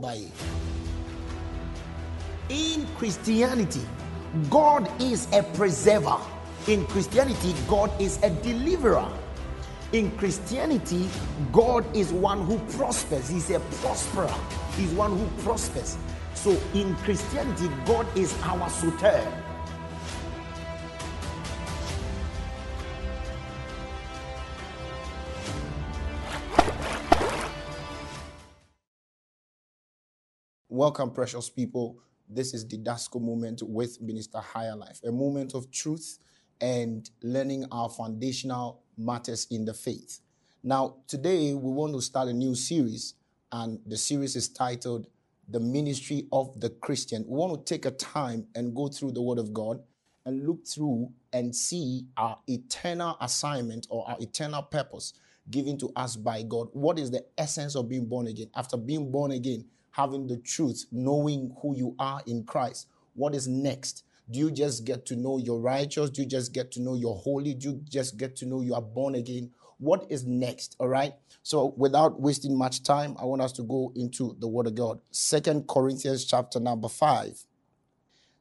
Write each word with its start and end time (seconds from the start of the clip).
by. 0.00 0.22
In 2.48 2.86
Christianity, 2.96 3.82
God 4.48 4.90
is 5.00 5.26
a 5.32 5.42
preserver. 5.42 6.16
In 6.66 6.86
Christianity, 6.86 7.54
God 7.68 7.90
is 8.00 8.22
a 8.22 8.30
deliverer. 8.30 9.10
In 9.92 10.10
Christianity, 10.18 11.08
God 11.52 11.84
is 11.96 12.12
one 12.12 12.44
who 12.44 12.58
prospers. 12.76 13.28
He's 13.28 13.50
a 13.50 13.60
prosperer. 13.80 14.34
He's 14.76 14.90
one 14.92 15.16
who 15.16 15.26
prospers. 15.42 15.96
So 16.34 16.50
in 16.74 16.94
Christianity, 16.96 17.68
God 17.86 18.06
is 18.16 18.34
our 18.42 18.68
soter. 18.68 19.47
Welcome, 30.78 31.10
precious 31.10 31.50
people. 31.50 31.98
This 32.30 32.54
is 32.54 32.64
Didasko 32.64 33.20
moment 33.20 33.64
with 33.64 34.00
Minister 34.00 34.38
Higherlife, 34.38 35.02
a 35.02 35.10
moment 35.10 35.52
of 35.56 35.72
truth 35.72 36.20
and 36.60 37.10
learning 37.20 37.66
our 37.72 37.90
foundational 37.90 38.84
matters 38.96 39.48
in 39.50 39.64
the 39.64 39.74
faith. 39.74 40.20
Now, 40.62 40.98
today 41.08 41.52
we 41.52 41.72
want 41.72 41.94
to 41.94 42.00
start 42.00 42.28
a 42.28 42.32
new 42.32 42.54
series, 42.54 43.14
and 43.50 43.80
the 43.86 43.96
series 43.96 44.36
is 44.36 44.48
titled 44.48 45.08
The 45.48 45.58
Ministry 45.58 46.28
of 46.30 46.60
the 46.60 46.70
Christian. 46.70 47.24
We 47.26 47.36
want 47.36 47.66
to 47.66 47.74
take 47.74 47.84
a 47.84 47.90
time 47.90 48.46
and 48.54 48.72
go 48.72 48.86
through 48.86 49.10
the 49.10 49.22
Word 49.22 49.40
of 49.40 49.52
God 49.52 49.82
and 50.26 50.46
look 50.46 50.64
through 50.64 51.10
and 51.32 51.56
see 51.56 52.06
our 52.16 52.38
eternal 52.46 53.16
assignment 53.20 53.88
or 53.90 54.08
our 54.08 54.16
eternal 54.20 54.62
purpose 54.62 55.12
given 55.50 55.76
to 55.78 55.90
us 55.96 56.14
by 56.14 56.44
God. 56.44 56.68
What 56.72 57.00
is 57.00 57.10
the 57.10 57.24
essence 57.36 57.74
of 57.74 57.88
being 57.88 58.06
born 58.06 58.28
again? 58.28 58.50
After 58.54 58.76
being 58.76 59.10
born 59.10 59.32
again, 59.32 59.64
having 59.98 60.28
the 60.28 60.38
truth, 60.38 60.86
knowing 60.92 61.54
who 61.62 61.76
you 61.76 61.96
are 61.98 62.22
in 62.26 62.44
Christ. 62.44 62.88
What 63.14 63.34
is 63.34 63.48
next? 63.48 64.04
Do 64.30 64.38
you 64.38 64.52
just 64.52 64.86
get 64.86 65.06
to 65.06 65.16
know 65.16 65.38
you're 65.38 65.60
righteous? 65.60 66.10
Do 66.10 66.22
you 66.22 66.28
just 66.28 66.54
get 66.54 66.72
to 66.72 66.80
know 66.82 66.94
you're 66.94 67.16
holy? 67.16 67.54
Do 67.54 67.70
you 67.70 67.82
just 67.90 68.16
get 68.16 68.36
to 68.36 68.46
know 68.46 68.62
you 68.62 68.74
are 68.74 68.82
born 68.82 69.16
again? 69.16 69.50
What 69.78 70.06
is 70.10 70.24
next? 70.26 70.76
All 70.80 70.88
right. 70.88 71.14
So 71.42 71.74
without 71.76 72.20
wasting 72.20 72.56
much 72.56 72.84
time, 72.84 73.16
I 73.20 73.26
want 73.26 73.42
us 73.42 73.52
to 73.54 73.64
go 73.64 73.92
into 73.96 74.36
the 74.40 74.48
word 74.48 74.68
of 74.68 74.76
God. 74.76 75.00
Second 75.10 75.68
Corinthians 75.68 76.24
chapter 76.24 76.60
number 76.60 76.88
five. 76.88 77.44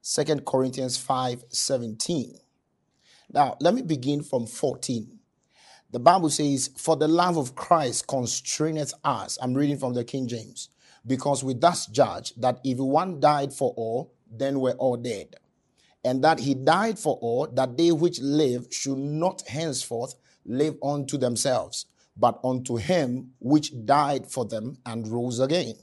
Second 0.02 0.46
Corinthians 0.46 0.98
5 0.98 1.46
17. 1.50 2.36
Now, 3.34 3.58
let 3.60 3.74
me 3.74 3.82
begin 3.82 4.24
from 4.24 4.48
14. 4.48 5.20
The 5.92 6.00
Bible 6.00 6.30
says, 6.30 6.70
For 6.78 6.96
the 6.96 7.08
love 7.08 7.38
of 7.38 7.56
Christ 7.56 8.08
constraineth 8.08 8.94
us. 9.04 9.38
I'm 9.42 9.54
reading 9.54 9.78
from 9.78 9.94
the 9.94 10.06
King 10.06 10.28
James. 10.28 10.70
Because 11.08 11.44
we 11.44 11.54
thus 11.56 11.88
judge 11.88 12.36
that 12.36 12.60
if 12.64 12.78
one 12.78 13.20
died 13.20 13.54
for 13.54 13.74
all, 13.76 14.14
then 14.30 14.60
we're 14.60 14.74
all 14.74 14.98
dead 14.98 15.38
and 16.08 16.24
that 16.24 16.40
he 16.40 16.54
died 16.54 16.98
for 16.98 17.18
all, 17.22 17.48
that 17.48 17.76
they 17.76 17.92
which 17.92 18.22
live 18.22 18.68
should 18.72 18.98
not 18.98 19.42
henceforth 19.46 20.16
live 20.46 20.78
unto 20.82 21.18
themselves, 21.18 21.86
but 22.16 22.40
unto 22.46 22.78
him 22.78 23.32
which 23.42 23.74
died 23.86 24.26
for 24.26 24.46
them 24.46 24.78
and 24.86 25.06
rose 25.10 25.42
again. 25.42 25.74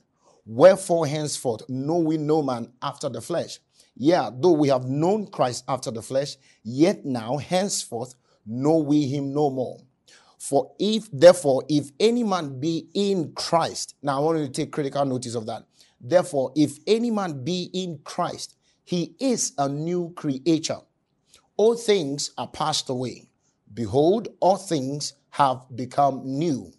Wherefore, 0.46 1.06
henceforth, 1.06 1.68
know 1.68 1.98
we 1.98 2.16
no 2.16 2.42
man 2.42 2.72
after 2.80 3.10
the 3.10 3.20
flesh. 3.20 3.58
Yea, 3.96 4.30
though 4.32 4.52
we 4.52 4.68
have 4.68 4.86
known 4.86 5.26
Christ 5.26 5.64
after 5.68 5.90
the 5.90 6.00
flesh, 6.00 6.36
yet 6.62 7.04
now, 7.04 7.36
henceforth, 7.36 8.14
know 8.46 8.78
we 8.78 9.06
him 9.06 9.34
no 9.34 9.50
more. 9.50 9.78
For 10.48 10.72
if, 10.78 11.08
therefore, 11.10 11.64
if 11.70 11.90
any 11.98 12.22
man 12.22 12.60
be 12.60 12.86
in 12.92 13.32
Christ, 13.32 13.94
now 14.02 14.18
I 14.18 14.20
want 14.20 14.40
you 14.40 14.44
to 14.44 14.52
take 14.52 14.72
critical 14.72 15.02
notice 15.06 15.34
of 15.34 15.46
that. 15.46 15.64
Therefore, 15.98 16.52
if 16.54 16.76
any 16.86 17.10
man 17.10 17.42
be 17.42 17.70
in 17.72 18.00
Christ, 18.04 18.54
he 18.84 19.14
is 19.18 19.54
a 19.56 19.70
new 19.70 20.12
creature. 20.14 20.80
All 21.56 21.74
things 21.76 22.32
are 22.36 22.46
passed 22.46 22.90
away. 22.90 23.30
Behold, 23.72 24.28
all 24.40 24.58
things 24.58 25.14
have 25.30 25.64
become 25.74 26.20
new. 26.24 26.74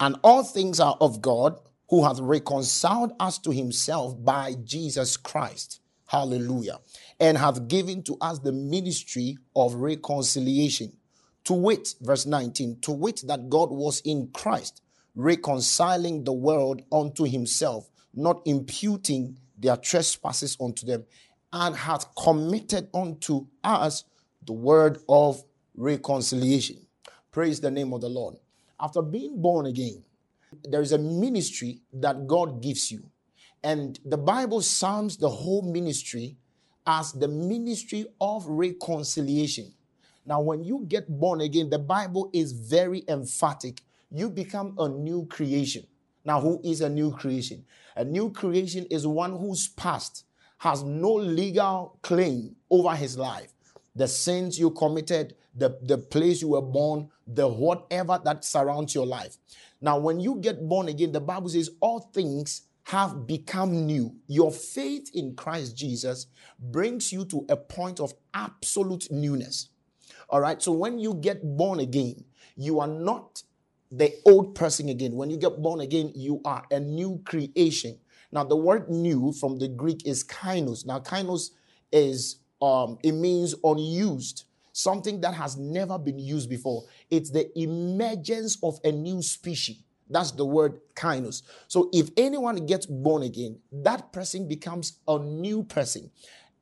And 0.00 0.16
all 0.24 0.42
things 0.42 0.80
are 0.80 0.96
of 1.00 1.22
God, 1.22 1.60
who 1.88 2.02
hath 2.02 2.18
reconciled 2.18 3.12
us 3.20 3.38
to 3.38 3.52
himself 3.52 4.16
by 4.24 4.56
Jesus 4.64 5.16
Christ. 5.16 5.82
Hallelujah. 6.06 6.80
And 7.20 7.38
hath 7.38 7.68
given 7.68 8.02
to 8.02 8.16
us 8.20 8.40
the 8.40 8.50
ministry 8.50 9.38
of 9.54 9.74
reconciliation. 9.74 10.94
To 11.46 11.54
wit, 11.54 11.94
verse 12.00 12.26
19, 12.26 12.80
to 12.82 12.92
wit 12.92 13.22
that 13.26 13.48
God 13.48 13.70
was 13.70 14.00
in 14.00 14.30
Christ, 14.32 14.82
reconciling 15.14 16.24
the 16.24 16.32
world 16.32 16.82
unto 16.90 17.24
himself, 17.24 17.88
not 18.12 18.42
imputing 18.44 19.38
their 19.56 19.76
trespasses 19.76 20.56
unto 20.60 20.84
them, 20.84 21.04
and 21.52 21.76
hath 21.76 22.14
committed 22.16 22.88
unto 22.92 23.46
us 23.62 24.04
the 24.44 24.52
word 24.52 24.98
of 25.08 25.42
reconciliation. 25.76 26.78
Praise 27.30 27.60
the 27.60 27.70
name 27.70 27.92
of 27.92 28.00
the 28.00 28.08
Lord. 28.08 28.36
After 28.80 29.00
being 29.00 29.40
born 29.40 29.66
again, 29.66 30.02
there 30.64 30.82
is 30.82 30.90
a 30.90 30.98
ministry 30.98 31.80
that 31.92 32.26
God 32.26 32.60
gives 32.60 32.90
you. 32.90 33.08
And 33.62 33.98
the 34.04 34.18
Bible 34.18 34.62
sums 34.62 35.16
the 35.16 35.28
whole 35.28 35.62
ministry 35.62 36.36
as 36.86 37.12
the 37.12 37.28
ministry 37.28 38.06
of 38.20 38.46
reconciliation. 38.46 39.72
Now, 40.26 40.40
when 40.40 40.64
you 40.64 40.84
get 40.88 41.08
born 41.08 41.40
again, 41.40 41.70
the 41.70 41.78
Bible 41.78 42.30
is 42.32 42.52
very 42.52 43.04
emphatic. 43.08 43.82
You 44.10 44.28
become 44.28 44.74
a 44.78 44.88
new 44.88 45.26
creation. 45.26 45.86
Now, 46.24 46.40
who 46.40 46.60
is 46.64 46.80
a 46.80 46.88
new 46.88 47.12
creation? 47.12 47.64
A 47.94 48.04
new 48.04 48.30
creation 48.30 48.86
is 48.90 49.06
one 49.06 49.38
whose 49.38 49.68
past 49.68 50.24
has 50.58 50.82
no 50.82 51.12
legal 51.12 51.98
claim 52.02 52.56
over 52.70 52.94
his 52.96 53.16
life. 53.16 53.52
The 53.94 54.08
sins 54.08 54.58
you 54.58 54.70
committed, 54.72 55.36
the, 55.54 55.78
the 55.82 55.98
place 55.98 56.42
you 56.42 56.48
were 56.48 56.62
born, 56.62 57.08
the 57.26 57.46
whatever 57.46 58.20
that 58.24 58.44
surrounds 58.44 58.94
your 58.94 59.06
life. 59.06 59.36
Now, 59.80 59.98
when 59.98 60.18
you 60.18 60.36
get 60.36 60.68
born 60.68 60.88
again, 60.88 61.12
the 61.12 61.20
Bible 61.20 61.48
says 61.48 61.70
all 61.80 62.00
things 62.00 62.62
have 62.84 63.26
become 63.26 63.86
new. 63.86 64.14
Your 64.26 64.50
faith 64.50 65.10
in 65.14 65.34
Christ 65.34 65.76
Jesus 65.76 66.26
brings 66.58 67.12
you 67.12 67.24
to 67.26 67.46
a 67.48 67.56
point 67.56 68.00
of 68.00 68.12
absolute 68.34 69.10
newness. 69.10 69.70
All 70.28 70.40
right. 70.40 70.60
So 70.62 70.72
when 70.72 70.98
you 70.98 71.14
get 71.14 71.42
born 71.56 71.80
again, 71.80 72.24
you 72.56 72.80
are 72.80 72.88
not 72.88 73.42
the 73.90 74.14
old 74.26 74.54
person 74.54 74.88
again. 74.88 75.14
When 75.14 75.30
you 75.30 75.36
get 75.36 75.62
born 75.62 75.80
again, 75.80 76.12
you 76.14 76.40
are 76.44 76.64
a 76.70 76.80
new 76.80 77.20
creation. 77.24 77.98
Now, 78.32 78.44
the 78.44 78.56
word 78.56 78.90
new 78.90 79.32
from 79.32 79.58
the 79.58 79.68
Greek 79.68 80.06
is 80.06 80.24
kainos. 80.24 80.84
Now, 80.86 80.98
kainos 81.00 81.50
is, 81.92 82.36
um, 82.60 82.98
it 83.02 83.12
means 83.12 83.54
unused, 83.62 84.44
something 84.72 85.20
that 85.20 85.34
has 85.34 85.56
never 85.56 85.98
been 85.98 86.18
used 86.18 86.50
before. 86.50 86.84
It's 87.10 87.30
the 87.30 87.56
emergence 87.58 88.58
of 88.62 88.80
a 88.84 88.90
new 88.92 89.22
species. 89.22 89.78
That's 90.10 90.32
the 90.32 90.44
word 90.44 90.80
kainos. 90.96 91.42
So, 91.68 91.88
if 91.92 92.10
anyone 92.16 92.66
gets 92.66 92.86
born 92.86 93.22
again, 93.22 93.60
that 93.72 94.12
person 94.12 94.48
becomes 94.48 94.98
a 95.06 95.18
new 95.18 95.62
person 95.62 96.10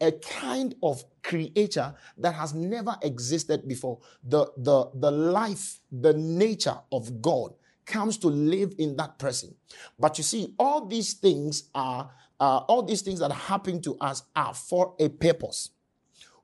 a 0.04 0.12
kind 0.12 0.74
of 0.82 1.02
creature 1.22 1.94
that 2.18 2.34
has 2.34 2.54
never 2.54 2.96
existed 3.02 3.66
before. 3.66 3.98
The, 4.22 4.46
the, 4.56 4.90
the 4.94 5.10
life, 5.10 5.80
the 5.90 6.14
nature 6.14 6.78
of 6.92 7.20
God 7.20 7.54
comes 7.86 8.18
to 8.18 8.28
live 8.28 8.74
in 8.78 8.96
that 8.96 9.18
person. 9.18 9.54
But 9.98 10.18
you 10.18 10.24
see, 10.24 10.54
all 10.58 10.86
these 10.86 11.14
things 11.14 11.64
are, 11.74 12.10
uh, 12.40 12.58
all 12.68 12.82
these 12.82 13.02
things 13.02 13.20
that 13.20 13.32
happen 13.32 13.80
to 13.82 13.96
us 13.98 14.22
are 14.36 14.54
for 14.54 14.94
a 14.98 15.08
purpose. 15.08 15.70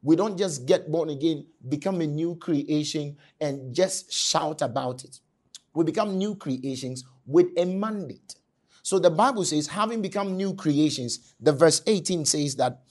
We 0.03 0.17
don't 0.17 0.39
just 0.39 0.67
get 0.67 0.91
born 0.91 1.11
again, 1.11 1.47
become 1.69 2.01
a 2.01 2.07
new 2.07 2.37
creation, 2.37 3.17
and 3.41 3.75
just 3.75 4.13
shout 4.13 4.63
about 4.63 5.05
it. 5.05 5.21
We 5.75 5.85
become 5.85 6.17
new 6.17 6.35
creations 6.35 7.05
with 7.27 7.49
a 7.57 7.65
mandate. 7.67 8.35
So 8.83 8.99
the 8.99 9.11
Bible 9.11 9.45
says, 9.45 9.67
having 9.67 10.01
become 10.01 10.37
new 10.37 10.55
creations, 10.55 11.35
the 11.39 11.53
verse 11.53 11.83
18 11.87 12.25
says 12.25 12.57
that 12.57 12.83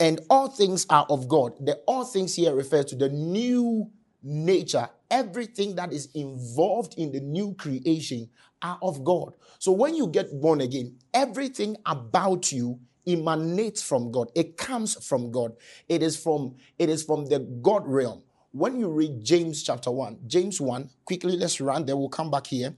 and 0.00 0.20
all 0.30 0.48
things 0.48 0.86
are 0.90 1.06
of 1.10 1.28
God. 1.28 1.54
The 1.60 1.76
all 1.86 2.04
things 2.04 2.36
here 2.36 2.54
refers 2.54 2.86
to 2.86 2.96
the 2.96 3.10
new 3.10 3.90
nature. 4.22 4.88
Everything 5.10 5.76
that 5.76 5.92
is 5.92 6.08
involved 6.14 6.94
in 6.98 7.12
the 7.12 7.20
new 7.20 7.54
creation 7.54 8.30
are 8.62 8.78
of 8.82 9.04
God. 9.04 9.34
So 9.60 9.72
when 9.72 9.96
you 9.96 10.08
get 10.08 10.40
born 10.40 10.62
again, 10.62 10.98
everything 11.14 11.76
about 11.86 12.52
you 12.52 12.80
emanates 13.06 13.82
from 13.82 14.12
God. 14.12 14.30
It 14.36 14.56
comes 14.56 15.06
from 15.06 15.32
God. 15.32 15.54
It 15.88 16.02
is 16.02 16.16
from 16.16 16.56
it 16.78 16.90
is 16.90 17.04
from 17.04 17.26
the 17.26 17.40
God 17.40 17.86
realm. 17.86 18.22
When 18.52 18.80
you 18.80 18.88
read 18.90 19.24
James 19.24 19.62
chapter 19.62 19.90
1, 19.92 20.20
James 20.26 20.60
1, 20.60 20.90
quickly 21.04 21.36
let's 21.36 21.60
run 21.60 21.86
there. 21.86 21.96
We'll 21.96 22.08
come 22.08 22.30
back 22.30 22.48
here. 22.48 22.74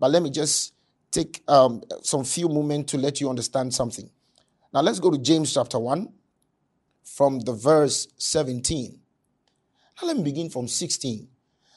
But 0.00 0.12
let 0.12 0.22
me 0.22 0.30
just 0.30 0.74
take 1.12 1.42
um, 1.48 1.82
some 2.02 2.24
few 2.24 2.48
moments 2.48 2.92
to 2.92 2.98
let 2.98 3.20
you 3.20 3.30
understand 3.30 3.74
something. 3.74 4.10
Now 4.74 4.82
let's 4.82 5.00
go 5.00 5.10
to 5.10 5.18
James 5.18 5.54
chapter 5.54 5.78
1 5.78 6.08
from 7.06 7.40
the 7.40 7.52
verse 7.52 8.08
17. 8.18 8.98
Now 10.00 10.08
let 10.08 10.16
me 10.18 10.24
begin 10.24 10.50
from 10.50 10.68
16. 10.68 11.28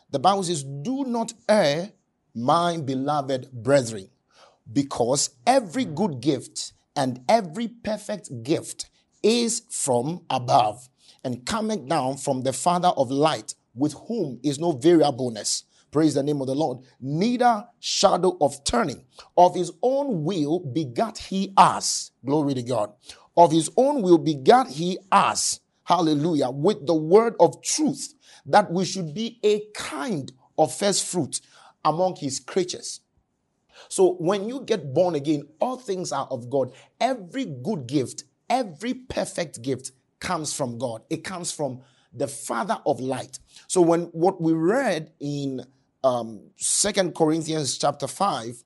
The 0.10 0.20
Bible 0.20 0.44
says, 0.44 0.64
Do 0.64 1.06
not 1.06 1.34
err, 1.48 1.92
my 2.36 2.78
beloved 2.78 3.52
brethren, 3.52 4.10
Because 4.72 5.30
every 5.46 5.86
good 5.86 6.20
gift 6.20 6.74
and 6.96 7.22
every 7.30 7.68
perfect 7.68 8.44
gift 8.44 8.90
is 9.24 9.64
from 9.70 10.22
above 10.30 10.90
and 11.24 11.46
coming 11.46 11.88
down 11.88 12.18
from 12.18 12.42
the 12.42 12.54
Father 12.54 12.90
of 12.90 13.12
light, 13.12 13.54
with 13.76 13.94
whom 14.08 14.40
is 14.44 14.60
no 14.60 14.72
variableness. 14.72 15.64
Praise 15.92 16.14
the 16.14 16.24
name 16.24 16.40
of 16.42 16.48
the 16.48 16.56
Lord. 16.56 16.80
Neither 17.02 17.66
shadow 17.80 18.38
of 18.42 18.64
turning. 18.64 19.06
Of 19.36 19.56
his 19.56 19.72
own 19.81 20.24
will 20.24 20.60
begat 20.60 21.18
he 21.18 21.52
us. 21.58 22.12
Glory 22.26 22.54
to 22.54 22.62
God. 22.62 22.94
Of 23.39 23.53
his 23.53 23.71
own 23.77 24.01
will 24.01 24.18
begat 24.18 24.68
he 24.68 24.97
us. 25.13 25.62
Hallelujah. 25.86 26.50
With 26.50 26.86
the 26.86 26.94
word 26.94 27.36
of 27.39 27.63
truth, 27.63 28.13
that 28.45 28.69
we 28.69 28.83
should 28.83 29.13
be 29.13 29.39
a 29.44 29.62
kind 29.74 30.30
of 30.57 30.75
first 30.75 31.07
fruit 31.07 31.39
among 31.86 32.18
his 32.18 32.41
creatures. 32.41 33.00
So 33.88 34.15
when 34.15 34.50
you 34.50 34.59
get 34.65 34.94
born 34.94 35.15
again, 35.15 35.44
all 35.62 35.77
things 35.77 36.12
are 36.12 36.27
of 36.30 36.50
God. 36.50 36.74
Every 37.00 37.45
good 37.45 37.88
gift, 37.88 38.25
every 38.50 38.94
perfect 38.94 39.62
gift 39.62 39.94
comes 40.19 40.53
from 40.53 40.77
God. 40.77 41.03
It 41.09 41.24
comes 41.24 41.50
from 41.50 41.80
the 42.12 42.27
Father 42.27 42.80
of 42.85 43.00
light. 43.00 43.39
So 43.68 43.80
when 43.80 44.01
what 44.07 44.42
we 44.42 44.51
read 44.51 45.13
in 45.21 45.65
um, 46.03 46.42
Second 46.57 47.15
Corinthians 47.15 47.77
chapter 47.77 48.06
5, 48.06 48.65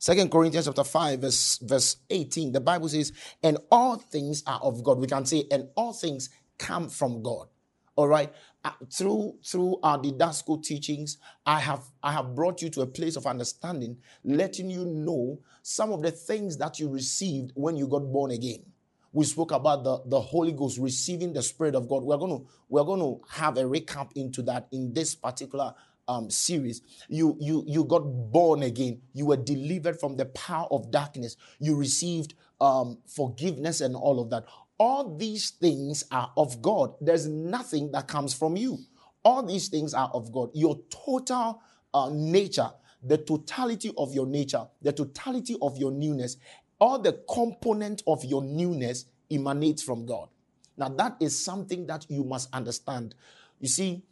Second 0.00 0.30
Corinthians 0.30 0.64
chapter 0.64 0.82
5, 0.82 1.20
verse, 1.20 1.58
verse 1.58 1.96
18, 2.08 2.52
the 2.52 2.60
Bible 2.60 2.88
says, 2.88 3.12
and 3.42 3.58
all 3.70 3.96
things 3.96 4.42
are 4.46 4.58
of 4.62 4.82
God. 4.82 4.98
We 4.98 5.06
can 5.06 5.26
say, 5.26 5.44
and 5.50 5.68
all 5.74 5.92
things 5.92 6.30
come 6.58 6.88
from 6.88 7.22
God. 7.22 7.48
All 7.96 8.08
right. 8.08 8.32
Uh, 8.64 8.70
through 8.90 9.36
through 9.44 9.78
our 9.82 9.98
Didasko 9.98 10.62
teachings, 10.62 11.18
I 11.44 11.60
have 11.60 11.84
I 12.02 12.12
have 12.12 12.34
brought 12.34 12.62
you 12.62 12.70
to 12.70 12.80
a 12.80 12.86
place 12.86 13.16
of 13.16 13.26
understanding, 13.26 13.98
letting 14.24 14.70
you 14.70 14.86
know 14.86 15.40
some 15.62 15.92
of 15.92 16.00
the 16.00 16.10
things 16.10 16.56
that 16.56 16.80
you 16.80 16.88
received 16.88 17.52
when 17.54 17.76
you 17.76 17.86
got 17.86 18.10
born 18.10 18.30
again. 18.30 18.64
We 19.12 19.26
spoke 19.26 19.52
about 19.52 19.84
the, 19.84 20.02
the 20.06 20.20
Holy 20.20 20.52
Ghost 20.52 20.78
receiving 20.78 21.34
the 21.34 21.42
Spirit 21.42 21.74
of 21.74 21.88
God. 21.88 22.04
We're 22.04 22.16
to 22.16 22.46
we're 22.70 22.84
going 22.84 23.00
to 23.00 23.20
have 23.28 23.58
a 23.58 23.64
recap 23.64 24.12
into 24.14 24.40
that 24.42 24.68
in 24.72 24.94
this 24.94 25.14
particular 25.14 25.74
um, 26.10 26.28
series. 26.28 26.82
You 27.08 27.36
you 27.40 27.64
you 27.66 27.84
got 27.84 28.00
born 28.00 28.64
again. 28.64 29.00
You 29.14 29.26
were 29.26 29.36
delivered 29.36 30.00
from 30.00 30.16
the 30.16 30.26
power 30.26 30.66
of 30.70 30.90
darkness. 30.90 31.36
You 31.60 31.76
received 31.76 32.34
um, 32.60 32.98
forgiveness 33.06 33.80
and 33.80 33.94
all 33.94 34.20
of 34.20 34.28
that. 34.30 34.44
All 34.78 35.16
these 35.16 35.50
things 35.50 36.04
are 36.10 36.32
of 36.36 36.60
God. 36.60 36.94
There's 37.00 37.28
nothing 37.28 37.92
that 37.92 38.08
comes 38.08 38.34
from 38.34 38.56
you. 38.56 38.78
All 39.24 39.42
these 39.44 39.68
things 39.68 39.94
are 39.94 40.10
of 40.12 40.32
God. 40.32 40.50
Your 40.52 40.80
total 40.90 41.62
uh, 41.94 42.10
nature, 42.12 42.70
the 43.02 43.18
totality 43.18 43.92
of 43.96 44.12
your 44.12 44.26
nature, 44.26 44.66
the 44.82 44.92
totality 44.92 45.56
of 45.62 45.76
your 45.76 45.92
newness, 45.92 46.38
all 46.80 46.98
the 46.98 47.22
component 47.32 48.02
of 48.06 48.24
your 48.24 48.42
newness 48.42 49.04
emanates 49.30 49.82
from 49.82 50.06
God. 50.06 50.28
Now, 50.76 50.88
that 50.88 51.16
is 51.20 51.38
something 51.38 51.86
that 51.86 52.06
you 52.08 52.24
must 52.24 52.48
understand. 52.54 53.14
You 53.60 53.68
see, 53.68 54.02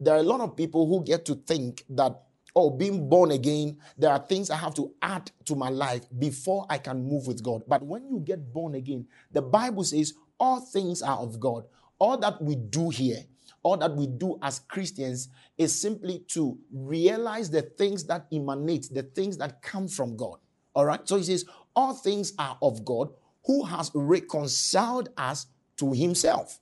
there 0.00 0.14
are 0.14 0.20
a 0.20 0.22
lot 0.22 0.40
of 0.40 0.56
people 0.56 0.86
who 0.86 1.04
get 1.04 1.24
to 1.26 1.34
think 1.34 1.84
that, 1.90 2.12
oh, 2.54 2.70
being 2.70 3.08
born 3.08 3.30
again, 3.30 3.78
there 3.96 4.10
are 4.10 4.18
things 4.18 4.50
I 4.50 4.56
have 4.56 4.74
to 4.74 4.92
add 5.00 5.30
to 5.46 5.54
my 5.54 5.68
life 5.68 6.06
before 6.18 6.66
I 6.68 6.78
can 6.78 7.02
move 7.02 7.26
with 7.26 7.42
God. 7.42 7.62
But 7.66 7.82
when 7.82 8.08
you 8.08 8.20
get 8.20 8.52
born 8.52 8.74
again, 8.74 9.06
the 9.32 9.42
Bible 9.42 9.84
says 9.84 10.14
all 10.38 10.60
things 10.60 11.02
are 11.02 11.18
of 11.18 11.40
God. 11.40 11.64
All 11.98 12.18
that 12.18 12.42
we 12.42 12.56
do 12.56 12.90
here, 12.90 13.24
all 13.62 13.78
that 13.78 13.94
we 13.94 14.06
do 14.06 14.38
as 14.42 14.58
Christians 14.60 15.28
is 15.56 15.78
simply 15.78 16.20
to 16.28 16.58
realize 16.70 17.50
the 17.50 17.62
things 17.62 18.04
that 18.04 18.26
emanate, 18.32 18.88
the 18.92 19.02
things 19.02 19.38
that 19.38 19.62
come 19.62 19.88
from 19.88 20.16
God. 20.16 20.38
All 20.74 20.84
right. 20.84 21.00
So 21.08 21.16
he 21.16 21.24
says, 21.24 21.46
all 21.74 21.94
things 21.94 22.34
are 22.38 22.58
of 22.60 22.84
God 22.84 23.10
who 23.46 23.64
has 23.64 23.90
reconciled 23.94 25.08
us 25.16 25.46
to 25.78 25.92
himself. 25.92 26.58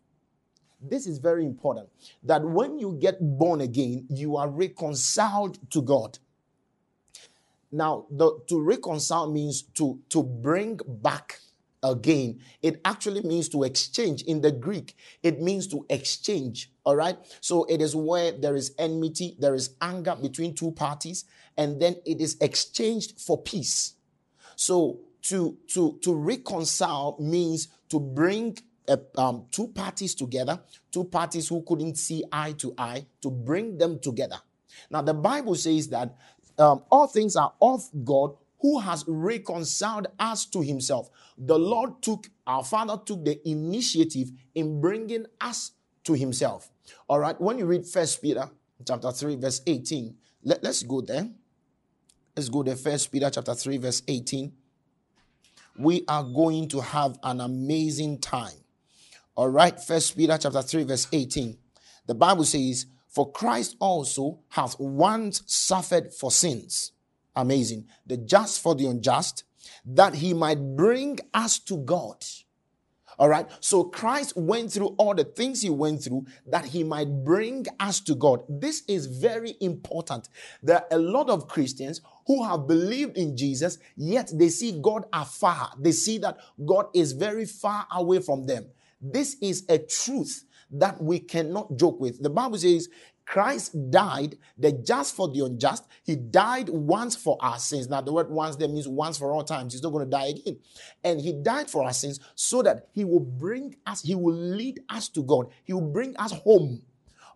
This 0.88 1.06
is 1.06 1.18
very 1.18 1.44
important 1.44 1.88
that 2.22 2.42
when 2.44 2.78
you 2.78 2.98
get 3.00 3.16
born 3.20 3.60
again, 3.60 4.06
you 4.08 4.36
are 4.36 4.48
reconciled 4.48 5.58
to 5.70 5.82
God. 5.82 6.18
Now, 7.72 8.06
the, 8.10 8.38
to 8.48 8.60
reconcile 8.60 9.30
means 9.30 9.62
to, 9.74 9.98
to 10.10 10.22
bring 10.22 10.78
back 10.86 11.40
again. 11.82 12.40
It 12.62 12.80
actually 12.84 13.22
means 13.22 13.48
to 13.50 13.62
exchange. 13.62 14.22
In 14.22 14.40
the 14.40 14.52
Greek, 14.52 14.96
it 15.22 15.40
means 15.40 15.66
to 15.68 15.84
exchange. 15.90 16.70
All 16.84 16.96
right. 16.96 17.16
So 17.40 17.64
it 17.64 17.80
is 17.80 17.94
where 17.94 18.32
there 18.32 18.56
is 18.56 18.74
enmity, 18.78 19.36
there 19.38 19.54
is 19.54 19.74
anger 19.80 20.16
between 20.20 20.54
two 20.54 20.72
parties, 20.72 21.24
and 21.56 21.80
then 21.80 21.96
it 22.06 22.20
is 22.20 22.36
exchanged 22.40 23.20
for 23.20 23.40
peace. 23.40 23.94
So 24.56 25.00
to 25.22 25.56
to 25.68 25.98
to 26.02 26.14
reconcile 26.14 27.16
means 27.18 27.68
to 27.88 27.98
bring 27.98 28.58
uh, 28.88 28.96
um, 29.16 29.46
two 29.50 29.68
parties 29.68 30.14
together, 30.14 30.60
two 30.90 31.04
parties 31.04 31.48
who 31.48 31.62
couldn't 31.62 31.96
see 31.96 32.24
eye 32.30 32.52
to 32.52 32.74
eye, 32.76 33.06
to 33.20 33.30
bring 33.30 33.78
them 33.78 33.98
together. 33.98 34.36
Now 34.90 35.02
the 35.02 35.14
Bible 35.14 35.54
says 35.54 35.88
that 35.88 36.14
um, 36.58 36.82
all 36.90 37.06
things 37.06 37.36
are 37.36 37.52
of 37.60 37.88
God 38.04 38.36
who 38.60 38.80
has 38.80 39.04
reconciled 39.06 40.06
us 40.18 40.46
to 40.46 40.62
himself. 40.62 41.10
The 41.36 41.58
Lord 41.58 42.00
took, 42.02 42.30
our 42.46 42.64
Father 42.64 42.98
took 43.04 43.24
the 43.24 43.46
initiative 43.46 44.30
in 44.54 44.80
bringing 44.80 45.26
us 45.40 45.72
to 46.04 46.14
himself. 46.14 46.70
All 47.08 47.18
right, 47.18 47.38
when 47.40 47.58
you 47.58 47.66
read 47.66 47.86
First 47.86 48.22
Peter 48.22 48.48
chapter 48.86 49.12
3, 49.12 49.36
verse 49.36 49.60
18, 49.66 50.16
let, 50.44 50.62
let's 50.62 50.82
go 50.82 51.00
there. 51.00 51.28
Let's 52.36 52.48
go 52.48 52.62
there. 52.62 52.76
First 52.76 53.12
Peter 53.12 53.30
chapter 53.30 53.54
3, 53.54 53.76
verse 53.78 54.02
18. 54.08 54.52
We 55.76 56.04
are 56.08 56.22
going 56.22 56.68
to 56.68 56.80
have 56.80 57.18
an 57.22 57.40
amazing 57.40 58.20
time. 58.20 58.63
All 59.36 59.48
right, 59.48 59.78
First 59.80 60.16
Peter 60.16 60.38
chapter 60.38 60.62
3, 60.62 60.84
verse 60.84 61.08
18. 61.12 61.56
The 62.06 62.14
Bible 62.14 62.44
says, 62.44 62.86
For 63.08 63.30
Christ 63.32 63.76
also 63.80 64.40
hath 64.48 64.78
once 64.78 65.42
suffered 65.46 66.12
for 66.12 66.30
sins. 66.30 66.92
Amazing. 67.34 67.86
The 68.06 68.16
just 68.16 68.62
for 68.62 68.74
the 68.74 68.86
unjust, 68.86 69.44
that 69.84 70.14
he 70.14 70.34
might 70.34 70.76
bring 70.76 71.18
us 71.32 71.58
to 71.60 71.78
God 71.78 72.24
all 73.18 73.28
right. 73.28 73.46
So 73.60 73.84
Christ 73.84 74.36
went 74.36 74.72
through 74.72 74.94
all 74.98 75.14
the 75.14 75.24
things 75.24 75.62
he 75.62 75.70
went 75.70 76.02
through 76.02 76.26
that 76.46 76.64
he 76.64 76.82
might 76.82 77.24
bring 77.24 77.66
us 77.78 78.00
to 78.00 78.14
God. 78.14 78.42
This 78.48 78.82
is 78.88 79.06
very 79.06 79.54
important. 79.60 80.28
There 80.62 80.76
are 80.76 80.86
a 80.90 80.98
lot 80.98 81.30
of 81.30 81.48
Christians 81.48 82.00
who 82.26 82.44
have 82.44 82.66
believed 82.66 83.16
in 83.16 83.36
Jesus, 83.36 83.78
yet 83.96 84.30
they 84.34 84.48
see 84.48 84.80
God 84.80 85.06
afar. 85.12 85.72
They 85.78 85.92
see 85.92 86.18
that 86.18 86.38
God 86.64 86.86
is 86.94 87.12
very 87.12 87.44
far 87.44 87.86
away 87.92 88.20
from 88.20 88.46
them. 88.46 88.66
This 89.00 89.36
is 89.40 89.64
a 89.68 89.78
truth 89.78 90.44
that 90.70 91.00
we 91.02 91.20
cannot 91.20 91.76
joke 91.76 92.00
with. 92.00 92.22
The 92.22 92.30
Bible 92.30 92.58
says 92.58 92.88
Christ 93.26 93.90
died, 93.90 94.36
the 94.58 94.72
just 94.72 95.14
for 95.14 95.28
the 95.28 95.44
unjust. 95.44 95.86
He 96.02 96.16
died 96.16 96.68
once 96.68 97.16
for 97.16 97.38
our 97.40 97.58
sins. 97.58 97.88
Now, 97.88 98.00
the 98.00 98.12
word 98.12 98.30
once 98.30 98.56
there 98.56 98.68
means 98.68 98.86
once 98.86 99.16
for 99.16 99.32
all 99.32 99.44
times. 99.44 99.72
He's 99.72 99.82
not 99.82 99.90
going 99.90 100.04
to 100.04 100.10
die 100.10 100.26
again. 100.26 100.58
And 101.02 101.20
he 101.20 101.32
died 101.32 101.70
for 101.70 101.84
our 101.84 101.92
sins 101.92 102.20
so 102.34 102.62
that 102.62 102.88
he 102.92 103.04
will 103.04 103.20
bring 103.20 103.76
us, 103.86 104.02
he 104.02 104.14
will 104.14 104.34
lead 104.34 104.80
us 104.90 105.08
to 105.10 105.22
God. 105.22 105.46
He 105.64 105.72
will 105.72 105.90
bring 105.92 106.16
us 106.18 106.32
home. 106.32 106.82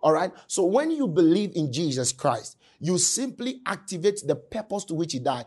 All 0.03 0.13
right. 0.13 0.31
So 0.47 0.65
when 0.65 0.91
you 0.91 1.09
believe 1.09 1.53
in 1.55 1.73
Jesus 1.73 2.13
Christ, 2.13 2.59
you 2.81 2.99
simply 2.99 3.61
activate 3.67 4.21
the 4.27 4.37
purpose 4.37 4.85
to 4.87 4.95
which 4.95 5.13
he 5.13 5.19
died, 5.19 5.47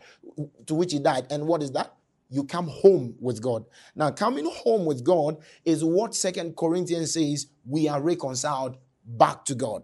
to 0.65 0.75
which 0.75 0.91
he 0.91 0.99
died. 0.99 1.27
And 1.29 1.47
what 1.47 1.61
is 1.63 1.71
that? 1.71 1.95
You 2.31 2.45
come 2.45 2.69
home 2.69 3.15
with 3.19 3.41
God. 3.41 3.65
Now, 3.93 4.09
coming 4.09 4.49
home 4.49 4.85
with 4.85 5.03
God 5.03 5.37
is 5.65 5.83
what 5.83 6.15
Second 6.15 6.55
Corinthians 6.55 7.13
says 7.13 7.47
we 7.65 7.89
are 7.89 8.01
reconciled 8.01 8.77
back 9.05 9.43
to 9.45 9.55
God. 9.55 9.83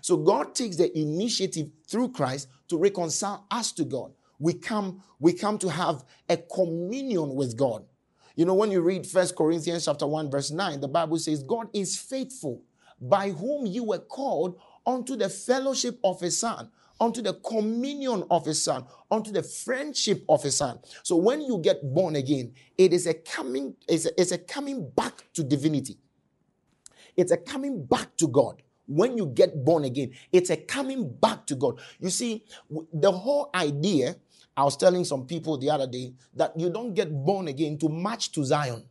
So 0.00 0.16
God 0.16 0.54
takes 0.54 0.76
the 0.76 0.96
initiative 0.96 1.70
through 1.88 2.12
Christ 2.12 2.48
to 2.68 2.78
reconcile 2.78 3.46
us 3.50 3.72
to 3.72 3.84
God. 3.84 4.12
We 4.38 4.54
come, 4.54 5.02
we 5.18 5.32
come 5.32 5.58
to 5.58 5.68
have 5.68 6.04
a 6.28 6.36
communion 6.36 7.34
with 7.34 7.56
God. 7.56 7.84
You 8.36 8.44
know, 8.44 8.54
when 8.54 8.70
you 8.70 8.80
read 8.80 9.04
First 9.04 9.34
Corinthians 9.34 9.86
chapter 9.86 10.06
1, 10.06 10.30
verse 10.30 10.52
9, 10.52 10.80
the 10.80 10.86
Bible 10.86 11.18
says, 11.18 11.42
God 11.42 11.66
is 11.74 11.98
faithful, 11.98 12.62
by 13.00 13.30
whom 13.30 13.66
you 13.66 13.82
were 13.82 13.98
called 13.98 14.60
unto 14.86 15.16
the 15.16 15.28
fellowship 15.28 15.98
of 16.04 16.20
his 16.20 16.38
son, 16.38 16.70
unto 17.00 17.22
the 17.22 17.34
communion 17.34 18.24
of 18.30 18.44
his 18.44 18.62
son, 18.62 18.84
unto 19.10 19.30
the 19.30 19.42
friendship 19.42 20.24
of 20.28 20.42
his 20.42 20.56
son. 20.56 20.78
So 21.02 21.16
when 21.16 21.40
you 21.40 21.58
get 21.58 21.82
born 21.82 22.16
again, 22.16 22.54
it 22.76 22.92
is 22.92 23.06
a 23.06 23.14
coming, 23.14 23.74
it's 23.88 24.06
a, 24.06 24.20
it's 24.20 24.32
a 24.32 24.38
coming 24.38 24.90
back 24.90 25.24
to 25.34 25.44
divinity. 25.44 25.98
It's 27.16 27.32
a 27.32 27.36
coming 27.36 27.84
back 27.84 28.16
to 28.18 28.28
God 28.28 28.62
when 28.88 29.16
you 29.18 29.26
get 29.26 29.64
born 29.64 29.84
again, 29.84 30.12
it's 30.32 30.50
a 30.50 30.56
coming 30.56 31.08
back 31.08 31.46
to 31.46 31.54
God. 31.54 31.78
You 32.00 32.10
see, 32.10 32.44
the 32.92 33.12
whole 33.12 33.50
idea, 33.54 34.16
I 34.56 34.64
was 34.64 34.76
telling 34.76 35.04
some 35.04 35.26
people 35.26 35.58
the 35.58 35.70
other 35.70 35.86
day 35.86 36.14
that 36.34 36.58
you 36.58 36.70
don't 36.70 36.94
get 36.94 37.12
born 37.12 37.48
again 37.48 37.78
to 37.78 37.88
march 37.88 38.32
to 38.32 38.44
Zion. 38.44 38.84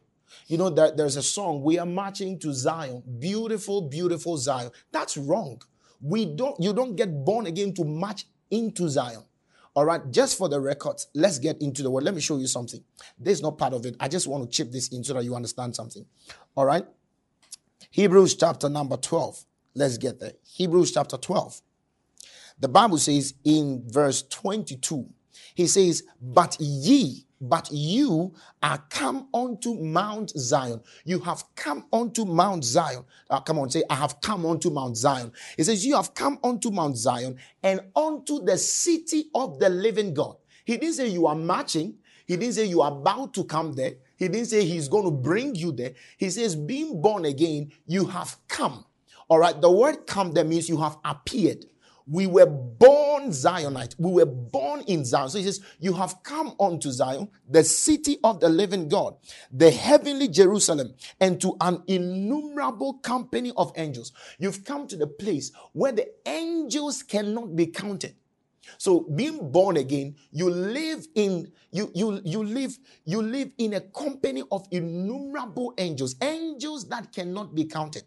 You 0.47 0.57
know, 0.57 0.69
that 0.69 0.97
there's 0.97 1.15
a 1.15 1.23
song, 1.23 1.63
we 1.63 1.79
are 1.79 1.85
marching 1.85 2.37
to 2.39 2.53
Zion. 2.53 3.01
Beautiful, 3.17 3.81
beautiful 3.81 4.37
Zion. 4.37 4.71
That's 4.91 5.17
wrong. 5.17 5.61
We 6.01 6.25
don't, 6.25 6.59
you 6.59 6.73
don't 6.73 6.95
get 6.95 7.25
born 7.25 7.47
again 7.47 7.73
to 7.75 7.83
march 7.83 8.25
into 8.51 8.89
Zion. 8.89 9.23
All 9.75 9.85
right, 9.85 10.01
just 10.09 10.37
for 10.37 10.49
the 10.49 10.59
records, 10.59 11.07
let's 11.13 11.37
get 11.37 11.61
into 11.61 11.83
the 11.83 11.91
word. 11.91 12.03
Let 12.03 12.15
me 12.15 12.21
show 12.21 12.37
you 12.37 12.47
something. 12.47 12.83
This 13.19 13.37
is 13.37 13.43
not 13.43 13.59
part 13.59 13.73
of 13.73 13.85
it. 13.85 13.95
I 13.99 14.07
just 14.07 14.27
want 14.27 14.43
to 14.43 14.49
chip 14.49 14.71
this 14.71 14.87
in 14.87 15.03
so 15.03 15.13
that 15.13 15.23
you 15.23 15.35
understand 15.35 15.75
something. 15.75 16.03
All 16.55 16.65
right. 16.65 16.83
Hebrews 17.91 18.35
chapter 18.35 18.69
number 18.69 18.97
12. 18.97 19.45
Let's 19.75 19.99
get 19.99 20.19
there. 20.19 20.33
Hebrews 20.43 20.93
chapter 20.93 21.17
12. 21.17 21.61
The 22.59 22.67
Bible 22.67 22.97
says 22.97 23.35
in 23.43 23.83
verse 23.87 24.23
22, 24.23 25.07
he 25.53 25.67
says, 25.67 26.01
But 26.19 26.57
ye 26.59 27.26
but 27.39 27.69
you 27.71 28.33
are 28.63 28.83
come 28.89 29.27
unto 29.33 29.75
Mount 29.75 30.31
Zion. 30.31 30.81
You 31.05 31.19
have 31.19 31.43
come 31.55 31.85
unto 31.93 32.25
Mount 32.25 32.63
Zion. 32.63 33.03
Uh, 33.29 33.39
come 33.41 33.59
on, 33.59 33.69
say, 33.69 33.83
I 33.89 33.95
have 33.95 34.19
come 34.21 34.45
unto 34.45 34.69
Mount 34.69 34.97
Zion. 34.97 35.31
It 35.57 35.65
says, 35.65 35.85
You 35.85 35.95
have 35.95 36.13
come 36.13 36.39
unto 36.43 36.71
Mount 36.71 36.97
Zion 36.97 37.37
and 37.63 37.81
unto 37.95 38.43
the 38.43 38.57
city 38.57 39.29
of 39.35 39.59
the 39.59 39.69
living 39.69 40.13
God. 40.13 40.37
He 40.65 40.77
didn't 40.77 40.95
say 40.95 41.07
you 41.07 41.27
are 41.27 41.35
marching. 41.35 41.95
He 42.25 42.35
didn't 42.35 42.55
say 42.55 42.65
you 42.65 42.81
are 42.81 42.91
about 42.91 43.33
to 43.35 43.45
come 43.45 43.73
there. 43.73 43.93
He 44.17 44.27
didn't 44.27 44.47
say 44.47 44.65
he's 44.65 44.89
going 44.89 45.05
to 45.05 45.11
bring 45.11 45.55
you 45.55 45.71
there. 45.71 45.93
He 46.17 46.29
says, 46.29 46.55
being 46.55 47.01
born 47.01 47.25
again, 47.25 47.71
you 47.85 48.05
have 48.07 48.35
come. 48.47 48.83
All 49.29 49.39
right. 49.39 49.59
The 49.59 49.71
word 49.71 50.07
come 50.07 50.33
there 50.33 50.43
means 50.43 50.67
you 50.67 50.77
have 50.77 50.97
appeared. 51.05 51.65
We 52.09 52.27
were 52.27 52.45
born 52.47 53.29
Zionite. 53.31 53.95
We 53.99 54.11
were 54.11 54.25
born 54.25 54.81
in 54.87 55.05
Zion. 55.05 55.29
So 55.29 55.39
he 55.39 55.45
says, 55.45 55.61
You 55.79 55.93
have 55.93 56.23
come 56.23 56.55
unto 56.59 56.91
Zion, 56.91 57.29
the 57.49 57.63
city 57.63 58.17
of 58.23 58.39
the 58.39 58.49
living 58.49 58.89
God, 58.89 59.15
the 59.51 59.71
heavenly 59.71 60.27
Jerusalem, 60.29 60.93
and 61.19 61.41
to 61.41 61.57
an 61.61 61.83
innumerable 61.87 62.95
company 62.95 63.53
of 63.57 63.71
angels. 63.77 64.13
You've 64.39 64.65
come 64.65 64.87
to 64.87 64.97
the 64.97 65.07
place 65.07 65.51
where 65.73 65.91
the 65.91 66.07
angels 66.27 67.03
cannot 67.03 67.55
be 67.55 67.67
counted. 67.67 68.15
So 68.77 69.01
being 69.01 69.51
born 69.51 69.77
again, 69.77 70.15
you 70.31 70.49
live 70.49 71.07
in 71.15 71.51
you 71.71 71.91
you 71.95 72.21
you 72.25 72.43
live 72.43 72.77
you 73.05 73.21
live 73.21 73.51
in 73.57 73.73
a 73.75 73.81
company 73.81 74.43
of 74.51 74.67
innumerable 74.71 75.73
angels, 75.77 76.15
angels 76.21 76.87
that 76.89 77.13
cannot 77.13 77.55
be 77.55 77.65
counted. 77.65 78.03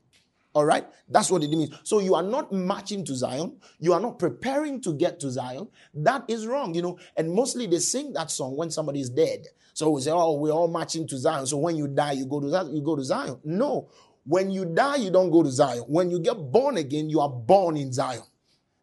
All 0.52 0.64
right, 0.64 0.85
that's 1.09 1.30
what 1.30 1.45
it 1.45 1.50
means. 1.50 1.78
So 1.85 2.00
you 2.00 2.16
are 2.16 2.23
not 2.23 2.52
marching 2.52 3.04
to 3.04 3.14
Zion, 3.14 3.57
you 3.78 3.92
are 3.92 4.00
not 4.00 4.19
preparing 4.19 4.80
to 4.83 4.92
get 4.95 5.21
to 5.21 5.30
Zion. 5.30 5.69
That 5.95 6.25
is 6.28 6.47
wrong, 6.47 6.75
you 6.75 6.83
know. 6.83 6.99
And 7.16 7.33
mostly 7.33 7.66
they 7.66 7.78
sing 7.78 8.12
that 8.14 8.30
song 8.30 8.57
when 8.57 8.71
somebody 8.71 9.00
is 9.00 9.11
dead. 9.11 9.47
So 9.75 9.90
we 9.90 10.00
say, 10.00 10.11
"Oh, 10.11 10.35
we're 10.35 10.50
all 10.50 10.69
marching 10.69 11.07
to 11.07 11.16
Zion." 11.19 11.47
So 11.47 11.57
when 11.59 11.76
you 11.76 11.87
die, 11.87 12.12
you 12.12 12.26
go 12.26 12.40
to 12.40 12.49
that, 12.50 12.66
you 12.66 12.83
go 12.83 12.97
to 12.97 13.04
Zion. 13.04 13.38
No, 13.45 13.88
when 14.25 14.50
you 14.50 14.64
die, 14.64 14.97
you 14.97 15.11
don't 15.11 15.30
go 15.30 15.42
to 15.45 15.50
Zion. 15.50 15.85
When 15.87 16.11
you 16.11 16.19
get 16.19 16.35
born 16.35 16.76
again, 16.76 17.09
you 17.09 17.21
are 17.21 17.30
born 17.30 17.76
in 17.76 17.92
Zion. 17.92 18.23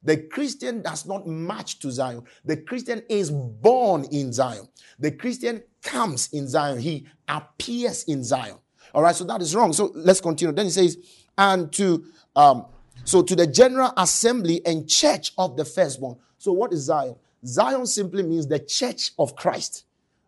The 0.04 0.18
Christian 0.18 0.82
does 0.82 1.06
not 1.06 1.28
march 1.28 1.80
to 1.80 1.92
Zion. 1.92 2.24
The 2.46 2.58
Christian 2.58 3.04
is 3.10 3.30
born 3.30 4.06
in 4.06 4.32
Zion. 4.32 4.70
The 5.00 5.12
Christian 5.12 5.64
comes 5.82 6.30
in 6.32 6.48
Zion. 6.48 6.80
He 6.80 7.08
appears 7.28 8.04
in 8.06 8.24
Zion. 8.24 8.58
All 8.94 9.04
right, 9.04 9.16
so 9.16 9.26
that 9.26 9.42
is 9.42 9.54
wrong. 9.54 9.74
So 9.74 9.92
let's 9.96 10.22
continue. 10.22 10.54
Then 10.54 10.66
he 10.66 10.72
says, 10.72 10.98
and 11.38 11.72
to 11.74 12.04
um, 12.36 12.66
so 13.04 13.22
to 13.22 13.36
the 13.36 13.48
general 13.48 13.94
assembly 13.98 14.62
and 14.66 14.88
church 14.88 15.32
of 15.38 15.56
the 15.56 15.66
firstborn. 15.66 16.18
So 16.38 16.52
what 16.52 16.74
is 16.74 16.82
Zion? 16.82 17.16
Zion 17.46 17.86
simply 17.86 18.24
means 18.24 18.48
the 18.48 18.60
church 18.60 19.12
of 19.18 19.36
Christ. 19.36 19.86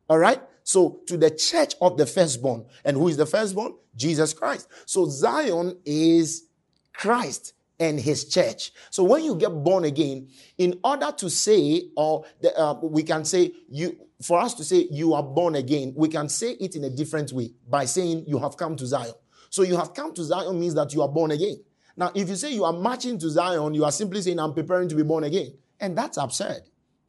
All 0.10 0.18
right. 0.18 0.42
So 0.64 1.02
to 1.08 1.18
the 1.18 1.30
church 1.30 1.76
of 1.82 1.98
the 1.98 2.06
firstborn. 2.06 2.66
And 2.86 2.96
who 2.96 3.08
is 3.08 3.18
the 3.18 3.26
firstborn? 3.26 3.74
Jesus 3.96 4.34
Christ. 4.34 4.68
So 4.86 5.06
Zion 5.08 5.78
is 5.86 6.46
Christ 6.94 7.54
and 7.80 8.00
his 8.00 8.26
church. 8.26 8.72
So 8.90 9.04
when 9.04 9.24
you 9.24 9.36
get 9.36 9.50
born 9.50 9.86
again, 9.86 10.30
in 10.58 10.80
order 10.84 11.12
to 11.18 11.30
say, 11.30 11.90
or 11.96 12.26
the, 12.42 12.58
uh, 12.58 12.76
we 12.82 13.04
can 13.04 13.26
say 13.26 13.52
you, 13.70 13.98
for 14.22 14.40
us 14.40 14.54
to 14.56 14.64
say 14.64 14.88
you 14.92 15.14
are 15.14 15.24
born 15.24 15.56
again, 15.56 15.94
we 15.96 16.08
can 16.08 16.30
say 16.30 16.52
it 16.52 16.76
in 16.76 16.84
a 16.84 16.90
different 16.90 17.32
way 17.32 17.52
by 17.70 17.86
saying 17.86 18.26
you 18.28 18.38
have 18.40 18.58
come 18.58 18.76
to 18.76 18.86
Zion. 18.86 19.14
So 19.50 19.64
you 19.64 19.76
have 19.78 19.94
come 19.94 20.14
to 20.14 20.24
Zion 20.24 20.60
means 20.60 20.76
that 20.76 20.94
you 20.94 21.02
are 21.02 21.10
born 21.10 21.32
again. 21.32 21.64
Now, 21.98 22.12
if 22.16 22.30
you 22.30 22.36
say 22.36 22.54
you 22.54 22.64
are 22.64 22.74
marching 22.74 23.20
to 23.20 23.30
Zion, 23.30 23.74
you 23.74 23.84
are 23.84 23.92
simply 23.92 24.22
saying, 24.22 24.40
I'm 24.40 24.54
preparing 24.54 24.88
to 24.90 24.96
be 24.96 25.04
born 25.04 25.24
again. 25.24 25.54
And 25.80 25.98
that's 25.98 26.18
absurd. 26.18 26.62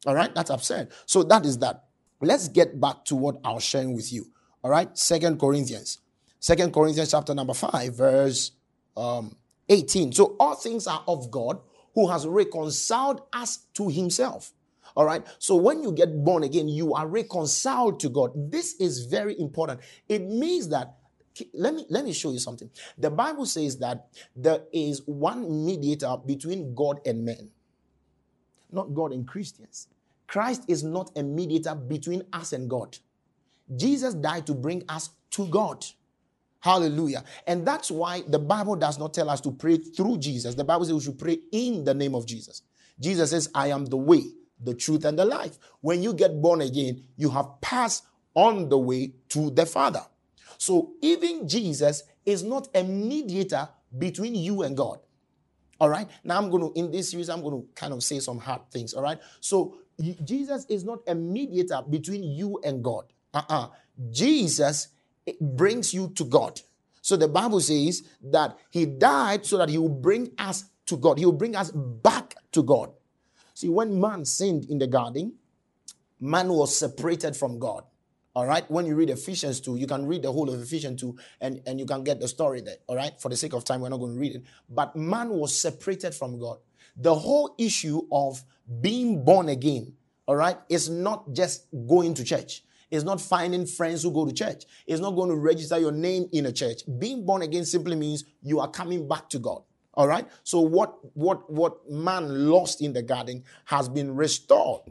All 0.05 0.15
right? 0.15 0.33
That's 0.33 0.49
absurd. 0.49 0.91
So 1.05 1.23
that 1.23 1.45
is 1.45 1.59
that. 1.59 1.85
Let's 2.19 2.47
get 2.47 2.79
back 2.79 3.05
to 3.05 3.15
what 3.15 3.37
I 3.43 3.53
was 3.53 3.63
sharing 3.63 3.95
with 3.95 4.11
you. 4.11 4.27
All 4.63 4.71
right? 4.71 4.95
Second 4.97 5.39
Corinthians. 5.39 5.99
Second 6.39 6.73
Corinthians 6.73 7.11
chapter 7.11 7.33
number 7.33 7.53
5, 7.53 7.95
verse 7.95 8.51
um, 8.97 9.35
18. 9.69 10.11
So 10.11 10.35
all 10.39 10.55
things 10.55 10.87
are 10.87 11.03
of 11.07 11.31
God 11.31 11.59
who 11.93 12.09
has 12.09 12.27
reconciled 12.27 13.21
us 13.33 13.67
to 13.75 13.89
himself. 13.89 14.51
All 14.95 15.05
right. 15.05 15.25
So 15.39 15.55
when 15.55 15.83
you 15.83 15.91
get 15.93 16.23
born 16.23 16.43
again, 16.43 16.67
you 16.67 16.93
are 16.93 17.07
reconciled 17.07 17.99
to 18.01 18.09
God. 18.09 18.31
This 18.51 18.75
is 18.75 19.05
very 19.05 19.39
important. 19.39 19.79
It 20.09 20.23
means 20.23 20.69
that 20.69 20.95
let 21.53 21.73
me 21.73 21.85
let 21.89 22.05
me 22.05 22.13
show 22.13 22.31
you 22.31 22.39
something. 22.39 22.69
The 22.97 23.09
Bible 23.09 23.45
says 23.45 23.77
that 23.79 24.07
there 24.35 24.61
is 24.73 25.01
one 25.05 25.65
mediator 25.65 26.15
between 26.25 26.75
God 26.75 26.99
and 27.05 27.23
men, 27.23 27.49
not 28.71 28.93
God 28.93 29.11
and 29.11 29.27
Christians. 29.27 29.87
Christ 30.27 30.63
is 30.67 30.83
not 30.83 31.11
a 31.15 31.23
mediator 31.23 31.75
between 31.75 32.23
us 32.31 32.53
and 32.53 32.69
God. 32.69 32.97
Jesus 33.75 34.13
died 34.13 34.47
to 34.47 34.53
bring 34.53 34.83
us 34.87 35.09
to 35.31 35.47
God. 35.47 35.85
Hallelujah. 36.61 37.23
And 37.47 37.65
that's 37.65 37.89
why 37.89 38.21
the 38.27 38.39
Bible 38.39 38.75
does 38.75 38.99
not 38.99 39.13
tell 39.13 39.29
us 39.29 39.41
to 39.41 39.51
pray 39.51 39.77
through 39.77 40.19
Jesus. 40.19 40.55
The 40.55 40.63
Bible 40.63 40.85
says 40.85 40.93
we 40.93 41.01
should 41.01 41.19
pray 41.19 41.39
in 41.51 41.83
the 41.83 41.93
name 41.93 42.15
of 42.15 42.25
Jesus. 42.25 42.61
Jesus 42.99 43.31
says, 43.31 43.49
I 43.55 43.67
am 43.67 43.85
the 43.85 43.97
way, 43.97 44.23
the 44.63 44.75
truth, 44.75 45.05
and 45.05 45.17
the 45.17 45.25
life. 45.25 45.57
When 45.81 46.03
you 46.03 46.13
get 46.13 46.39
born 46.39 46.61
again, 46.61 47.03
you 47.17 47.29
have 47.31 47.59
passed 47.61 48.05
on 48.35 48.69
the 48.69 48.77
way 48.77 49.13
to 49.29 49.49
the 49.49 49.65
Father. 49.65 50.03
So 50.61 50.91
even 51.01 51.47
Jesus 51.47 52.03
is 52.23 52.43
not 52.43 52.67
a 52.75 52.83
mediator 52.83 53.67
between 53.97 54.35
you 54.35 54.61
and 54.61 54.77
God. 54.77 54.99
All 55.79 55.89
right. 55.89 56.07
Now 56.23 56.37
I'm 56.37 56.51
going 56.51 56.71
to, 56.71 56.79
in 56.79 56.91
this 56.91 57.09
series, 57.09 57.29
I'm 57.29 57.41
going 57.41 57.63
to 57.63 57.67
kind 57.73 57.93
of 57.93 58.03
say 58.03 58.19
some 58.19 58.37
hard 58.37 58.69
things. 58.69 58.93
All 58.93 59.01
right. 59.01 59.17
So 59.39 59.77
Jesus 60.23 60.67
is 60.69 60.83
not 60.83 60.99
a 61.07 61.15
mediator 61.15 61.81
between 61.89 62.21
you 62.21 62.59
and 62.63 62.83
God. 62.83 63.05
Uh-uh. 63.33 63.69
Jesus 64.11 64.89
eh, 65.25 65.33
brings 65.41 65.95
you 65.95 66.11
to 66.13 66.25
God. 66.25 66.61
So 67.01 67.17
the 67.17 67.27
Bible 67.27 67.59
says 67.59 68.03
that 68.25 68.55
he 68.69 68.85
died 68.85 69.47
so 69.47 69.57
that 69.57 69.69
he 69.69 69.79
will 69.79 69.89
bring 69.89 70.29
us 70.37 70.65
to 70.85 70.95
God. 70.95 71.17
He 71.17 71.25
will 71.25 71.33
bring 71.33 71.55
us 71.55 71.71
back 71.71 72.35
to 72.51 72.61
God. 72.61 72.91
See, 73.55 73.67
when 73.67 73.99
man 73.99 74.25
sinned 74.25 74.65
in 74.65 74.77
the 74.77 74.85
garden, 74.85 75.33
man 76.19 76.49
was 76.49 76.77
separated 76.77 77.35
from 77.35 77.57
God. 77.57 77.83
All 78.33 78.45
right. 78.45 78.69
When 78.71 78.85
you 78.85 78.95
read 78.95 79.09
Ephesians 79.09 79.59
2, 79.59 79.75
you 79.75 79.87
can 79.87 80.05
read 80.05 80.21
the 80.21 80.31
whole 80.31 80.49
of 80.49 80.61
Ephesians 80.61 81.01
2 81.01 81.15
and, 81.41 81.61
and 81.65 81.79
you 81.79 81.85
can 81.85 82.03
get 82.03 82.19
the 82.19 82.27
story 82.27 82.61
there. 82.61 82.77
All 82.87 82.95
right. 82.95 83.19
For 83.19 83.29
the 83.29 83.35
sake 83.35 83.53
of 83.53 83.65
time, 83.65 83.81
we're 83.81 83.89
not 83.89 83.97
going 83.97 84.13
to 84.13 84.19
read 84.19 84.35
it. 84.35 84.43
But 84.69 84.95
man 84.95 85.29
was 85.29 85.57
separated 85.57 86.15
from 86.15 86.39
God. 86.39 86.57
The 86.95 87.13
whole 87.13 87.55
issue 87.57 88.01
of 88.11 88.41
being 88.79 89.25
born 89.25 89.49
again, 89.49 89.93
all 90.27 90.35
right, 90.35 90.57
is 90.69 90.89
not 90.89 91.33
just 91.33 91.67
going 91.87 92.13
to 92.15 92.23
church. 92.23 92.63
It's 92.89 93.03
not 93.03 93.21
finding 93.21 93.65
friends 93.65 94.03
who 94.03 94.11
go 94.11 94.25
to 94.25 94.33
church. 94.33 94.63
It's 94.85 95.01
not 95.01 95.11
going 95.11 95.29
to 95.29 95.35
register 95.35 95.77
your 95.77 95.93
name 95.93 96.27
in 96.33 96.45
a 96.45 96.51
church. 96.51 96.81
Being 96.99 97.25
born 97.25 97.41
again 97.41 97.65
simply 97.65 97.95
means 97.95 98.25
you 98.41 98.59
are 98.59 98.69
coming 98.69 99.07
back 99.07 99.29
to 99.29 99.39
God. 99.39 99.63
All 99.93 100.07
right. 100.07 100.27
So 100.43 100.61
what 100.61 100.97
what 101.15 101.49
what 101.51 101.89
man 101.89 102.49
lost 102.49 102.81
in 102.81 102.93
the 102.93 103.01
garden 103.01 103.43
has 103.65 103.89
been 103.89 104.15
restored 104.15 104.81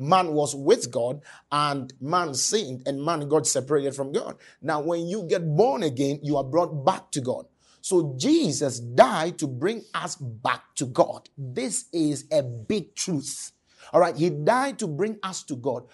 man 0.00 0.32
was 0.32 0.54
with 0.54 0.90
God 0.90 1.20
and 1.52 1.92
man 2.00 2.34
sinned 2.34 2.82
and 2.86 3.04
man 3.04 3.28
got 3.28 3.46
separated 3.46 3.94
from 3.94 4.12
God. 4.12 4.36
Now, 4.62 4.80
when 4.80 5.06
you 5.06 5.24
get 5.24 5.46
born 5.56 5.82
again, 5.82 6.20
you 6.22 6.36
are 6.36 6.44
brought 6.44 6.84
back 6.84 7.10
to 7.12 7.20
God. 7.20 7.46
So 7.82 8.14
Jesus 8.18 8.80
died 8.80 9.38
to 9.38 9.46
bring 9.46 9.84
us 9.94 10.16
back 10.16 10.74
to 10.76 10.86
God. 10.86 11.28
This 11.36 11.86
is 11.92 12.24
a 12.32 12.42
big 12.42 12.94
truth. 12.94 13.52
All 13.92 14.00
right. 14.00 14.16
He 14.16 14.30
died 14.30 14.78
to 14.80 14.86
bring 14.86 15.18
us 15.22 15.42
to 15.44 15.56
God. 15.56 15.84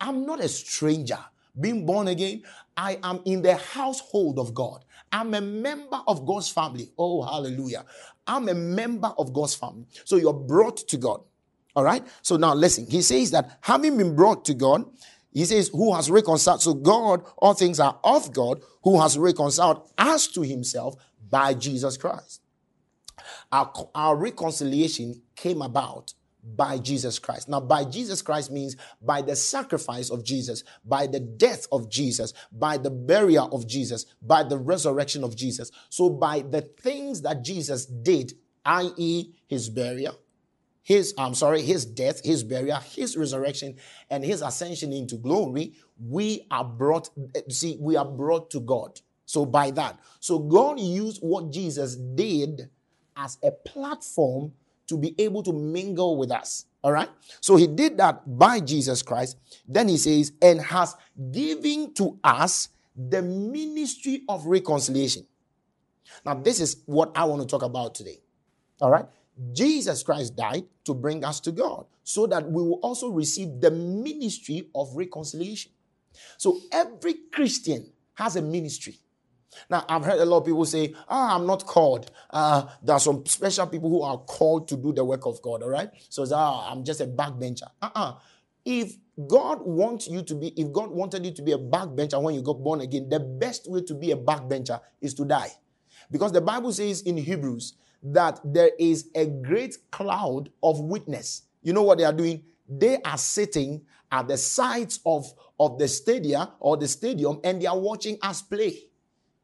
I'm 0.00 0.24
not 0.24 0.40
a 0.40 0.48
stranger. 0.48 1.18
Being 1.60 1.84
born 1.84 2.08
again, 2.08 2.42
I 2.76 2.98
am 3.02 3.20
in 3.24 3.42
the 3.42 3.56
household 3.56 4.38
of 4.38 4.54
God. 4.54 4.84
I'm 5.10 5.34
a 5.34 5.40
member 5.40 6.00
of 6.06 6.24
God's 6.24 6.48
family. 6.48 6.90
Oh, 6.96 7.22
hallelujah. 7.22 7.84
I'm 8.26 8.48
a 8.48 8.54
member 8.54 9.12
of 9.18 9.32
God's 9.32 9.54
family. 9.54 9.86
So 10.04 10.16
you're 10.16 10.32
brought 10.32 10.76
to 10.88 10.96
God. 10.96 11.22
All 11.78 11.84
right. 11.84 12.04
So 12.22 12.36
now 12.36 12.54
listen. 12.54 12.88
He 12.90 13.02
says 13.02 13.30
that 13.30 13.56
having 13.60 13.96
been 13.96 14.16
brought 14.16 14.44
to 14.46 14.54
God, 14.54 14.84
he 15.30 15.44
says, 15.44 15.68
who 15.68 15.94
has 15.94 16.10
reconciled. 16.10 16.60
So 16.60 16.74
God, 16.74 17.22
all 17.36 17.54
things 17.54 17.78
are 17.78 18.00
of 18.02 18.32
God, 18.32 18.62
who 18.82 19.00
has 19.00 19.16
reconciled 19.16 19.88
us 19.96 20.26
to 20.28 20.42
himself 20.42 20.96
by 21.30 21.54
Jesus 21.54 21.96
Christ. 21.96 22.42
Our, 23.52 23.72
our 23.94 24.16
reconciliation 24.16 25.22
came 25.36 25.62
about 25.62 26.14
by 26.42 26.78
Jesus 26.78 27.20
Christ. 27.20 27.48
Now, 27.48 27.60
by 27.60 27.84
Jesus 27.84 28.22
Christ 28.22 28.50
means 28.50 28.74
by 29.00 29.22
the 29.22 29.36
sacrifice 29.36 30.10
of 30.10 30.24
Jesus, 30.24 30.64
by 30.84 31.06
the 31.06 31.20
death 31.20 31.68
of 31.70 31.88
Jesus, 31.88 32.32
by 32.50 32.76
the 32.76 32.90
burial 32.90 33.48
of 33.52 33.68
Jesus, 33.68 34.04
by 34.20 34.42
the 34.42 34.58
resurrection 34.58 35.22
of 35.22 35.36
Jesus. 35.36 35.70
So, 35.90 36.10
by 36.10 36.40
the 36.40 36.62
things 36.62 37.22
that 37.22 37.44
Jesus 37.44 37.86
did, 37.86 38.32
i.e., 38.64 39.32
his 39.46 39.68
burial, 39.68 40.18
his 40.88 41.12
I'm 41.18 41.34
sorry, 41.34 41.60
his 41.60 41.84
death, 41.84 42.24
his 42.24 42.42
burial, 42.42 42.78
his 42.78 43.14
resurrection, 43.14 43.76
and 44.08 44.24
his 44.24 44.40
ascension 44.40 44.90
into 44.90 45.16
glory, 45.16 45.74
we 46.02 46.46
are 46.50 46.64
brought, 46.64 47.10
eh, 47.34 47.42
see, 47.50 47.76
we 47.78 47.94
are 47.94 48.06
brought 48.06 48.50
to 48.52 48.60
God. 48.60 48.98
So 49.26 49.44
by 49.44 49.70
that, 49.72 50.00
so 50.18 50.38
God 50.38 50.80
used 50.80 51.20
what 51.20 51.52
Jesus 51.52 51.94
did 51.94 52.70
as 53.18 53.36
a 53.44 53.50
platform 53.50 54.54
to 54.86 54.96
be 54.96 55.14
able 55.18 55.42
to 55.42 55.52
mingle 55.52 56.16
with 56.16 56.30
us. 56.30 56.64
All 56.82 56.92
right. 56.92 57.10
So 57.42 57.56
he 57.56 57.66
did 57.66 57.98
that 57.98 58.22
by 58.38 58.60
Jesus 58.60 59.02
Christ. 59.02 59.36
Then 59.68 59.88
he 59.88 59.98
says, 59.98 60.32
and 60.40 60.58
has 60.58 60.96
given 61.30 61.92
to 61.96 62.18
us 62.24 62.70
the 62.96 63.20
ministry 63.20 64.22
of 64.26 64.46
reconciliation. 64.46 65.26
Now, 66.24 66.32
this 66.32 66.60
is 66.60 66.78
what 66.86 67.12
I 67.14 67.24
want 67.24 67.42
to 67.42 67.46
talk 67.46 67.62
about 67.62 67.94
today. 67.94 68.20
All 68.80 68.90
right. 68.90 69.04
Jesus 69.52 70.02
Christ 70.02 70.36
died 70.36 70.64
to 70.84 70.94
bring 70.94 71.24
us 71.24 71.40
to 71.40 71.52
God 71.52 71.86
so 72.02 72.26
that 72.26 72.50
we 72.50 72.62
will 72.62 72.80
also 72.82 73.08
receive 73.10 73.60
the 73.60 73.70
ministry 73.70 74.68
of 74.74 74.88
reconciliation. 74.94 75.72
So 76.36 76.58
every 76.72 77.14
Christian 77.32 77.92
has 78.14 78.36
a 78.36 78.42
ministry. 78.42 78.98
Now, 79.70 79.84
I've 79.88 80.04
heard 80.04 80.20
a 80.20 80.24
lot 80.24 80.38
of 80.38 80.44
people 80.46 80.64
say, 80.64 80.94
Ah, 81.08 81.34
I'm 81.34 81.46
not 81.46 81.64
called. 81.64 82.10
Uh, 82.30 82.66
there 82.82 82.94
are 82.94 83.00
some 83.00 83.24
special 83.26 83.66
people 83.66 83.88
who 83.88 84.02
are 84.02 84.18
called 84.18 84.68
to 84.68 84.76
do 84.76 84.92
the 84.92 85.04
work 85.04 85.26
of 85.26 85.40
God, 85.42 85.62
all 85.62 85.70
right? 85.70 85.90
So, 86.08 86.26
ah, 86.32 86.70
I'm 86.70 86.84
just 86.84 87.00
a 87.00 87.06
backbencher. 87.06 87.68
Uh-uh. 87.80 88.14
If 88.64 88.96
God 89.26 89.60
wants 89.62 90.06
you 90.06 90.22
to 90.22 90.34
be, 90.34 90.48
if 90.60 90.72
God 90.72 90.90
wanted 90.90 91.24
you 91.24 91.32
to 91.32 91.42
be 91.42 91.52
a 91.52 91.58
backbencher 91.58 92.22
when 92.22 92.34
you 92.34 92.42
got 92.42 92.62
born 92.62 92.80
again, 92.82 93.08
the 93.08 93.20
best 93.20 93.70
way 93.70 93.82
to 93.82 93.94
be 93.94 94.10
a 94.10 94.16
backbencher 94.16 94.80
is 95.00 95.14
to 95.14 95.24
die. 95.24 95.50
Because 96.10 96.32
the 96.32 96.40
Bible 96.40 96.72
says 96.72 97.02
in 97.02 97.16
Hebrews 97.16 97.74
that 98.02 98.40
there 98.44 98.70
is 98.78 99.10
a 99.14 99.26
great 99.26 99.76
cloud 99.90 100.50
of 100.62 100.80
witness. 100.80 101.42
You 101.62 101.72
know 101.72 101.82
what 101.82 101.98
they 101.98 102.04
are 102.04 102.12
doing? 102.12 102.42
They 102.68 103.00
are 103.02 103.18
sitting 103.18 103.82
at 104.10 104.28
the 104.28 104.36
sides 104.36 105.00
of, 105.04 105.32
of 105.58 105.78
the 105.78 105.88
stadia 105.88 106.50
or 106.60 106.76
the 106.76 106.88
stadium 106.88 107.40
and 107.44 107.60
they 107.60 107.66
are 107.66 107.78
watching 107.78 108.18
us 108.22 108.42
play. 108.42 108.84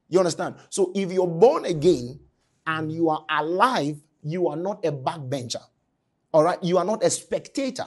You 0.09 0.19
understand? 0.21 0.57
So 0.71 0.93
if 0.95 1.13
you're 1.13 1.27
born 1.27 1.65
again 1.65 2.21
and 2.67 2.93
you 2.93 3.09
are 3.11 3.25
alive, 3.29 3.97
you 4.23 4.49
are 4.49 4.57
not 4.57 4.85
a 4.85 4.93
backbencher. 4.93 5.63
All 6.33 6.45
right? 6.45 6.63
You 6.63 6.79
are 6.79 6.85
not 6.85 7.03
a 7.05 7.11
spectator. 7.11 7.87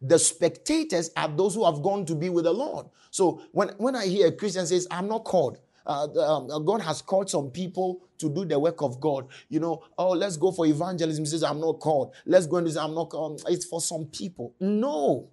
The 0.00 0.18
spectators 0.18 1.10
are 1.16 1.28
those 1.28 1.54
who 1.54 1.64
have 1.64 1.82
gone 1.82 2.06
to 2.06 2.14
be 2.14 2.28
with 2.28 2.44
the 2.44 2.52
Lord. 2.52 2.86
So 3.10 3.42
when, 3.52 3.70
when 3.78 3.96
I 3.96 4.06
hear 4.06 4.28
a 4.28 4.32
Christian 4.32 4.66
says, 4.66 4.86
I'm 4.90 5.08
not 5.08 5.24
called, 5.24 5.58
uh, 5.88 6.36
um, 6.36 6.64
God 6.64 6.82
has 6.82 7.02
called 7.02 7.30
some 7.30 7.50
people 7.50 8.02
to 8.18 8.28
do 8.28 8.44
the 8.44 8.58
work 8.58 8.82
of 8.82 9.00
God. 9.00 9.26
You 9.48 9.60
know, 9.60 9.82
oh, 9.96 10.10
let's 10.10 10.36
go 10.36 10.52
for 10.52 10.66
evangelism. 10.66 11.24
He 11.24 11.30
says, 11.30 11.42
I'm 11.42 11.60
not 11.60 11.80
called. 11.80 12.14
Let's 12.26 12.46
go 12.46 12.58
and 12.58 12.70
say, 12.70 12.80
I'm 12.80 12.94
not 12.94 13.10
called. 13.10 13.42
It's 13.48 13.64
for 13.64 13.80
some 13.80 14.06
people. 14.06 14.54
No. 14.60 15.30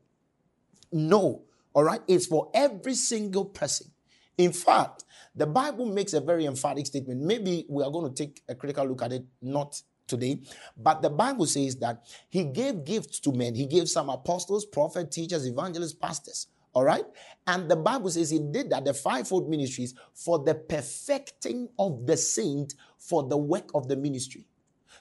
No. 0.92 1.44
All 1.74 1.84
right? 1.84 2.02
It's 2.08 2.26
for 2.26 2.50
every 2.54 2.96
single 2.96 3.46
person. 3.46 3.92
In 4.38 4.52
fact, 4.52 5.04
the 5.36 5.46
Bible 5.46 5.86
makes 5.86 6.14
a 6.14 6.22
very 6.22 6.46
emphatic 6.46 6.86
statement. 6.86 7.22
Maybe 7.22 7.66
we 7.70 7.84
are 7.84 7.92
going 7.92 8.14
to 8.14 8.24
take 8.24 8.42
a 8.48 8.56
critical 8.56 8.86
look 8.86 9.02
at 9.02 9.14
it, 9.14 9.26
not 9.42 9.82
today. 10.08 10.40
But 10.78 11.02
the 11.02 11.10
Bible 11.10 11.46
says 11.46 11.76
that 11.78 12.04
he 12.30 12.46
gave 12.46 12.86
gifts 12.86 13.20
to 13.22 13.32
men. 13.32 13.56
He 13.56 13.66
gave 13.66 13.90
some 13.90 14.10
apostles, 14.10 14.66
prophets, 14.66 15.16
teachers, 15.16 15.46
evangelists, 15.48 15.94
pastors. 15.94 16.48
All 16.76 16.84
right. 16.84 17.06
And 17.48 17.72
the 17.72 17.78
Bible 17.78 18.10
says 18.10 18.30
he 18.30 18.40
did 18.40 18.70
that, 18.70 18.84
the 18.84 18.94
fivefold 18.94 19.50
ministries, 19.50 19.96
for 20.14 20.40
the 20.40 20.54
perfecting 20.54 21.70
of 21.80 22.06
the 22.06 22.18
saint, 22.18 22.76
for 22.98 23.24
the 23.24 23.38
work 23.38 23.72
of 23.74 23.88
the 23.88 23.96
ministry. 23.96 24.46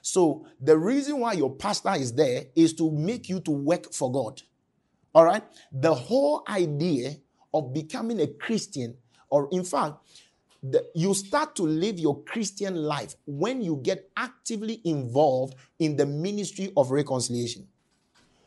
So 0.01 0.47
the 0.61 0.77
reason 0.77 1.19
why 1.19 1.33
your 1.33 1.53
pastor 1.53 1.93
is 1.95 2.13
there 2.13 2.45
is 2.55 2.73
to 2.75 2.89
make 2.91 3.27
you 3.27 3.41
to 3.41 3.51
work 3.51 3.91
for 3.91 4.09
God. 4.09 4.41
All 5.13 5.25
right. 5.25 5.43
The 5.71 5.93
whole 5.93 6.43
idea 6.47 7.17
of 7.53 7.73
becoming 7.73 8.21
a 8.21 8.27
Christian, 8.27 8.95
or 9.29 9.49
in 9.51 9.65
fact, 9.65 9.95
the, 10.63 10.85
you 10.95 11.13
start 11.13 11.55
to 11.57 11.63
live 11.63 11.99
your 11.99 12.23
Christian 12.23 12.75
life 12.75 13.15
when 13.25 13.61
you 13.61 13.81
get 13.83 14.09
actively 14.15 14.79
involved 14.85 15.55
in 15.79 15.97
the 15.97 16.05
ministry 16.05 16.71
of 16.77 16.91
reconciliation 16.91 17.67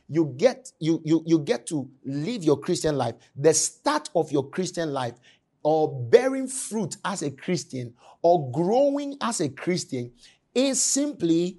you 0.09 0.35
get 0.37 0.73
you 0.79 1.01
you 1.05 1.23
you 1.27 1.39
get 1.41 1.67
to 1.67 1.89
live 2.05 2.43
your 2.43 2.59
Christian 2.59 2.97
life. 2.97 3.15
The 3.37 3.53
start 3.55 4.09
of 4.15 4.33
your 4.33 4.49
Christian 4.49 4.93
life 4.93 5.15
or 5.63 5.93
bearing 6.09 6.49
fruit 6.49 6.97
as 7.05 7.23
a 7.23 7.31
Christian 7.31 7.95
or 8.23 8.51
growing 8.51 9.17
as 9.21 9.41
a 9.41 9.49
Christian 9.49 10.13
is 10.55 10.81
simply 10.83 11.59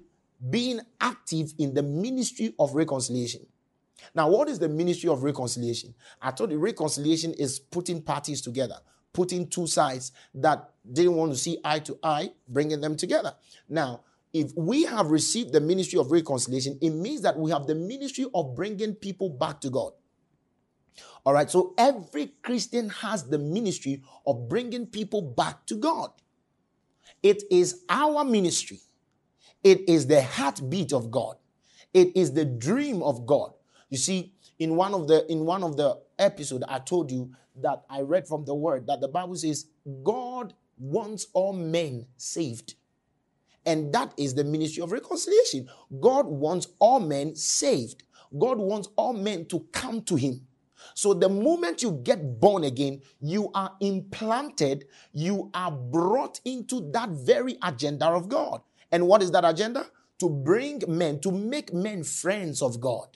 being 0.50 0.80
active 1.00 1.52
in 1.58 1.74
the 1.74 1.82
ministry 1.82 2.54
of 2.58 2.74
reconciliation. 2.74 3.46
Now, 4.14 4.28
what 4.30 4.48
is 4.48 4.58
the 4.58 4.68
ministry 4.68 5.10
of 5.10 5.22
reconciliation? 5.22 5.94
I 6.20 6.30
told 6.30 6.50
you 6.50 6.58
reconciliation 6.58 7.34
is 7.34 7.60
putting 7.60 8.02
parties 8.02 8.40
together, 8.40 8.76
putting 9.12 9.46
two 9.46 9.66
sides 9.66 10.12
that 10.34 10.70
didn't 10.90 11.14
want 11.14 11.32
to 11.32 11.38
see 11.38 11.58
eye 11.62 11.80
to 11.80 11.98
eye, 12.02 12.30
bringing 12.48 12.80
them 12.80 12.96
together. 12.96 13.34
Now, 13.68 14.00
if 14.32 14.52
we 14.56 14.84
have 14.84 15.10
received 15.10 15.52
the 15.52 15.60
ministry 15.60 15.98
of 15.98 16.12
reconciliation, 16.12 16.78
it 16.80 16.90
means 16.90 17.22
that 17.22 17.38
we 17.38 17.50
have 17.50 17.66
the 17.66 17.74
ministry 17.74 18.26
of 18.34 18.54
bringing 18.54 18.94
people 18.94 19.28
back 19.28 19.60
to 19.62 19.70
God. 19.70 19.92
All 21.24 21.32
right, 21.32 21.50
so 21.50 21.74
every 21.76 22.28
Christian 22.42 22.88
has 22.88 23.24
the 23.24 23.38
ministry 23.38 24.02
of 24.26 24.48
bringing 24.48 24.86
people 24.86 25.20
back 25.20 25.66
to 25.66 25.74
God. 25.74 26.10
It 27.22 27.42
is 27.50 27.84
our 27.88 28.24
ministry, 28.24 28.80
it 29.62 29.88
is 29.88 30.06
the 30.06 30.22
heartbeat 30.22 30.92
of 30.92 31.10
God, 31.10 31.36
it 31.92 32.16
is 32.16 32.32
the 32.32 32.44
dream 32.44 33.02
of 33.02 33.26
God. 33.26 33.52
You 33.90 33.98
see, 33.98 34.32
in 34.58 34.76
one 34.76 34.94
of 34.94 35.08
the 35.08 35.30
in 35.30 35.44
one 35.44 35.64
of 35.64 35.76
the 35.76 36.00
episode 36.18 36.62
I 36.68 36.78
told 36.78 37.10
you 37.10 37.34
that 37.56 37.82
I 37.90 38.02
read 38.02 38.28
from 38.28 38.44
the 38.44 38.54
word 38.54 38.86
that 38.86 39.00
the 39.00 39.08
Bible 39.08 39.34
says 39.34 39.66
God 40.04 40.54
wants 40.78 41.26
all 41.32 41.52
men 41.52 42.06
saved. 42.16 42.74
And 43.66 43.92
that 43.92 44.14
is 44.16 44.34
the 44.34 44.44
ministry 44.44 44.82
of 44.82 44.92
reconciliation. 44.92 45.68
God 46.00 46.26
wants 46.26 46.68
all 46.78 47.00
men 47.00 47.34
saved. 47.36 48.04
God 48.38 48.58
wants 48.58 48.88
all 48.96 49.12
men 49.12 49.46
to 49.46 49.60
come 49.72 50.02
to 50.02 50.16
Him. 50.16 50.46
So 50.94 51.14
the 51.14 51.28
moment 51.28 51.82
you 51.82 51.92
get 52.02 52.40
born 52.40 52.64
again, 52.64 53.02
you 53.20 53.50
are 53.54 53.72
implanted, 53.80 54.86
you 55.12 55.50
are 55.54 55.70
brought 55.70 56.40
into 56.44 56.90
that 56.92 57.10
very 57.10 57.58
agenda 57.62 58.06
of 58.06 58.28
God. 58.28 58.62
And 58.90 59.06
what 59.06 59.22
is 59.22 59.30
that 59.32 59.44
agenda? 59.44 59.86
To 60.20 60.28
bring 60.28 60.82
men, 60.88 61.20
to 61.20 61.30
make 61.30 61.72
men 61.72 62.02
friends 62.02 62.62
of 62.62 62.80
God. 62.80 63.08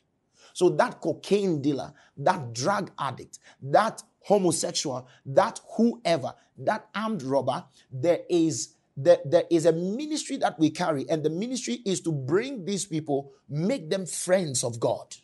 So 0.52 0.68
that 0.70 1.00
cocaine 1.00 1.60
dealer, 1.60 1.92
that 2.18 2.52
drug 2.52 2.90
addict, 2.98 3.38
that 3.62 4.02
homosexual, 4.20 5.08
that 5.26 5.60
whoever, 5.76 6.34
that 6.58 6.88
armed 6.94 7.22
robber, 7.22 7.64
there 7.90 8.20
is 8.30 8.74
that 8.96 9.28
there 9.30 9.44
is 9.50 9.66
a 9.66 9.72
ministry 9.72 10.36
that 10.38 10.58
we 10.58 10.70
carry, 10.70 11.08
and 11.08 11.22
the 11.22 11.30
ministry 11.30 11.80
is 11.84 12.00
to 12.02 12.12
bring 12.12 12.64
these 12.64 12.84
people, 12.86 13.32
make 13.48 13.90
them 13.90 14.06
friends 14.06 14.62
of 14.62 14.78
God. 14.78 15.14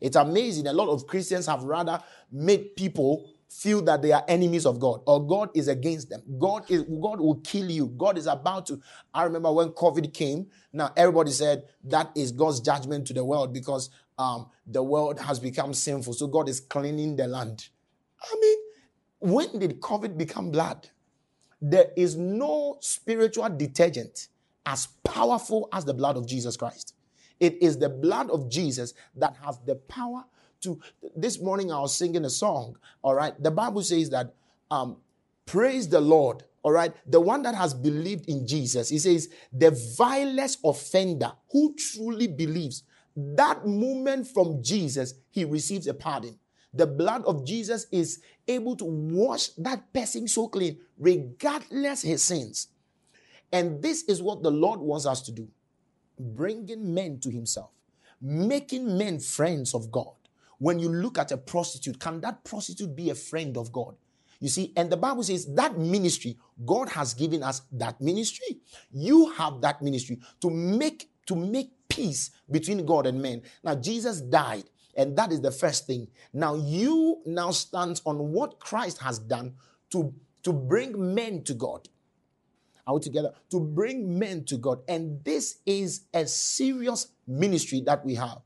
It's 0.00 0.16
amazing. 0.16 0.66
A 0.66 0.72
lot 0.72 0.88
of 0.88 1.06
Christians 1.06 1.46
have 1.46 1.64
rather 1.64 2.02
made 2.30 2.76
people 2.76 3.30
feel 3.48 3.82
that 3.82 4.02
they 4.02 4.12
are 4.12 4.24
enemies 4.28 4.66
of 4.66 4.78
God 4.78 5.00
or 5.06 5.26
God 5.26 5.50
is 5.54 5.68
against 5.68 6.10
them. 6.10 6.22
God 6.38 6.70
is 6.70 6.82
God 6.82 7.18
will 7.20 7.36
kill 7.36 7.70
you. 7.70 7.86
God 7.86 8.18
is 8.18 8.26
about 8.26 8.66
to. 8.66 8.80
I 9.12 9.24
remember 9.24 9.50
when 9.52 9.70
COVID 9.70 10.12
came. 10.12 10.46
Now 10.72 10.92
everybody 10.96 11.30
said 11.30 11.64
that 11.84 12.10
is 12.14 12.30
God's 12.30 12.60
judgment 12.60 13.06
to 13.08 13.14
the 13.14 13.24
world 13.24 13.52
because 13.52 13.90
um, 14.18 14.48
the 14.66 14.82
world 14.82 15.18
has 15.20 15.40
become 15.40 15.72
sinful. 15.72 16.12
So 16.12 16.26
God 16.26 16.48
is 16.48 16.60
cleaning 16.60 17.16
the 17.16 17.26
land. 17.26 17.68
I 18.22 18.36
mean, 18.40 18.58
when 19.20 19.58
did 19.58 19.80
COVID 19.80 20.18
become 20.18 20.50
blood? 20.50 20.88
There 21.60 21.90
is 21.96 22.16
no 22.16 22.76
spiritual 22.80 23.48
detergent 23.48 24.28
as 24.64 24.88
powerful 25.04 25.68
as 25.72 25.84
the 25.84 25.94
blood 25.94 26.16
of 26.16 26.26
Jesus 26.26 26.56
Christ. 26.56 26.94
It 27.40 27.62
is 27.62 27.78
the 27.78 27.88
blood 27.88 28.30
of 28.30 28.48
Jesus 28.48 28.94
that 29.16 29.36
has 29.44 29.58
the 29.60 29.76
power 29.76 30.24
to. 30.60 30.78
This 31.16 31.40
morning 31.40 31.72
I 31.72 31.80
was 31.80 31.96
singing 31.96 32.24
a 32.24 32.30
song, 32.30 32.76
all 33.02 33.14
right? 33.14 33.40
The 33.42 33.50
Bible 33.50 33.82
says 33.82 34.10
that, 34.10 34.34
um, 34.70 34.96
praise 35.46 35.88
the 35.88 36.00
Lord, 36.00 36.44
all 36.62 36.72
right? 36.72 36.92
The 37.06 37.20
one 37.20 37.42
that 37.42 37.54
has 37.54 37.74
believed 37.74 38.28
in 38.28 38.46
Jesus, 38.46 38.88
he 38.88 38.98
says, 38.98 39.30
the 39.52 39.70
vilest 39.96 40.58
offender 40.64 41.32
who 41.50 41.74
truly 41.74 42.26
believes, 42.26 42.82
that 43.16 43.66
moment 43.66 44.26
from 44.28 44.62
Jesus, 44.62 45.14
he 45.30 45.44
receives 45.44 45.86
a 45.86 45.94
pardon. 45.94 46.38
The 46.74 46.86
blood 46.86 47.24
of 47.24 47.46
Jesus 47.46 47.86
is 47.90 48.20
able 48.46 48.76
to 48.76 48.84
wash 48.84 49.48
that 49.58 49.92
person 49.92 50.28
so 50.28 50.48
clean, 50.48 50.78
regardless 50.98 52.02
his 52.02 52.22
sins. 52.22 52.68
And 53.52 53.82
this 53.82 54.02
is 54.04 54.22
what 54.22 54.42
the 54.42 54.50
Lord 54.50 54.80
wants 54.80 55.06
us 55.06 55.22
to 55.22 55.32
do 55.32 55.48
bringing 56.20 56.92
men 56.92 57.20
to 57.20 57.30
himself, 57.30 57.70
making 58.20 58.98
men 58.98 59.20
friends 59.20 59.72
of 59.74 59.90
God. 59.92 60.14
When 60.58 60.80
you 60.80 60.88
look 60.88 61.16
at 61.16 61.30
a 61.30 61.36
prostitute, 61.36 62.00
can 62.00 62.20
that 62.22 62.42
prostitute 62.42 62.96
be 62.96 63.10
a 63.10 63.14
friend 63.14 63.56
of 63.56 63.70
God? 63.72 63.94
You 64.40 64.48
see, 64.48 64.72
and 64.76 64.90
the 64.90 64.96
Bible 64.96 65.22
says 65.22 65.46
that 65.54 65.78
ministry, 65.78 66.36
God 66.64 66.88
has 66.90 67.14
given 67.14 67.42
us 67.42 67.62
that 67.72 68.00
ministry. 68.00 68.58
You 68.92 69.30
have 69.32 69.60
that 69.60 69.82
ministry 69.82 70.20
to 70.40 70.50
make 70.50 71.10
to 71.26 71.36
make 71.36 71.72
peace 71.88 72.30
between 72.50 72.86
God 72.86 73.06
and 73.06 73.20
men. 73.20 73.42
Now, 73.62 73.74
Jesus 73.74 74.20
died, 74.20 74.64
and 74.98 75.16
that 75.16 75.32
is 75.32 75.40
the 75.40 75.52
first 75.52 75.86
thing. 75.86 76.08
Now, 76.32 76.56
you 76.56 77.22
now 77.24 77.52
stand 77.52 78.02
on 78.04 78.32
what 78.32 78.58
Christ 78.58 78.98
has 78.98 79.20
done 79.20 79.54
to, 79.90 80.12
to 80.42 80.52
bring 80.52 81.14
men 81.14 81.44
to 81.44 81.54
God. 81.54 81.88
We 82.92 83.00
together? 83.00 83.32
To 83.50 83.60
bring 83.60 84.18
men 84.18 84.44
to 84.44 84.56
God. 84.56 84.80
And 84.88 85.22
this 85.22 85.58
is 85.66 86.06
a 86.14 86.26
serious 86.26 87.08
ministry 87.26 87.82
that 87.82 88.04
we 88.04 88.14
have. 88.14 88.38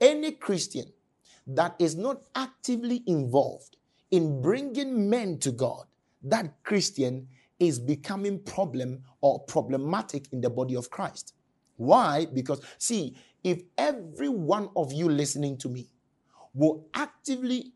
Any 0.00 0.32
Christian 0.32 0.92
that 1.46 1.76
is 1.78 1.96
not 1.96 2.22
actively 2.34 3.02
involved 3.06 3.76
in 4.10 4.42
bringing 4.42 5.08
men 5.08 5.38
to 5.38 5.52
God, 5.52 5.86
that 6.24 6.62
Christian 6.64 7.28
is 7.58 7.78
becoming 7.78 8.40
problem 8.40 9.02
or 9.20 9.40
problematic 9.44 10.26
in 10.32 10.40
the 10.40 10.50
body 10.50 10.74
of 10.74 10.90
Christ. 10.90 11.34
Why? 11.76 12.26
Because, 12.26 12.60
see, 12.78 13.16
if 13.44 13.62
every 13.76 14.28
one 14.28 14.70
of 14.76 14.92
you 14.92 15.08
listening 15.08 15.56
to 15.58 15.68
me 15.68 15.88
will 16.54 16.88
actively 16.94 17.72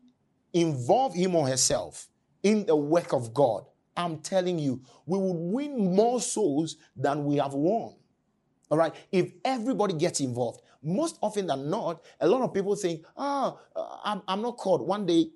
involve 0.53 1.13
him 1.13 1.35
or 1.35 1.47
herself 1.47 2.07
in 2.43 2.65
the 2.65 2.75
work 2.75 3.13
of 3.13 3.33
God, 3.33 3.65
I'm 3.95 4.19
telling 4.19 4.59
you, 4.59 4.81
we 5.05 5.17
would 5.17 5.37
win 5.37 5.95
more 5.95 6.19
souls 6.19 6.77
than 6.95 7.25
we 7.25 7.37
have 7.37 7.53
won. 7.53 7.95
All 8.69 8.77
right. 8.77 8.93
If 9.11 9.33
everybody 9.45 9.93
gets 9.93 10.19
involved, 10.19 10.61
most 10.81 11.17
often 11.21 11.47
than 11.47 11.69
not, 11.69 12.03
a 12.19 12.27
lot 12.27 12.41
of 12.41 12.53
people 12.53 12.75
think, 12.75 13.05
ah, 13.15 13.57
oh, 13.75 13.99
I'm, 14.03 14.21
I'm 14.27 14.41
not 14.41 14.57
called. 14.57 14.81
One 14.81 15.05
day, 15.05 15.29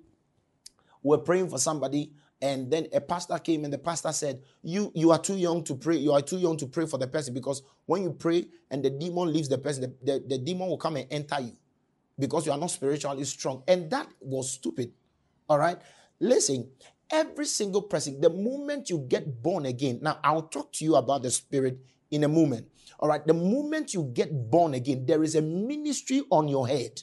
we're 1.02 1.18
praying 1.18 1.48
for 1.48 1.58
somebody 1.58 2.12
and 2.40 2.70
then 2.70 2.86
a 2.92 3.00
pastor 3.00 3.38
came 3.38 3.64
and 3.64 3.72
the 3.72 3.78
pastor 3.78 4.12
said 4.12 4.40
you 4.62 4.92
you 4.94 5.10
are 5.10 5.18
too 5.18 5.36
young 5.36 5.64
to 5.64 5.74
pray. 5.74 5.96
You 5.96 6.12
are 6.12 6.22
too 6.22 6.38
young 6.38 6.56
to 6.58 6.66
pray 6.66 6.86
for 6.86 6.98
the 6.98 7.08
person 7.08 7.34
because 7.34 7.62
when 7.86 8.02
you 8.02 8.12
pray 8.12 8.46
and 8.70 8.84
the 8.84 8.90
demon 8.90 9.32
leaves 9.32 9.48
the 9.48 9.58
person 9.58 9.94
the, 10.02 10.12
the, 10.12 10.24
the, 10.26 10.38
demon 10.38 10.68
will 10.68 10.78
come 10.78 10.96
and 10.96 11.06
enter 11.10 11.40
you 11.40 11.52
because 12.18 12.46
you 12.46 12.52
are 12.52 12.58
not 12.58 12.70
spiritually 12.70 13.24
strong. 13.24 13.62
And 13.66 13.90
that 13.90 14.08
was 14.20 14.52
stupid. 14.52 14.92
All 15.48 15.58
right? 15.58 15.78
Listen 16.20 16.68
every 17.10 17.46
single 17.46 17.82
person 17.82 18.20
the 18.20 18.30
moment 18.30 18.90
you 18.90 18.98
get 19.08 19.42
born 19.42 19.64
again 19.64 19.98
now 20.02 20.18
i'll 20.22 20.42
talk 20.42 20.70
to 20.70 20.84
you 20.84 20.94
about 20.96 21.22
the 21.22 21.30
spirit 21.30 21.78
in 22.10 22.24
a 22.24 22.28
moment. 22.28 22.66
All 23.00 23.08
right? 23.08 23.26
The 23.26 23.34
moment 23.34 23.94
you 23.94 24.10
get 24.14 24.50
born 24.50 24.74
again 24.74 25.06
there 25.06 25.22
is 25.22 25.34
a 25.34 25.42
ministry 25.42 26.22
on 26.30 26.48
your 26.48 26.68
head. 26.68 27.02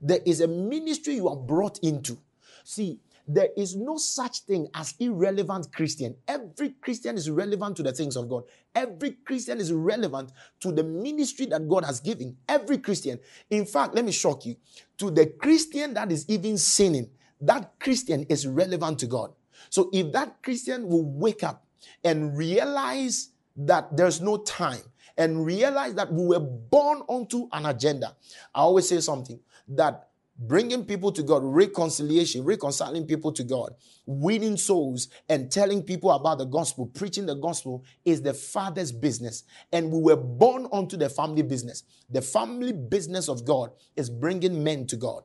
There 0.00 0.20
is 0.24 0.40
a 0.40 0.48
ministry 0.48 1.14
you 1.14 1.28
are 1.28 1.36
brought 1.36 1.78
into. 1.80 2.18
See 2.64 3.00
there 3.26 3.48
is 3.56 3.74
no 3.74 3.96
such 3.96 4.40
thing 4.40 4.68
as 4.74 4.94
irrelevant 5.00 5.72
Christian. 5.72 6.14
Every 6.28 6.70
Christian 6.80 7.16
is 7.16 7.28
relevant 7.28 7.76
to 7.76 7.82
the 7.82 7.92
things 7.92 8.16
of 8.16 8.28
God. 8.28 8.44
Every 8.74 9.12
Christian 9.12 9.58
is 9.58 9.72
relevant 9.72 10.30
to 10.60 10.70
the 10.70 10.84
ministry 10.84 11.46
that 11.46 11.68
God 11.68 11.84
has 11.84 12.00
given. 12.00 12.36
Every 12.48 12.78
Christian. 12.78 13.18
In 13.50 13.66
fact, 13.66 13.94
let 13.94 14.04
me 14.04 14.12
shock 14.12 14.46
you. 14.46 14.56
To 14.98 15.10
the 15.10 15.26
Christian 15.26 15.94
that 15.94 16.12
is 16.12 16.24
even 16.28 16.56
sinning, 16.56 17.10
that 17.40 17.78
Christian 17.80 18.24
is 18.28 18.46
relevant 18.46 19.00
to 19.00 19.06
God. 19.06 19.32
So 19.70 19.90
if 19.92 20.12
that 20.12 20.42
Christian 20.42 20.86
will 20.88 21.04
wake 21.04 21.42
up 21.42 21.64
and 22.04 22.36
realize 22.36 23.30
that 23.56 23.96
there's 23.96 24.20
no 24.20 24.36
time 24.38 24.82
and 25.18 25.44
realize 25.44 25.94
that 25.94 26.12
we 26.12 26.26
were 26.26 26.40
born 26.40 27.02
onto 27.08 27.48
an 27.52 27.66
agenda, 27.66 28.14
I 28.54 28.60
always 28.60 28.88
say 28.88 29.00
something 29.00 29.40
that 29.68 30.10
bringing 30.38 30.84
people 30.84 31.10
to 31.12 31.22
God, 31.22 31.42
reconciliation, 31.42 32.44
reconciling 32.44 33.06
people 33.06 33.32
to 33.32 33.44
God, 33.44 33.74
winning 34.04 34.56
souls, 34.56 35.08
and 35.28 35.50
telling 35.50 35.82
people 35.82 36.10
about 36.10 36.38
the 36.38 36.44
gospel, 36.44 36.86
preaching 36.86 37.26
the 37.26 37.34
gospel 37.34 37.84
is 38.04 38.22
the 38.22 38.34
Father's 38.34 38.92
business. 38.92 39.44
And 39.72 39.90
we 39.90 40.00
were 40.00 40.16
born 40.16 40.66
onto 40.72 40.96
the 40.96 41.08
family 41.08 41.42
business. 41.42 41.84
The 42.10 42.22
family 42.22 42.72
business 42.72 43.28
of 43.28 43.44
God 43.44 43.70
is 43.96 44.10
bringing 44.10 44.62
men 44.62 44.86
to 44.88 44.96
God, 44.96 45.22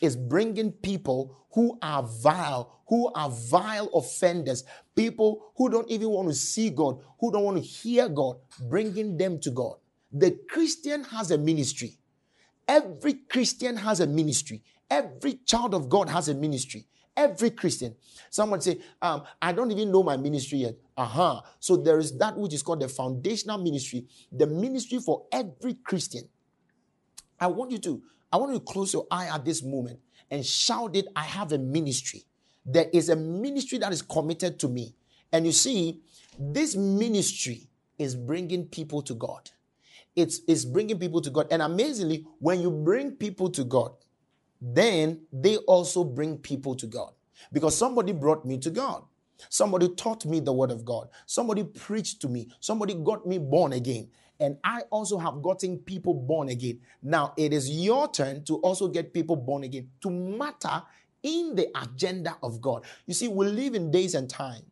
is 0.00 0.16
bringing 0.16 0.72
people 0.72 1.46
who 1.52 1.78
are 1.82 2.02
vile, 2.02 2.80
who 2.88 3.12
are 3.14 3.30
vile 3.30 3.88
offenders, 3.94 4.64
people 4.96 5.52
who 5.56 5.68
don't 5.68 5.90
even 5.90 6.08
want 6.08 6.28
to 6.28 6.34
see 6.34 6.70
God, 6.70 6.98
who 7.20 7.30
don't 7.30 7.44
want 7.44 7.56
to 7.58 7.62
hear 7.62 8.08
God, 8.08 8.36
bringing 8.68 9.16
them 9.16 9.38
to 9.40 9.50
God. 9.50 9.76
The 10.12 10.38
Christian 10.48 11.04
has 11.04 11.30
a 11.30 11.38
ministry. 11.38 11.99
Every 12.70 13.14
Christian 13.14 13.76
has 13.78 13.98
a 13.98 14.06
ministry. 14.06 14.62
Every 14.88 15.40
child 15.44 15.74
of 15.74 15.88
God 15.88 16.08
has 16.08 16.28
a 16.28 16.34
ministry. 16.34 16.86
Every 17.16 17.50
Christian. 17.50 17.96
Someone 18.30 18.60
say, 18.60 18.78
um, 19.02 19.24
I 19.42 19.50
don't 19.50 19.72
even 19.72 19.90
know 19.90 20.04
my 20.04 20.16
ministry 20.16 20.58
yet. 20.58 20.76
Uh-huh. 20.96 21.40
So 21.58 21.76
there 21.76 21.98
is 21.98 22.16
that 22.18 22.36
which 22.38 22.54
is 22.54 22.62
called 22.62 22.80
the 22.80 22.88
foundational 22.88 23.58
ministry, 23.58 24.06
the 24.30 24.46
ministry 24.46 25.00
for 25.00 25.26
every 25.32 25.74
Christian. 25.74 26.28
I 27.40 27.48
want 27.48 27.72
you 27.72 27.78
to, 27.78 28.02
I 28.32 28.36
want 28.36 28.52
you 28.52 28.60
to 28.60 28.64
close 28.64 28.92
your 28.92 29.08
eye 29.10 29.26
at 29.26 29.44
this 29.44 29.64
moment 29.64 29.98
and 30.30 30.46
shout 30.46 30.94
it, 30.94 31.08
I 31.16 31.24
have 31.24 31.50
a 31.50 31.58
ministry. 31.58 32.22
There 32.64 32.86
is 32.92 33.08
a 33.08 33.16
ministry 33.16 33.78
that 33.78 33.92
is 33.92 34.00
committed 34.00 34.60
to 34.60 34.68
me. 34.68 34.94
And 35.32 35.44
you 35.44 35.50
see, 35.50 36.02
this 36.38 36.76
ministry 36.76 37.68
is 37.98 38.14
bringing 38.14 38.66
people 38.66 39.02
to 39.02 39.14
God. 39.14 39.50
It's, 40.16 40.40
it's 40.48 40.64
bringing 40.64 40.98
people 40.98 41.20
to 41.20 41.30
God. 41.30 41.48
And 41.50 41.62
amazingly, 41.62 42.26
when 42.38 42.60
you 42.60 42.70
bring 42.70 43.12
people 43.12 43.50
to 43.50 43.64
God, 43.64 43.92
then 44.60 45.22
they 45.32 45.56
also 45.58 46.04
bring 46.04 46.38
people 46.38 46.74
to 46.76 46.86
God. 46.86 47.12
Because 47.52 47.76
somebody 47.76 48.12
brought 48.12 48.44
me 48.44 48.58
to 48.58 48.70
God. 48.70 49.04
Somebody 49.48 49.88
taught 49.94 50.26
me 50.26 50.40
the 50.40 50.52
word 50.52 50.70
of 50.70 50.84
God. 50.84 51.08
Somebody 51.26 51.64
preached 51.64 52.20
to 52.22 52.28
me. 52.28 52.48
Somebody 52.60 52.94
got 52.94 53.26
me 53.26 53.38
born 53.38 53.72
again. 53.72 54.08
And 54.38 54.58
I 54.64 54.82
also 54.90 55.18
have 55.18 55.42
gotten 55.42 55.78
people 55.78 56.14
born 56.14 56.48
again. 56.48 56.80
Now 57.02 57.32
it 57.36 57.52
is 57.52 57.70
your 57.70 58.10
turn 58.10 58.44
to 58.44 58.56
also 58.56 58.88
get 58.88 59.14
people 59.14 59.36
born 59.36 59.64
again 59.64 59.90
to 60.02 60.10
matter 60.10 60.82
in 61.22 61.54
the 61.54 61.68
agenda 61.80 62.36
of 62.42 62.60
God. 62.60 62.84
You 63.06 63.14
see, 63.14 63.28
we 63.28 63.46
live 63.46 63.74
in 63.74 63.90
days 63.90 64.14
and 64.14 64.28
time 64.28 64.62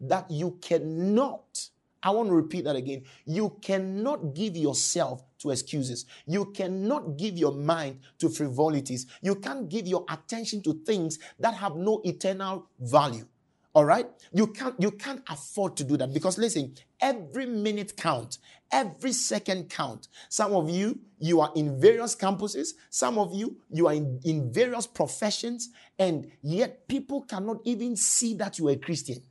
that 0.00 0.30
you 0.30 0.58
cannot 0.60 1.68
I 2.02 2.10
want 2.10 2.28
to 2.28 2.34
repeat 2.34 2.64
that 2.64 2.76
again. 2.76 3.04
You 3.24 3.56
cannot 3.62 4.34
give 4.34 4.56
yourself 4.56 5.22
to 5.38 5.50
excuses. 5.50 6.06
You 6.26 6.46
cannot 6.46 7.16
give 7.16 7.38
your 7.38 7.52
mind 7.52 8.00
to 8.18 8.28
frivolities. 8.28 9.06
You 9.20 9.36
can't 9.36 9.68
give 9.68 9.86
your 9.86 10.04
attention 10.08 10.62
to 10.62 10.74
things 10.84 11.18
that 11.38 11.54
have 11.54 11.76
no 11.76 12.00
eternal 12.04 12.66
value. 12.80 13.26
All 13.74 13.86
right? 13.86 14.06
You 14.32 14.48
can't 14.48 14.74
you 14.78 14.90
can't 14.90 15.22
afford 15.30 15.76
to 15.78 15.84
do 15.84 15.96
that 15.96 16.12
because 16.12 16.36
listen, 16.36 16.74
every 17.00 17.46
minute 17.46 17.96
count, 17.96 18.36
every 18.70 19.12
second 19.12 19.70
count. 19.70 20.08
Some 20.28 20.52
of 20.52 20.68
you 20.68 21.00
you 21.18 21.40
are 21.40 21.50
in 21.56 21.80
various 21.80 22.14
campuses, 22.14 22.74
some 22.90 23.16
of 23.16 23.34
you 23.34 23.56
you 23.70 23.86
are 23.86 23.94
in, 23.94 24.20
in 24.24 24.52
various 24.52 24.86
professions 24.86 25.70
and 25.98 26.30
yet 26.42 26.86
people 26.86 27.22
cannot 27.22 27.60
even 27.64 27.96
see 27.96 28.34
that 28.34 28.58
you 28.58 28.68
are 28.68 28.72
a 28.72 28.76
Christian. 28.76 29.22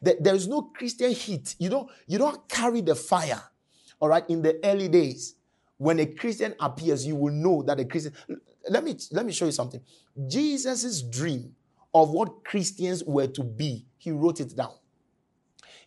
There 0.00 0.34
is 0.34 0.48
no 0.48 0.62
Christian 0.62 1.12
heat. 1.12 1.54
You 1.58 1.68
don't, 1.68 1.90
you 2.06 2.18
don't 2.18 2.48
carry 2.48 2.80
the 2.80 2.94
fire. 2.94 3.42
All 4.00 4.08
right. 4.08 4.28
In 4.28 4.42
the 4.42 4.58
early 4.64 4.88
days, 4.88 5.34
when 5.78 5.98
a 5.98 6.06
Christian 6.06 6.54
appears, 6.60 7.06
you 7.06 7.16
will 7.16 7.32
know 7.32 7.62
that 7.62 7.80
a 7.80 7.84
Christian. 7.84 8.12
Let 8.68 8.84
me 8.84 8.96
let 9.10 9.26
me 9.26 9.32
show 9.32 9.46
you 9.46 9.52
something. 9.52 9.80
Jesus' 10.28 11.02
dream 11.02 11.54
of 11.94 12.10
what 12.10 12.44
Christians 12.44 13.04
were 13.04 13.26
to 13.26 13.42
be, 13.42 13.86
he 13.98 14.10
wrote 14.12 14.40
it 14.40 14.56
down. 14.56 14.74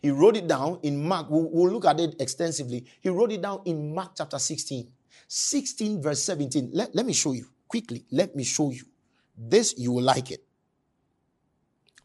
He 0.02 0.10
wrote 0.10 0.36
it 0.36 0.46
down 0.46 0.78
in 0.82 1.06
Mark. 1.06 1.28
We'll, 1.30 1.48
we'll 1.50 1.72
look 1.72 1.84
at 1.84 1.98
it 1.98 2.20
extensively. 2.20 2.84
He 3.00 3.08
wrote 3.08 3.32
it 3.32 3.42
down 3.42 3.62
in 3.64 3.94
Mark 3.94 4.12
chapter 4.16 4.38
16, 4.38 4.86
16 5.26 6.02
verse 6.02 6.22
17. 6.22 6.70
Let, 6.72 6.94
let 6.94 7.06
me 7.06 7.12
show 7.12 7.32
you 7.32 7.46
quickly. 7.66 8.04
Let 8.10 8.36
me 8.36 8.44
show 8.44 8.70
you. 8.70 8.84
This 9.36 9.74
you 9.76 9.92
will 9.92 10.04
like 10.04 10.30
it. 10.30 10.44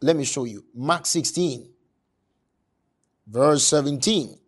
Let 0.00 0.16
me 0.16 0.24
show 0.24 0.44
you. 0.44 0.64
Mark 0.74 1.06
16, 1.06 1.68
verse 3.26 3.64
17. 3.66 4.38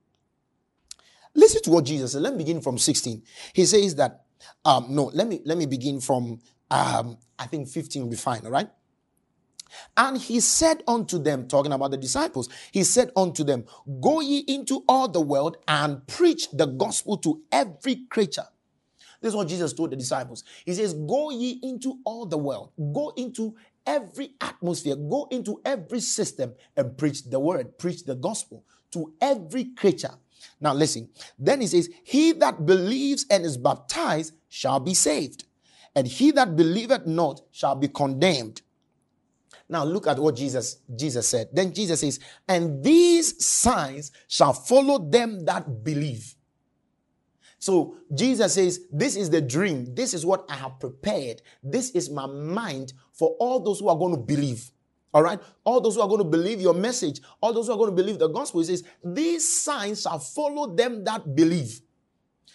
Listen 1.34 1.62
to 1.62 1.70
what 1.70 1.84
Jesus 1.84 2.12
said. 2.12 2.22
Let 2.22 2.34
me 2.34 2.38
begin 2.38 2.60
from 2.60 2.78
16. 2.78 3.22
He 3.52 3.64
says 3.66 3.96
that, 3.96 4.24
um, 4.64 4.86
no, 4.90 5.10
let 5.14 5.26
me 5.26 5.40
let 5.44 5.58
me 5.58 5.66
begin 5.66 6.00
from 6.00 6.40
um, 6.70 7.18
I 7.38 7.46
think 7.46 7.68
15 7.68 8.02
will 8.02 8.10
be 8.10 8.16
fine, 8.16 8.42
all 8.44 8.50
right? 8.50 8.68
And 9.96 10.18
he 10.18 10.40
said 10.40 10.82
unto 10.86 11.18
them, 11.18 11.48
talking 11.48 11.72
about 11.72 11.90
the 11.90 11.96
disciples, 11.96 12.48
he 12.72 12.84
said 12.84 13.10
unto 13.16 13.44
them, 13.44 13.64
Go 14.00 14.20
ye 14.20 14.38
into 14.46 14.84
all 14.88 15.08
the 15.08 15.20
world 15.20 15.56
and 15.66 16.06
preach 16.06 16.50
the 16.52 16.66
gospel 16.66 17.16
to 17.18 17.42
every 17.50 18.06
creature. 18.08 18.46
This 19.20 19.30
is 19.30 19.36
what 19.36 19.48
Jesus 19.48 19.72
told 19.72 19.90
the 19.90 19.96
disciples. 19.96 20.44
He 20.64 20.74
says, 20.74 20.94
Go 20.94 21.30
ye 21.30 21.58
into 21.62 21.98
all 22.04 22.26
the 22.26 22.38
world, 22.38 22.72
go 22.92 23.12
into 23.16 23.56
every 23.86 24.34
atmosphere, 24.40 24.96
go 24.96 25.28
into 25.30 25.60
every 25.64 26.00
system 26.00 26.54
and 26.76 26.96
preach 26.96 27.24
the 27.24 27.38
word, 27.40 27.78
preach 27.78 28.04
the 28.04 28.14
gospel 28.14 28.64
to 28.92 29.12
every 29.20 29.64
creature. 29.74 30.14
Now, 30.60 30.74
listen. 30.74 31.08
Then 31.38 31.60
he 31.60 31.66
says, 31.66 31.88
He 32.02 32.32
that 32.32 32.66
believes 32.66 33.26
and 33.30 33.44
is 33.44 33.56
baptized 33.56 34.34
shall 34.48 34.80
be 34.80 34.94
saved, 34.94 35.44
and 35.94 36.06
he 36.06 36.30
that 36.32 36.56
believeth 36.56 37.06
not 37.06 37.40
shall 37.50 37.74
be 37.74 37.88
condemned. 37.88 38.62
Now 39.68 39.84
look 39.84 40.06
at 40.06 40.18
what 40.18 40.36
Jesus 40.36 40.78
Jesus 40.94 41.26
said. 41.26 41.48
Then 41.52 41.72
Jesus 41.72 42.00
says, 42.00 42.20
"And 42.46 42.84
these 42.84 43.44
signs 43.44 44.12
shall 44.28 44.52
follow 44.52 44.98
them 44.98 45.44
that 45.46 45.82
believe." 45.82 46.36
So 47.64 47.96
Jesus 48.14 48.52
says, 48.52 48.80
This 48.92 49.16
is 49.16 49.30
the 49.30 49.40
dream. 49.40 49.94
This 49.94 50.12
is 50.12 50.26
what 50.26 50.44
I 50.50 50.54
have 50.56 50.78
prepared. 50.78 51.40
This 51.62 51.92
is 51.92 52.10
my 52.10 52.26
mind 52.26 52.92
for 53.14 53.36
all 53.40 53.58
those 53.58 53.80
who 53.80 53.88
are 53.88 53.96
going 53.96 54.14
to 54.14 54.20
believe. 54.20 54.70
All 55.14 55.22
right. 55.22 55.40
All 55.64 55.80
those 55.80 55.94
who 55.94 56.02
are 56.02 56.08
going 56.08 56.18
to 56.18 56.28
believe 56.28 56.60
your 56.60 56.74
message, 56.74 57.22
all 57.40 57.54
those 57.54 57.68
who 57.68 57.72
are 57.72 57.78
going 57.78 57.88
to 57.88 57.96
believe 57.96 58.18
the 58.18 58.28
gospel, 58.28 58.60
he 58.60 58.66
says, 58.66 58.84
These 59.02 59.62
signs 59.62 60.02
shall 60.02 60.18
follow 60.18 60.74
them 60.74 61.04
that 61.04 61.34
believe. 61.34 61.80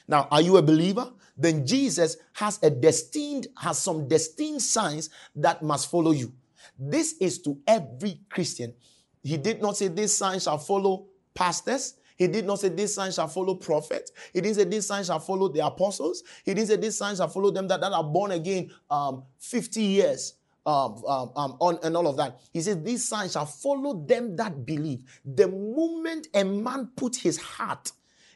Now, 0.07 0.27
are 0.29 0.41
you 0.41 0.57
a 0.57 0.61
believer? 0.61 1.11
Then 1.35 1.65
Jesus 1.65 2.17
has 2.33 2.59
a 2.61 2.69
destined, 2.69 3.47
has 3.57 3.79
some 3.79 4.07
destined 4.07 4.61
signs 4.61 5.09
that 5.37 5.63
must 5.63 5.89
follow 5.89 6.11
you. 6.11 6.31
This 6.77 7.15
is 7.19 7.41
to 7.41 7.57
every 7.65 8.19
Christian. 8.29 8.75
He 9.23 9.37
did 9.37 9.59
not 9.59 9.75
say 9.75 9.87
these 9.87 10.15
signs 10.15 10.43
shall 10.43 10.59
follow 10.59 11.07
pastors. 11.33 11.95
He 12.19 12.27
did 12.27 12.45
not 12.45 12.60
say 12.60 12.67
this 12.67 12.93
sign 12.93 13.13
shall 13.13 13.29
follow 13.29 13.55
prophets. 13.55 14.12
He 14.34 14.41
didn't 14.41 14.58
say 14.58 14.65
this 14.65 14.88
sign 14.88 15.05
shall 15.05 15.21
follow 15.21 15.47
the 15.47 15.65
apostles. 15.65 16.23
He 16.43 16.53
didn't 16.53 16.67
say 16.67 16.75
this 16.75 16.97
sign 16.97 17.15
shall 17.15 17.29
follow 17.29 17.49
them 17.49 17.67
that, 17.69 17.79
that 17.79 17.93
are 17.93 18.03
born 18.03 18.32
again 18.32 18.71
um, 18.91 19.23
50 19.39 19.82
years 19.82 20.34
um, 20.65 21.01
um, 21.08 21.32
um, 21.38 21.58
on 21.62 21.79
and 21.82 21.95
all 21.95 22.08
of 22.08 22.17
that. 22.17 22.41
He 22.51 22.60
says 22.60 22.84
these 22.84 23.08
signs 23.08 23.32
shall 23.32 23.45
follow 23.45 24.05
them 24.05 24.36
that 24.36 24.65
believe. 24.65 25.03
The 25.23 25.47
moment 25.47 26.27
a 26.34 26.43
man 26.43 26.89
put 26.97 27.15
his 27.15 27.38
heart 27.38 27.93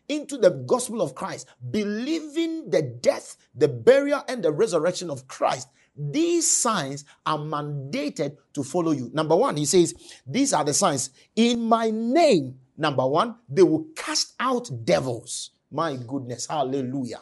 into 0.07 0.37
the 0.37 0.51
gospel 0.51 1.01
of 1.01 1.13
Christ, 1.13 1.47
believing 1.69 2.69
the 2.69 2.81
death, 2.81 3.35
the 3.53 3.67
burial, 3.67 4.23
and 4.29 4.41
the 4.41 4.51
resurrection 4.51 5.09
of 5.09 5.27
Christ, 5.27 5.67
these 5.95 6.49
signs 6.49 7.03
are 7.25 7.37
mandated 7.37 8.37
to 8.53 8.63
follow 8.63 8.91
you. 8.91 9.11
Number 9.13 9.35
one, 9.35 9.57
he 9.57 9.65
says, 9.65 9.93
These 10.25 10.53
are 10.53 10.63
the 10.63 10.73
signs. 10.73 11.09
In 11.35 11.61
my 11.61 11.89
name, 11.91 12.59
number 12.77 13.05
one, 13.05 13.35
they 13.49 13.63
will 13.63 13.85
cast 13.95 14.33
out 14.39 14.69
devils. 14.85 15.51
My 15.71 15.95
goodness, 15.95 16.47
hallelujah. 16.47 17.21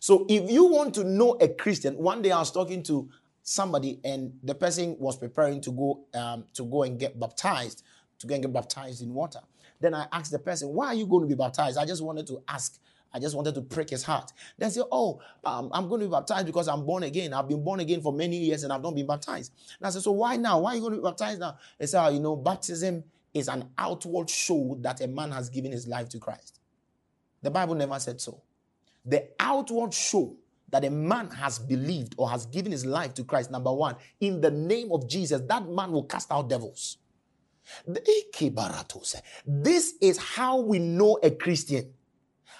So 0.00 0.26
if 0.28 0.50
you 0.50 0.66
want 0.66 0.94
to 0.94 1.04
know 1.04 1.36
a 1.40 1.48
Christian, 1.48 1.96
one 1.96 2.22
day 2.22 2.30
I 2.30 2.38
was 2.38 2.52
talking 2.52 2.82
to 2.84 3.08
somebody 3.42 4.00
and 4.04 4.32
the 4.42 4.54
person 4.54 4.96
was 4.98 5.16
preparing 5.16 5.60
to 5.62 5.72
go 5.72 6.04
um, 6.14 6.44
to 6.54 6.64
go 6.64 6.82
and 6.82 6.98
get 6.98 7.18
baptized, 7.18 7.82
to 8.18 8.26
go 8.26 8.34
and 8.34 8.42
get 8.44 8.52
baptized 8.52 9.02
in 9.02 9.14
water. 9.14 9.40
Then 9.80 9.94
I 9.94 10.06
asked 10.12 10.32
the 10.32 10.38
person, 10.38 10.68
why 10.70 10.88
are 10.88 10.94
you 10.94 11.06
going 11.06 11.22
to 11.22 11.28
be 11.28 11.34
baptized? 11.34 11.78
I 11.78 11.84
just 11.84 12.02
wanted 12.02 12.26
to 12.28 12.42
ask 12.48 12.78
I 13.16 13.18
just 13.18 13.34
wanted 13.34 13.54
to 13.54 13.62
prick 13.62 13.88
his 13.88 14.02
heart. 14.02 14.30
Then 14.58 14.70
say, 14.70 14.82
Oh, 14.92 15.22
um, 15.44 15.70
I'm 15.72 15.88
going 15.88 16.02
to 16.02 16.06
be 16.06 16.10
baptized 16.10 16.44
because 16.44 16.68
I'm 16.68 16.84
born 16.84 17.02
again. 17.02 17.32
I've 17.32 17.48
been 17.48 17.64
born 17.64 17.80
again 17.80 18.02
for 18.02 18.12
many 18.12 18.36
years 18.36 18.62
and 18.62 18.70
I've 18.70 18.82
not 18.82 18.94
been 18.94 19.06
baptized. 19.06 19.52
And 19.78 19.86
I 19.86 19.90
said, 19.90 20.02
So 20.02 20.12
why 20.12 20.36
now? 20.36 20.60
Why 20.60 20.72
are 20.72 20.74
you 20.74 20.80
going 20.82 20.92
to 20.92 20.98
be 20.98 21.02
baptized 21.02 21.40
now? 21.40 21.56
They 21.78 21.86
said, 21.86 22.04
oh, 22.04 22.10
You 22.10 22.20
know, 22.20 22.36
baptism 22.36 23.02
is 23.36 23.48
an 23.48 23.68
outward 23.78 24.30
show 24.30 24.76
that 24.80 25.00
a 25.00 25.06
man 25.06 25.30
has 25.30 25.48
given 25.48 25.70
his 25.70 25.86
life 25.86 26.08
to 26.08 26.18
Christ. 26.18 26.60
The 27.42 27.50
Bible 27.50 27.74
never 27.74 27.98
said 27.98 28.20
so. 28.20 28.42
The 29.04 29.28
outward 29.38 29.94
show 29.94 30.36
that 30.70 30.84
a 30.84 30.90
man 30.90 31.30
has 31.30 31.58
believed 31.58 32.14
or 32.16 32.28
has 32.28 32.46
given 32.46 32.72
his 32.72 32.84
life 32.84 33.14
to 33.14 33.24
Christ, 33.24 33.50
number 33.50 33.72
one, 33.72 33.96
in 34.20 34.40
the 34.40 34.50
name 34.50 34.90
of 34.90 35.08
Jesus, 35.08 35.40
that 35.42 35.68
man 35.68 35.92
will 35.92 36.04
cast 36.04 36.32
out 36.32 36.48
devils. 36.48 36.98
This 39.46 39.94
is 40.00 40.18
how 40.18 40.60
we 40.60 40.78
know 40.78 41.18
a 41.22 41.30
Christian. 41.30 41.92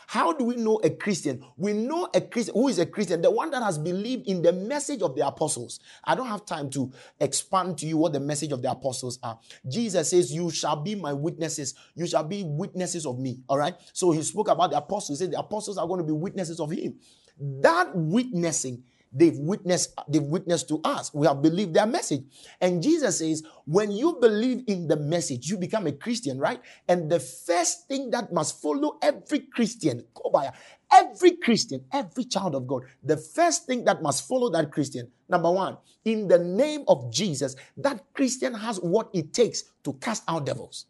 How 0.06 0.32
do 0.32 0.44
we 0.44 0.56
know 0.56 0.80
a 0.84 0.90
Christian? 0.90 1.44
We 1.56 1.72
know 1.72 2.08
a 2.14 2.20
Christian 2.20 2.54
who 2.54 2.68
is 2.68 2.78
a 2.78 2.86
Christian, 2.86 3.22
the 3.22 3.30
one 3.30 3.50
that 3.50 3.62
has 3.62 3.76
believed 3.76 4.28
in 4.28 4.40
the 4.40 4.52
message 4.52 5.02
of 5.02 5.16
the 5.16 5.26
apostles. 5.26 5.80
I 6.04 6.14
don't 6.14 6.28
have 6.28 6.46
time 6.46 6.70
to 6.70 6.92
expand 7.20 7.78
to 7.78 7.86
you 7.86 7.98
what 7.98 8.12
the 8.12 8.20
message 8.20 8.52
of 8.52 8.62
the 8.62 8.70
apostles 8.70 9.18
are. 9.22 9.38
Jesus 9.68 10.10
says, 10.10 10.32
You 10.32 10.50
shall 10.50 10.76
be 10.76 10.94
my 10.94 11.12
witnesses. 11.12 11.74
You 11.94 12.06
shall 12.06 12.24
be 12.24 12.44
witnesses 12.44 13.04
of 13.04 13.18
me. 13.18 13.40
All 13.48 13.58
right. 13.58 13.74
So 13.92 14.12
he 14.12 14.22
spoke 14.22 14.48
about 14.48 14.70
the 14.70 14.78
apostles. 14.78 15.18
He 15.18 15.24
said 15.24 15.32
the 15.32 15.40
apostles 15.40 15.76
are 15.76 15.86
going 15.86 15.98
to 15.98 16.04
be 16.04 16.12
witnesses 16.12 16.60
of 16.60 16.70
him. 16.70 16.94
That 17.38 17.90
witnessing 17.94 18.84
they've 19.12 19.38
witnessed 19.38 19.94
they've 20.08 20.22
witnessed 20.22 20.68
to 20.68 20.80
us. 20.84 21.12
We 21.14 21.26
have 21.26 21.42
believed 21.42 21.74
their 21.74 21.86
message. 21.86 22.24
And 22.60 22.82
jesus 22.82 23.18
says 23.18 23.42
when 23.66 23.90
you 23.90 24.18
believe 24.20 24.64
in 24.66 24.88
the 24.88 24.96
message 24.96 25.48
you 25.48 25.58
become 25.58 25.86
a 25.86 25.92
christian 25.92 26.38
right? 26.38 26.60
And 26.88 27.10
the 27.10 27.20
first 27.20 27.88
thing 27.88 28.10
that 28.10 28.32
must 28.32 28.60
follow 28.62 28.98
every 29.02 29.40
christian 29.40 30.04
kobaya 30.14 30.52
every 30.92 31.32
christian 31.32 31.84
every 31.92 32.24
child 32.24 32.54
of 32.54 32.66
god 32.66 32.82
the 33.02 33.16
first 33.16 33.66
thing 33.66 33.84
that 33.84 34.02
must 34.02 34.26
follow 34.28 34.50
that 34.50 34.70
christian 34.72 35.10
number 35.28 35.50
one 35.50 35.76
in 36.04 36.28
the 36.28 36.38
name 36.38 36.84
of 36.88 37.12
jesus 37.12 37.56
that 37.76 38.04
christian 38.14 38.54
has 38.54 38.78
what 38.80 39.10
it 39.12 39.32
takes 39.32 39.64
to 39.84 39.92
cast 39.94 40.24
out 40.28 40.44
devils. 40.46 40.86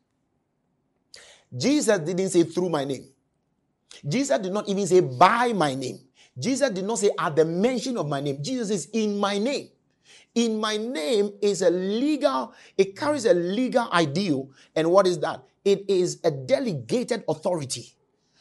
Jesus 1.57 1.99
didn't 2.01 2.31
say 2.31 2.45
through 2.45 2.71
my 2.71 2.85
name. 2.85 3.07
Jesus 4.07 4.39
did 4.39 4.53
not 4.53 4.69
even 4.69 4.87
say 4.87 5.01
by 5.01 5.53
my 5.53 5.75
name 5.75 5.99
Jesus 6.39 6.71
did 6.71 6.85
not 6.85 6.99
say 6.99 7.11
at 7.19 7.37
the 7.37 7.45
mention 7.45 7.97
of 7.97 8.09
my 8.09 8.21
name. 8.21 8.43
Jesus 8.43 8.69
says 8.69 8.89
in 8.93 9.19
my 9.19 9.39
name. 9.39 9.69
In 10.35 10.61
my 10.61 10.77
name 10.77 11.33
is 11.41 11.63
a 11.63 11.71
legal, 11.71 12.53
it 12.77 12.95
carries 12.95 13.25
a 13.25 13.33
legal 13.33 13.91
ideal. 13.91 14.49
Oh. 14.51 14.55
And 14.75 14.91
what 14.91 15.07
is 15.07 15.19
that? 15.21 15.43
It 15.65 15.89
is 15.89 16.21
a 16.25 16.31
delegated 16.31 17.25
authority. 17.27 17.95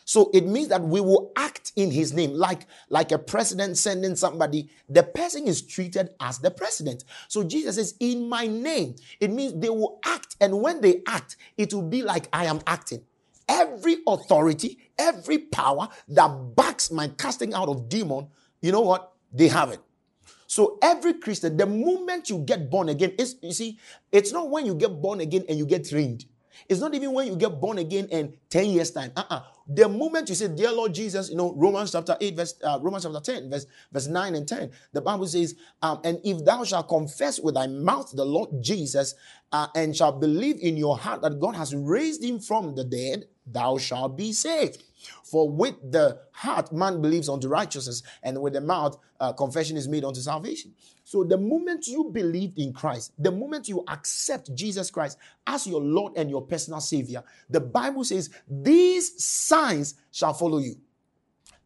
So 0.03 0.29
it 0.33 0.45
means 0.45 0.67
that 0.67 0.83
we 0.83 1.01
will 1.01 1.31
act 1.35 1.71
in 1.75 1.89
his 1.89 2.13
name, 2.13 2.33
like, 2.33 2.67
like 2.89 3.11
a 3.11 3.17
president 3.17 3.77
sending 3.77 4.15
somebody. 4.15 4.69
The 4.87 5.01
person 5.01 5.47
is 5.47 5.63
treated 5.63 6.09
as 6.19 6.37
the 6.37 6.51
president. 6.51 7.05
So 7.27 7.43
Jesus 7.43 7.75
says, 7.75 7.95
In 7.99 8.29
my 8.29 8.45
name, 8.45 8.95
it 9.19 9.31
means 9.31 9.59
they 9.59 9.69
will 9.69 9.99
act. 10.05 10.35
And 10.39 10.61
when 10.61 10.81
they 10.81 11.01
act, 11.07 11.37
it 11.57 11.73
will 11.73 11.81
be 11.81 12.03
like 12.03 12.27
I 12.31 12.45
am 12.45 12.59
acting. 12.67 13.01
Every 13.47 13.97
authority, 14.07 14.77
every 14.97 15.37
power 15.37 15.89
that 16.09 16.55
backs 16.55 16.91
my 16.91 17.09
casting 17.09 17.53
out 17.53 17.69
of 17.69 17.89
demon, 17.89 18.27
you 18.61 18.71
know 18.71 18.81
what? 18.81 19.11
They 19.31 19.47
have 19.47 19.71
it. 19.71 19.79
So 20.47 20.77
every 20.81 21.13
Christian, 21.15 21.57
the 21.57 21.65
moment 21.65 22.29
you 22.29 22.39
get 22.39 22.69
born 22.69 22.89
again, 22.89 23.13
is 23.17 23.35
you 23.41 23.51
see, 23.51 23.79
it's 24.11 24.31
not 24.31 24.49
when 24.49 24.65
you 24.65 24.75
get 24.75 25.01
born 25.01 25.19
again 25.19 25.45
and 25.49 25.57
you 25.57 25.65
get 25.65 25.87
trained. 25.87 26.25
It's 26.69 26.79
not 26.81 26.93
even 26.93 27.13
when 27.13 27.27
you 27.27 27.35
get 27.35 27.59
born 27.59 27.77
again 27.77 28.07
and 28.11 28.33
10 28.49 28.65
years 28.67 28.91
time. 28.91 29.11
Uh-uh. 29.15 29.41
The 29.67 29.89
moment 29.89 30.29
you 30.29 30.35
say, 30.35 30.47
Dear 30.47 30.71
Lord 30.71 30.93
Jesus, 30.93 31.29
you 31.29 31.35
know, 31.35 31.53
Romans 31.55 31.91
chapter 31.91 32.15
8, 32.19 32.35
verse 32.35 32.53
uh, 32.63 32.79
Romans 32.81 33.03
chapter 33.03 33.19
10, 33.19 33.49
verse, 33.49 33.65
verse 33.91 34.07
9 34.07 34.35
and 34.35 34.47
10, 34.47 34.71
the 34.93 35.01
Bible 35.01 35.27
says, 35.27 35.55
um, 35.81 35.99
and 36.03 36.19
if 36.23 36.45
thou 36.45 36.63
shalt 36.63 36.87
confess 36.87 37.39
with 37.39 37.55
thy 37.55 37.67
mouth 37.67 38.11
the 38.11 38.25
Lord 38.25 38.49
Jesus, 38.61 39.15
uh, 39.51 39.67
and 39.75 39.95
shalt 39.95 40.19
believe 40.19 40.57
in 40.59 40.77
your 40.77 40.97
heart 40.97 41.21
that 41.21 41.39
God 41.39 41.55
has 41.55 41.73
raised 41.73 42.23
him 42.23 42.39
from 42.39 42.75
the 42.75 42.83
dead, 42.83 43.25
thou 43.47 43.77
shalt 43.77 44.17
be 44.17 44.33
saved. 44.33 44.83
For 45.23 45.49
with 45.49 45.75
the 45.91 46.19
heart 46.31 46.71
man 46.71 47.01
believes 47.01 47.29
unto 47.29 47.47
righteousness, 47.47 48.03
and 48.23 48.41
with 48.41 48.53
the 48.53 48.61
mouth 48.61 48.97
uh, 49.19 49.33
confession 49.33 49.77
is 49.77 49.87
made 49.87 50.03
unto 50.03 50.19
salvation. 50.19 50.73
So 51.03 51.23
the 51.23 51.37
moment 51.37 51.87
you 51.87 52.09
believe 52.11 52.53
in 52.57 52.73
Christ, 52.73 53.13
the 53.17 53.31
moment 53.31 53.69
you 53.69 53.83
accept 53.87 54.53
Jesus 54.55 54.89
Christ 54.89 55.17
as 55.45 55.67
your 55.67 55.81
Lord 55.81 56.13
and 56.15 56.29
your 56.29 56.41
personal 56.41 56.81
Savior, 56.81 57.23
the 57.49 57.61
Bible 57.61 58.03
says, 58.03 58.29
These 58.49 59.23
signs 59.23 59.95
shall 60.11 60.33
follow 60.33 60.57
you. 60.57 60.75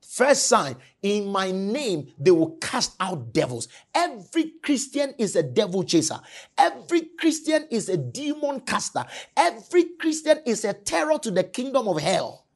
First 0.09 0.47
sign, 0.47 0.75
in 1.03 1.27
my 1.27 1.51
name, 1.51 2.11
they 2.17 2.31
will 2.31 2.57
cast 2.57 2.95
out 2.99 3.31
devils. 3.31 3.67
Every 3.93 4.53
Christian 4.63 5.13
is 5.19 5.35
a 5.35 5.43
devil 5.43 5.83
chaser. 5.83 6.19
Every 6.57 7.01
Christian 7.19 7.67
is 7.69 7.89
a 7.89 7.95
demon 7.97 8.61
caster. 8.61 9.05
Every 9.37 9.83
Christian 9.99 10.39
is 10.47 10.65
a 10.65 10.73
terror 10.73 11.19
to 11.19 11.29
the 11.29 11.43
kingdom 11.43 11.87
of 11.87 12.01
hell. 12.01 12.47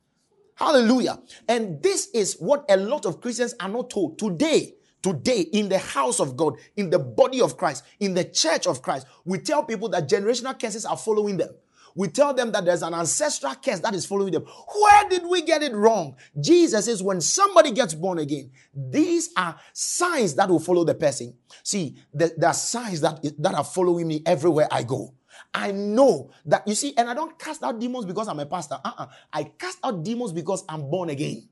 Hallelujah. 0.56 1.20
And 1.48 1.82
this 1.82 2.10
is 2.14 2.36
what 2.36 2.66
a 2.70 2.78
lot 2.78 3.06
of 3.06 3.22
Christians 3.22 3.56
are 3.60 3.70
not 3.70 3.90
told 3.90 4.18
today. 4.18 4.76
Today, 5.02 5.42
in 5.52 5.68
the 5.68 5.80
house 5.80 6.22
of 6.22 6.38
God, 6.38 6.56
in 6.78 6.90
the 6.90 6.98
body 6.98 7.42
of 7.42 7.58
Christ, 7.58 7.84
in 8.00 8.14
the 8.14 8.24
church 8.24 8.68
of 8.68 8.82
Christ, 8.82 9.06
we 9.26 9.38
tell 9.38 9.62
people 9.62 9.90
that 9.90 10.08
generational 10.08 10.58
curses 10.58 10.86
are 10.86 10.96
following 10.96 11.36
them. 11.36 11.50
We 11.96 12.08
tell 12.08 12.34
them 12.34 12.52
that 12.54 12.66
there's 12.66 12.82
an 12.82 12.94
ancestral 12.94 13.54
curse 13.56 13.80
that 13.82 13.94
is 13.94 14.06
following 14.06 14.32
them. 14.32 14.44
Where 14.44 15.10
did 15.10 15.26
we 15.26 15.42
get 15.42 15.62
it 15.62 15.74
wrong? 15.74 16.16
Jesus 16.40 16.86
says 16.86 17.04
when 17.04 17.22
somebody 17.22 17.72
gets 17.72 17.94
born 17.94 18.20
again, 18.20 18.52
these 18.74 19.30
are 19.38 19.60
signs 19.74 20.36
that 20.36 20.50
will 20.50 20.60
follow 20.60 20.84
the 20.84 20.96
person. 20.96 21.36
See, 21.64 21.96
there, 22.14 22.32
there 22.38 22.50
are 22.50 22.54
signs 22.54 23.02
that, 23.02 23.20
that 23.40 23.54
are 23.54 23.64
following 23.64 24.08
me 24.08 24.24
everywhere 24.26 24.68
I 24.72 24.84
go. 24.84 25.14
I 25.54 25.72
know 25.72 26.32
that 26.46 26.68
you 26.68 26.76
see, 26.76 26.94
and 26.98 27.10
I 27.10 27.14
don't 27.14 27.38
cast 27.38 27.64
out 27.64 27.80
demons 27.80 28.06
because 28.06 28.28
I'm 28.28 28.40
a 28.40 28.46
pastor. 28.46 28.80
Uh-uh. 28.84 29.08
I 29.32 29.44
cast 29.44 29.80
out 29.84 30.04
demons 30.04 30.32
because 30.32 30.64
I'm 30.68 30.90
born 30.90 31.10
again. 31.10 31.48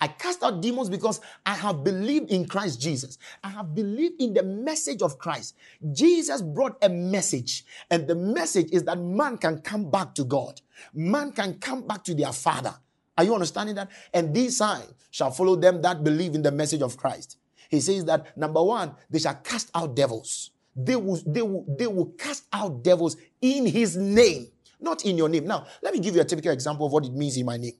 I 0.00 0.08
cast 0.08 0.42
out 0.42 0.60
demons 0.62 0.88
because 0.88 1.20
I 1.44 1.54
have 1.54 1.82
believed 1.82 2.30
in 2.30 2.46
Christ 2.46 2.80
Jesus. 2.80 3.18
I 3.42 3.48
have 3.48 3.74
believed 3.74 4.20
in 4.20 4.34
the 4.34 4.42
message 4.42 5.02
of 5.02 5.18
Christ. 5.18 5.56
Jesus 5.92 6.42
brought 6.42 6.76
a 6.82 6.88
message, 6.88 7.64
and 7.90 8.06
the 8.06 8.14
message 8.14 8.70
is 8.72 8.84
that 8.84 8.98
man 8.98 9.38
can 9.38 9.60
come 9.60 9.90
back 9.90 10.14
to 10.14 10.24
God. 10.24 10.60
Man 10.94 11.32
can 11.32 11.54
come 11.54 11.86
back 11.86 12.04
to 12.04 12.14
their 12.14 12.32
Father. 12.32 12.74
Are 13.18 13.24
you 13.24 13.34
understanding 13.34 13.74
that? 13.76 13.90
And 14.12 14.34
these 14.34 14.56
signs 14.56 14.92
shall 15.10 15.30
follow 15.30 15.56
them 15.56 15.80
that 15.82 16.04
believe 16.04 16.34
in 16.34 16.42
the 16.42 16.52
message 16.52 16.82
of 16.82 16.96
Christ. 16.96 17.38
He 17.70 17.80
says 17.80 18.04
that 18.04 18.36
number 18.36 18.62
one, 18.62 18.94
they 19.10 19.18
shall 19.18 19.34
cast 19.36 19.70
out 19.74 19.96
devils. 19.96 20.50
They 20.76 20.96
will, 20.96 21.20
they 21.26 21.42
will, 21.42 21.64
they 21.78 21.86
will 21.86 22.06
cast 22.18 22.44
out 22.52 22.84
devils 22.84 23.16
in 23.40 23.66
his 23.66 23.96
name, 23.96 24.48
not 24.78 25.04
in 25.06 25.16
your 25.16 25.28
name. 25.28 25.46
Now, 25.46 25.66
let 25.82 25.94
me 25.94 26.00
give 26.00 26.14
you 26.14 26.20
a 26.20 26.24
typical 26.24 26.52
example 26.52 26.86
of 26.86 26.92
what 26.92 27.04
it 27.06 27.14
means 27.14 27.36
in 27.38 27.46
my 27.46 27.56
name. 27.56 27.72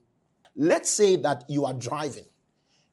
let's 0.57 0.91
say 0.91 1.17
that 1.17 1.45
you 1.49 1.65
are 1.65 1.75
driving. 1.75 2.25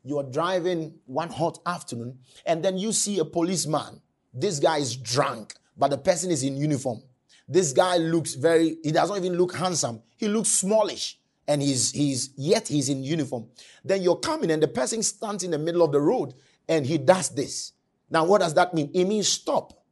You 0.03 0.19
are 0.19 0.23
driving 0.23 0.95
one 1.05 1.29
hot 1.29 1.59
afternoon, 1.65 2.19
and 2.45 2.63
then 2.63 2.77
you 2.77 2.91
see 2.91 3.19
a 3.19 3.25
policeman. 3.25 4.01
This 4.33 4.59
guy 4.59 4.77
is 4.77 4.97
drunk, 4.97 5.53
but 5.77 5.89
the 5.89 5.97
person 5.97 6.29
is 6.29 6.43
in 6.43 6.57
uniform. 6.57 7.01
This 7.47 7.71
guy 7.71 7.97
looks 7.97 8.33
very, 8.33 8.77
he 8.83 8.91
doesn't 8.91 9.15
even 9.15 9.37
look 9.37 9.55
handsome. 9.55 10.01
He 10.17 10.27
looks 10.27 10.49
smallish 10.49 11.19
and 11.47 11.61
he's 11.61 11.91
he's 11.91 12.29
yet 12.37 12.67
he's 12.67 12.87
in 12.87 13.03
uniform. 13.03 13.47
Then 13.83 14.01
you're 14.01 14.15
coming 14.15 14.49
and 14.49 14.63
the 14.63 14.67
person 14.67 15.03
stands 15.03 15.43
in 15.43 15.51
the 15.51 15.57
middle 15.57 15.83
of 15.83 15.91
the 15.91 15.99
road 15.99 16.33
and 16.69 16.85
he 16.85 16.97
does 16.97 17.29
this. 17.29 17.73
Now, 18.09 18.25
what 18.25 18.39
does 18.39 18.53
that 18.53 18.73
mean? 18.73 18.89
It 18.93 19.05
means 19.05 19.27
stop. 19.27 19.82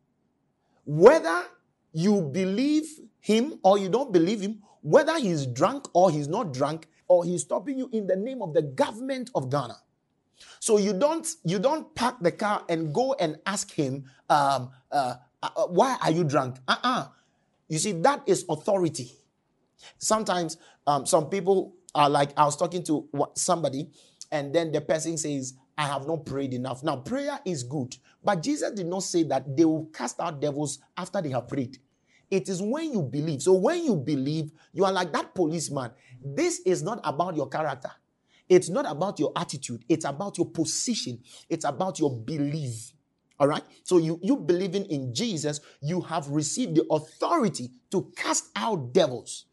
Whether 0.86 1.44
you 1.94 2.22
believe 2.22 2.86
him 3.20 3.60
or 3.64 3.78
you 3.78 3.90
don't 3.90 4.12
believe 4.12 4.42
him, 4.42 4.64
whether 4.82 5.20
he's 5.20 5.46
drunk 5.46 5.88
or 5.94 6.10
he's 6.12 6.28
not 6.28 6.54
drunk, 6.54 6.88
or 7.08 7.26
he's 7.26 7.42
stopping 7.42 7.78
you 7.78 7.90
in 7.92 8.08
the 8.08 8.16
name 8.16 8.42
of 8.42 8.54
the 8.54 8.62
government 8.62 9.30
of 9.36 9.50
Ghana. 9.50 9.76
So 10.60 10.78
you 10.78 10.94
don't 10.94 11.28
you 11.44 11.60
don't 11.60 11.94
park 11.94 12.18
the 12.22 12.32
car 12.32 12.64
and 12.70 12.94
go 12.94 13.14
and 13.20 13.38
ask 13.46 13.70
him, 13.72 14.06
um, 14.30 14.72
uh, 14.92 15.16
uh, 15.44 15.50
why 15.68 15.98
are 16.02 16.12
you 16.12 16.24
drunk? 16.24 16.58
Uh-uh. 16.68 17.08
You 17.68 17.80
see, 17.80 17.92
that 17.92 18.24
is 18.28 18.46
authority. 18.50 19.12
Sometimes 19.98 20.58
um, 20.88 21.06
some 21.06 21.30
people 21.30 21.76
are 21.94 22.10
like, 22.10 22.32
I 22.38 22.46
was 22.46 22.56
talking 22.56 22.84
to 22.84 23.08
somebody, 23.36 23.90
and 24.32 24.54
then 24.56 24.72
the 24.72 24.82
person 24.82 25.18
says, 25.18 25.54
I 25.78 25.88
have 25.88 26.08
not 26.08 26.26
prayed 26.26 26.54
enough. 26.54 26.84
Now, 26.84 26.98
prayer 26.98 27.40
is 27.46 27.64
good, 27.64 27.96
but 28.24 28.44
Jesus 28.44 28.72
did 28.72 28.88
not 28.88 29.04
say 29.04 29.24
that 29.24 29.56
they 29.56 29.66
will 29.66 29.86
cast 29.94 30.20
out 30.20 30.42
devils 30.42 30.80
after 30.98 31.22
they 31.22 31.30
have 31.30 31.48
prayed. 31.48 31.78
It 32.30 32.48
is 32.50 32.62
when 32.62 32.94
you 32.94 33.02
believe. 33.02 33.42
So, 33.42 33.54
when 33.54 33.84
you 33.84 33.96
believe, 33.96 34.52
you 34.74 34.86
are 34.86 34.92
like 34.92 35.12
that 35.14 35.34
policeman. 35.36 35.92
This 36.24 36.60
is 36.66 36.84
not 36.84 37.00
about 37.04 37.36
your 37.36 37.50
character, 37.50 37.92
it's 38.48 38.70
not 38.70 38.86
about 38.90 39.20
your 39.20 39.32
attitude, 39.36 39.84
it's 39.90 40.06
about 40.06 40.38
your 40.38 40.48
position, 40.48 41.20
it's 41.50 41.66
about 41.66 42.00
your 42.00 42.16
belief. 42.16 42.94
All 43.42 43.48
right. 43.48 43.64
So 43.84 43.98
you 43.98 44.20
you 44.22 44.38
believing 44.38 44.86
in 44.86 45.16
Jesus, 45.16 45.62
you 45.82 46.00
have 46.02 46.28
received 46.28 46.76
the 46.76 46.86
authority 46.92 47.72
to 47.90 48.12
cast 48.16 48.50
out 48.56 48.94
devils. 48.94 49.46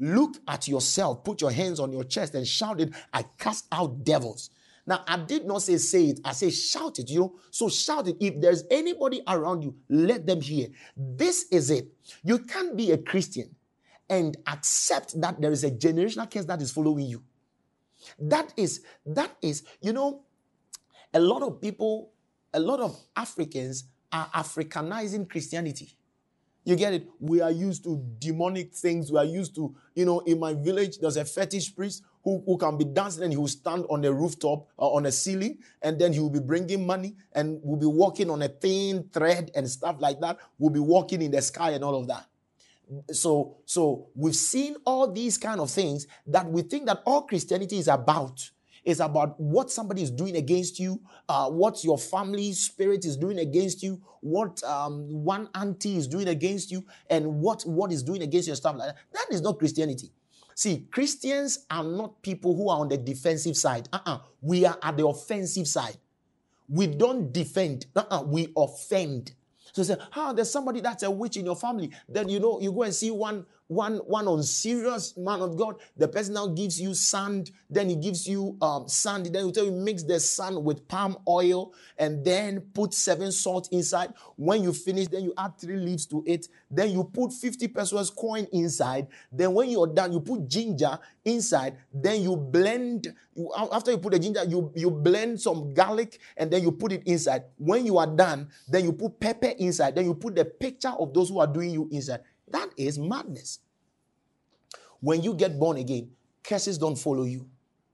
Look 0.00 0.38
at 0.48 0.66
yourself, 0.66 1.22
put 1.22 1.40
your 1.40 1.52
hands 1.52 1.78
on 1.78 1.92
your 1.92 2.02
chest 2.02 2.34
and 2.34 2.46
shout 2.46 2.80
it, 2.80 2.92
I 3.12 3.24
cast 3.38 3.66
out 3.70 4.02
devils. 4.04 4.50
Now, 4.88 5.04
I 5.06 5.18
did 5.18 5.44
not 5.44 5.60
say 5.60 5.76
say 5.76 6.06
it, 6.06 6.20
I 6.24 6.32
say 6.32 6.48
shout 6.48 6.98
it, 6.98 7.10
you 7.10 7.20
know. 7.20 7.34
So 7.50 7.68
shout 7.68 8.08
it. 8.08 8.16
If 8.20 8.40
there's 8.40 8.64
anybody 8.70 9.20
around 9.28 9.62
you, 9.62 9.76
let 9.90 10.26
them 10.26 10.40
hear. 10.40 10.68
This 10.96 11.44
is 11.50 11.70
it. 11.70 11.88
You 12.24 12.38
can't 12.38 12.74
be 12.74 12.92
a 12.92 12.96
Christian 12.96 13.54
and 14.08 14.34
accept 14.46 15.20
that 15.20 15.42
there 15.42 15.52
is 15.52 15.62
a 15.62 15.70
generational 15.70 16.32
curse 16.32 16.46
that 16.46 16.62
is 16.62 16.70
following 16.70 17.04
you. 17.04 17.22
That 18.18 18.54
is, 18.56 18.82
that 19.04 19.36
is, 19.42 19.62
you 19.82 19.92
know, 19.92 20.22
a 21.12 21.20
lot 21.20 21.42
of 21.42 21.60
people, 21.60 22.12
a 22.54 22.60
lot 22.60 22.80
of 22.80 22.98
Africans 23.14 23.84
are 24.10 24.30
Africanizing 24.34 25.28
Christianity. 25.28 25.98
You 26.64 26.76
get 26.76 26.94
it? 26.94 27.08
We 27.20 27.42
are 27.42 27.50
used 27.50 27.84
to 27.84 28.02
demonic 28.18 28.72
things. 28.72 29.12
We 29.12 29.18
are 29.18 29.24
used 29.26 29.54
to, 29.56 29.76
you 29.94 30.06
know, 30.06 30.20
in 30.20 30.40
my 30.40 30.54
village, 30.54 30.98
there's 30.98 31.18
a 31.18 31.26
fetish 31.26 31.76
priest 31.76 32.02
who, 32.28 32.42
who 32.44 32.58
can 32.58 32.76
be 32.76 32.84
dancing 32.84 33.24
and 33.24 33.32
he 33.32 33.38
will 33.38 33.48
stand 33.48 33.86
on 33.88 34.04
a 34.04 34.12
rooftop 34.12 34.68
or 34.76 34.96
on 34.96 35.06
a 35.06 35.12
ceiling 35.12 35.58
and 35.80 35.98
then 35.98 36.12
he 36.12 36.20
will 36.20 36.30
be 36.30 36.40
bringing 36.40 36.86
money 36.86 37.14
and 37.32 37.58
will 37.62 37.76
be 37.76 37.86
walking 37.86 38.28
on 38.28 38.42
a 38.42 38.48
thin 38.48 39.08
thread 39.12 39.50
and 39.54 39.68
stuff 39.68 39.96
like 39.98 40.20
that. 40.20 40.36
Will 40.58 40.70
be 40.70 40.80
walking 40.80 41.22
in 41.22 41.30
the 41.30 41.40
sky 41.40 41.70
and 41.70 41.82
all 41.82 41.98
of 41.98 42.06
that. 42.08 42.26
So, 43.12 43.56
so 43.64 44.08
we've 44.14 44.36
seen 44.36 44.76
all 44.84 45.10
these 45.10 45.38
kind 45.38 45.58
of 45.60 45.70
things 45.70 46.06
that 46.26 46.46
we 46.46 46.62
think 46.62 46.86
that 46.86 47.02
all 47.06 47.22
Christianity 47.22 47.78
is 47.78 47.88
about. 47.88 48.50
It's 48.84 49.00
about 49.00 49.38
what 49.40 49.70
somebody 49.70 50.02
is 50.02 50.10
doing 50.10 50.36
against 50.36 50.78
you, 50.78 51.00
uh, 51.28 51.48
what 51.48 51.82
your 51.84 51.98
family 51.98 52.52
spirit 52.52 53.04
is 53.04 53.16
doing 53.16 53.38
against 53.38 53.82
you, 53.82 54.00
what 54.20 54.62
um, 54.64 55.06
one 55.24 55.48
auntie 55.54 55.96
is 55.96 56.06
doing 56.06 56.28
against 56.28 56.70
you, 56.70 56.84
and 57.10 57.40
what 57.40 57.62
what 57.62 57.92
is 57.92 58.02
doing 58.02 58.22
against 58.22 58.46
your 58.46 58.56
stuff 58.56 58.76
like 58.76 58.88
that. 58.88 58.96
That 59.12 59.34
is 59.34 59.42
not 59.42 59.58
Christianity. 59.58 60.10
See, 60.58 60.88
Christians 60.90 61.66
are 61.70 61.84
not 61.84 62.20
people 62.20 62.56
who 62.56 62.68
are 62.68 62.80
on 62.80 62.88
the 62.88 62.96
defensive 62.96 63.56
side. 63.56 63.88
Uh-uh. 63.92 64.18
We 64.40 64.64
are 64.64 64.76
at 64.82 64.96
the 64.96 65.06
offensive 65.06 65.68
side. 65.68 65.96
We 66.68 66.88
don't 66.88 67.32
defend. 67.32 67.86
Uh-uh. 67.94 68.22
We 68.22 68.52
offend. 68.56 69.30
So 69.72 69.84
say, 69.84 69.94
oh, 70.16 70.32
there's 70.32 70.50
somebody 70.50 70.80
that's 70.80 71.04
a 71.04 71.10
witch 71.12 71.36
in 71.36 71.44
your 71.44 71.54
family. 71.54 71.92
Then 72.08 72.28
you 72.28 72.40
know 72.40 72.58
you 72.60 72.72
go 72.72 72.82
and 72.82 72.92
see 72.92 73.12
one 73.12 73.46
one 73.68 73.98
one 73.98 74.26
on 74.26 74.42
serious 74.42 75.16
man 75.16 75.40
of 75.40 75.56
God. 75.56 75.76
The 75.96 76.08
person 76.08 76.34
now 76.34 76.48
gives 76.48 76.80
you 76.80 76.94
sand, 76.94 77.50
then 77.70 77.88
he 77.88 77.96
gives 77.96 78.26
you 78.26 78.56
um, 78.60 78.88
sand. 78.88 79.26
Then 79.26 79.44
he 79.46 79.52
tell 79.52 79.64
you 79.64 79.72
mix 79.72 80.02
the 80.02 80.18
sand 80.18 80.62
with 80.64 80.88
palm 80.88 81.16
oil 81.28 81.72
and 81.98 82.24
then 82.24 82.60
put 82.74 82.94
seven 82.94 83.30
salt 83.30 83.68
inside. 83.70 84.12
When 84.36 84.62
you 84.62 84.72
finish, 84.72 85.08
then 85.08 85.24
you 85.24 85.34
add 85.36 85.58
three 85.58 85.76
leaves 85.76 86.06
to 86.06 86.24
it. 86.26 86.48
Then 86.70 86.90
you 86.90 87.04
put 87.04 87.32
50 87.32 87.68
pesewas 87.68 88.14
coin 88.14 88.46
inside. 88.52 89.08
Then 89.30 89.54
when 89.54 89.70
you're 89.70 89.86
done, 89.86 90.12
you 90.12 90.20
put 90.20 90.48
ginger 90.48 90.98
inside. 91.24 91.76
Then 91.92 92.22
you 92.22 92.36
blend. 92.36 93.14
You, 93.34 93.52
after 93.72 93.90
you 93.90 93.98
put 93.98 94.12
the 94.12 94.18
ginger, 94.18 94.44
you, 94.44 94.72
you 94.74 94.90
blend 94.90 95.40
some 95.40 95.72
garlic 95.74 96.18
and 96.36 96.50
then 96.50 96.62
you 96.62 96.72
put 96.72 96.92
it 96.92 97.02
inside. 97.06 97.44
When 97.58 97.84
you 97.86 97.98
are 97.98 98.06
done, 98.06 98.48
then 98.66 98.84
you 98.84 98.92
put 98.92 99.20
pepper 99.20 99.52
inside. 99.58 99.94
Then 99.94 100.06
you 100.06 100.14
put 100.14 100.34
the 100.34 100.44
picture 100.44 100.88
of 100.98 101.12
those 101.12 101.28
who 101.28 101.38
are 101.38 101.46
doing 101.46 101.70
you 101.70 101.88
inside. 101.92 102.20
That 102.50 102.70
is 102.76 102.98
madness. 102.98 103.60
When 105.00 105.22
you 105.22 105.34
get 105.34 105.58
born 105.58 105.76
again, 105.76 106.10
curses 106.42 106.78
don't 106.78 106.96
follow 106.96 107.24
you. 107.24 107.48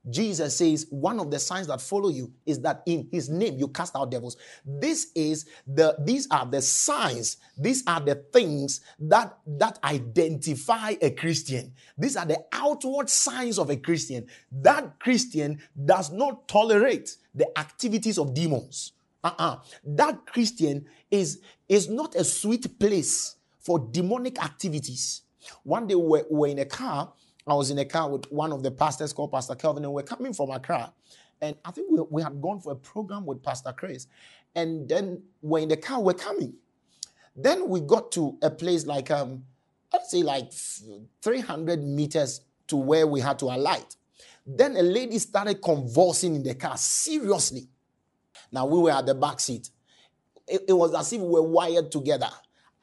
Jesus 0.09 0.57
says 0.57 0.85
one 0.89 1.19
of 1.19 1.31
the 1.31 1.39
signs 1.39 1.67
that 1.67 1.81
follow 1.81 2.09
you 2.09 2.31
is 2.45 2.59
that 2.61 2.83
in 2.85 3.07
his 3.11 3.29
name 3.29 3.57
you 3.57 3.67
cast 3.67 3.95
out 3.95 4.11
devils. 4.11 4.37
This 4.63 5.11
is 5.15 5.47
the 5.65 5.95
these 5.99 6.27
are 6.29 6.45
the 6.45 6.61
signs, 6.61 7.37
these 7.57 7.83
are 7.87 7.99
the 7.99 8.15
things 8.15 8.81
that 8.99 9.37
that 9.47 9.79
identify 9.83 10.93
a 11.01 11.09
Christian. 11.09 11.73
These 11.97 12.17
are 12.17 12.25
the 12.25 12.43
outward 12.51 13.09
signs 13.09 13.57
of 13.57 13.69
a 13.69 13.77
Christian. 13.77 14.27
That 14.51 14.99
Christian 14.99 15.59
does 15.85 16.11
not 16.11 16.47
tolerate 16.47 17.15
the 17.33 17.57
activities 17.57 18.19
of 18.19 18.33
demons. 18.33 18.91
Uh-uh. 19.23 19.57
That 19.83 20.27
Christian 20.27 20.85
is 21.09 21.41
is 21.67 21.89
not 21.89 22.13
a 22.13 22.23
sweet 22.23 22.79
place 22.79 23.37
for 23.65 23.79
demonic 23.91 24.41
activities. 24.41 25.23
One 25.63 25.87
day 25.87 25.95
we 25.95 26.07
were, 26.07 26.25
we 26.29 26.37
were 26.37 26.47
in 26.47 26.59
a 26.59 26.65
car. 26.65 27.11
I 27.47 27.53
was 27.55 27.71
in 27.71 27.79
a 27.79 27.85
car 27.85 28.09
with 28.09 28.31
one 28.31 28.51
of 28.51 28.61
the 28.61 28.71
pastors 28.71 29.11
called 29.11 29.31
Pastor 29.31 29.55
Kelvin, 29.55 29.83
and 29.83 29.93
we're 29.93 30.03
coming 30.03 30.33
from 30.33 30.51
Accra. 30.51 30.93
And 31.41 31.55
I 31.65 31.71
think 31.71 31.87
we, 31.91 31.99
we 32.09 32.21
had 32.21 32.39
gone 32.41 32.59
for 32.59 32.73
a 32.73 32.75
program 32.75 33.25
with 33.25 33.43
Pastor 33.43 33.73
Chris. 33.73 34.07
And 34.55 34.87
then 34.87 35.21
we're 35.41 35.59
in 35.59 35.69
the 35.69 35.77
car, 35.77 35.99
we're 35.99 36.13
coming. 36.13 36.53
Then 37.35 37.67
we 37.67 37.81
got 37.81 38.11
to 38.13 38.37
a 38.41 38.49
place 38.49 38.85
like, 38.85 39.11
um, 39.11 39.43
I'd 39.93 40.05
say 40.05 40.23
like 40.23 40.51
300 41.21 41.83
meters 41.83 42.41
to 42.67 42.77
where 42.77 43.05
we 43.05 43.19
had 43.19 43.39
to 43.39 43.45
alight. 43.45 43.95
Then 44.45 44.77
a 44.77 44.81
lady 44.81 45.17
started 45.19 45.61
convulsing 45.61 46.35
in 46.35 46.43
the 46.43 46.53
car, 46.53 46.77
seriously. 46.77 47.67
Now 48.51 48.67
we 48.67 48.79
were 48.79 48.91
at 48.91 49.07
the 49.07 49.15
back 49.15 49.39
seat. 49.39 49.69
It, 50.47 50.61
it 50.67 50.73
was 50.73 50.93
as 50.93 51.11
if 51.11 51.19
we 51.19 51.27
were 51.27 51.41
wired 51.41 51.91
together. 51.91 52.29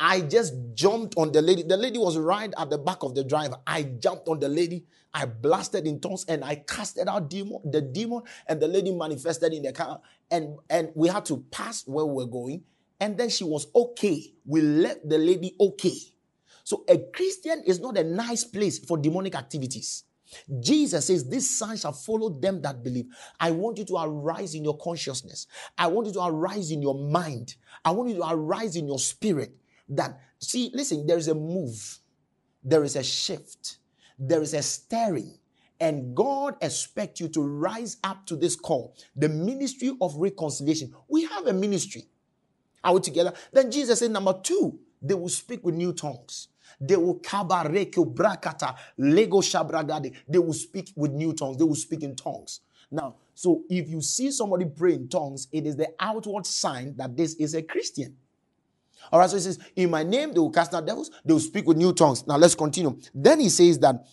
I 0.05 0.21
just 0.21 0.55
jumped 0.75 1.15
on 1.17 1.31
the 1.31 1.41
lady. 1.41 1.63
The 1.63 1.77
lady 1.77 1.97
was 1.97 2.19
right 2.19 2.53
at 2.59 2.71
the 2.71 2.77
back 2.77 3.05
of 3.05 3.15
the 3.15 3.23
driver. 3.23 3.55
I 3.65 3.85
jumped 3.85 4.27
on 4.27 4.41
the 4.41 4.49
lady. 4.49 4.85
I 5.15 5.27
blasted 5.27 5.87
in 5.87 6.01
tongues 6.01 6.25
and 6.27 6.43
I 6.43 6.57
casted 6.57 7.07
out 7.07 7.31
demon, 7.31 7.61
the 7.65 7.81
demon, 7.81 8.23
and 8.49 8.61
the 8.61 8.67
lady 8.67 8.91
manifested 8.93 9.53
in 9.53 9.63
the 9.63 9.73
car. 9.73 10.01
And, 10.29 10.59
and 10.69 10.91
we 10.97 11.07
had 11.07 11.25
to 11.27 11.45
pass 11.53 11.87
where 11.87 12.05
we 12.05 12.25
were 12.25 12.29
going. 12.29 12.65
And 12.99 13.17
then 13.17 13.29
she 13.29 13.45
was 13.45 13.69
okay. 13.77 14.35
We 14.45 14.61
left 14.61 15.09
the 15.09 15.19
lady 15.19 15.55
okay. 15.61 15.95
So 16.65 16.85
a 16.89 16.99
Christian 16.99 17.63
is 17.65 17.79
not 17.79 17.97
a 17.97 18.03
nice 18.03 18.43
place 18.43 18.81
for 18.81 18.99
demonic 18.99 19.37
activities. 19.37 20.03
Jesus 20.59 21.07
says, 21.07 21.29
This 21.29 21.49
sign 21.49 21.77
shall 21.77 21.93
follow 21.93 22.29
them 22.29 22.61
that 22.63 22.83
believe. 22.83 23.07
I 23.39 23.53
want 23.53 23.79
you 23.79 23.85
to 23.85 23.97
arise 23.99 24.57
in 24.57 24.65
your 24.65 24.79
consciousness. 24.79 25.47
I 25.79 25.87
want 25.87 26.09
you 26.09 26.13
to 26.15 26.25
arise 26.25 26.73
in 26.73 26.83
your 26.83 26.97
mind. 26.97 27.55
I 27.85 27.93
want 27.93 28.09
you 28.09 28.17
to 28.17 28.29
arise 28.29 28.75
in 28.75 28.89
your 28.89 28.99
spirit 28.99 29.55
that, 29.97 30.19
see, 30.39 30.71
listen, 30.75 31.07
there 31.07 31.19
is 31.19 31.29
a 31.29 31.35
move, 31.35 31.99
there 32.63 32.85
is 32.85 32.97
a 32.97 33.03
shift, 33.03 33.79
there 34.19 34.43
is 34.43 34.55
a 34.55 34.63
stirring. 34.63 35.39
And 35.81 36.15
God 36.15 36.55
expects 36.61 37.21
you 37.21 37.29
to 37.31 37.43
rise 37.43 37.97
up 38.05 38.25
to 38.27 38.37
this 38.37 38.55
call, 38.55 38.95
the 39.17 39.29
ministry 39.29 39.91
of 40.01 40.15
reconciliation. 40.15 40.95
We 41.09 41.25
have 41.25 41.49
a 41.49 41.53
ministry. 41.53 42.05
Are 42.85 42.95
we 42.95 43.01
together? 43.01 43.33
Then 43.53 43.71
Jesus 43.71 43.99
said, 43.99 44.13
number 44.13 44.39
two, 44.43 44.79
they 45.01 45.15
will 45.15 45.29
speak 45.29 45.65
with 45.65 45.75
new 45.75 45.93
tongues. 45.93 46.49
They 46.81 46.97
will 46.97 47.17
brakata 47.17 48.77
lego 48.99 49.41
shabragade. 49.41 50.15
They 50.29 50.39
will 50.39 50.53
speak 50.53 50.93
with 50.95 51.11
new 51.11 51.33
tongues. 51.33 51.57
They 51.57 51.65
will 51.65 51.75
speak 51.75 52.03
in 52.05 52.15
tongues. 52.15 52.61
Now, 52.91 53.17
so 53.35 53.65
if 53.69 53.89
you 53.89 54.01
see 54.03 54.31
somebody 54.31 54.67
pray 54.67 54.95
in 54.95 55.09
tongues, 55.09 55.49
it 55.51 55.67
is 55.67 55.77
the 55.77 55.89
outward 55.99 56.47
sign 56.47 56.95
that 56.97 57.17
this 57.17 57.35
is 57.35 57.55
a 57.55 57.63
Christian. 57.63 58.17
All 59.11 59.19
right, 59.19 59.29
so 59.29 59.37
he 59.37 59.43
says, 59.43 59.59
In 59.75 59.91
my 59.91 60.03
name 60.03 60.33
they 60.33 60.39
will 60.39 60.51
cast 60.51 60.75
out 60.75 60.87
devils, 60.87 61.11
they 61.25 61.33
will 61.33 61.41
speak 61.41 61.67
with 61.67 61.77
new 61.77 61.93
tongues. 61.93 62.27
Now 62.27 62.37
let's 62.37 62.55
continue. 62.55 62.99
Then 63.15 63.41
he 63.41 63.49
says 63.49 63.79
that 63.81 64.07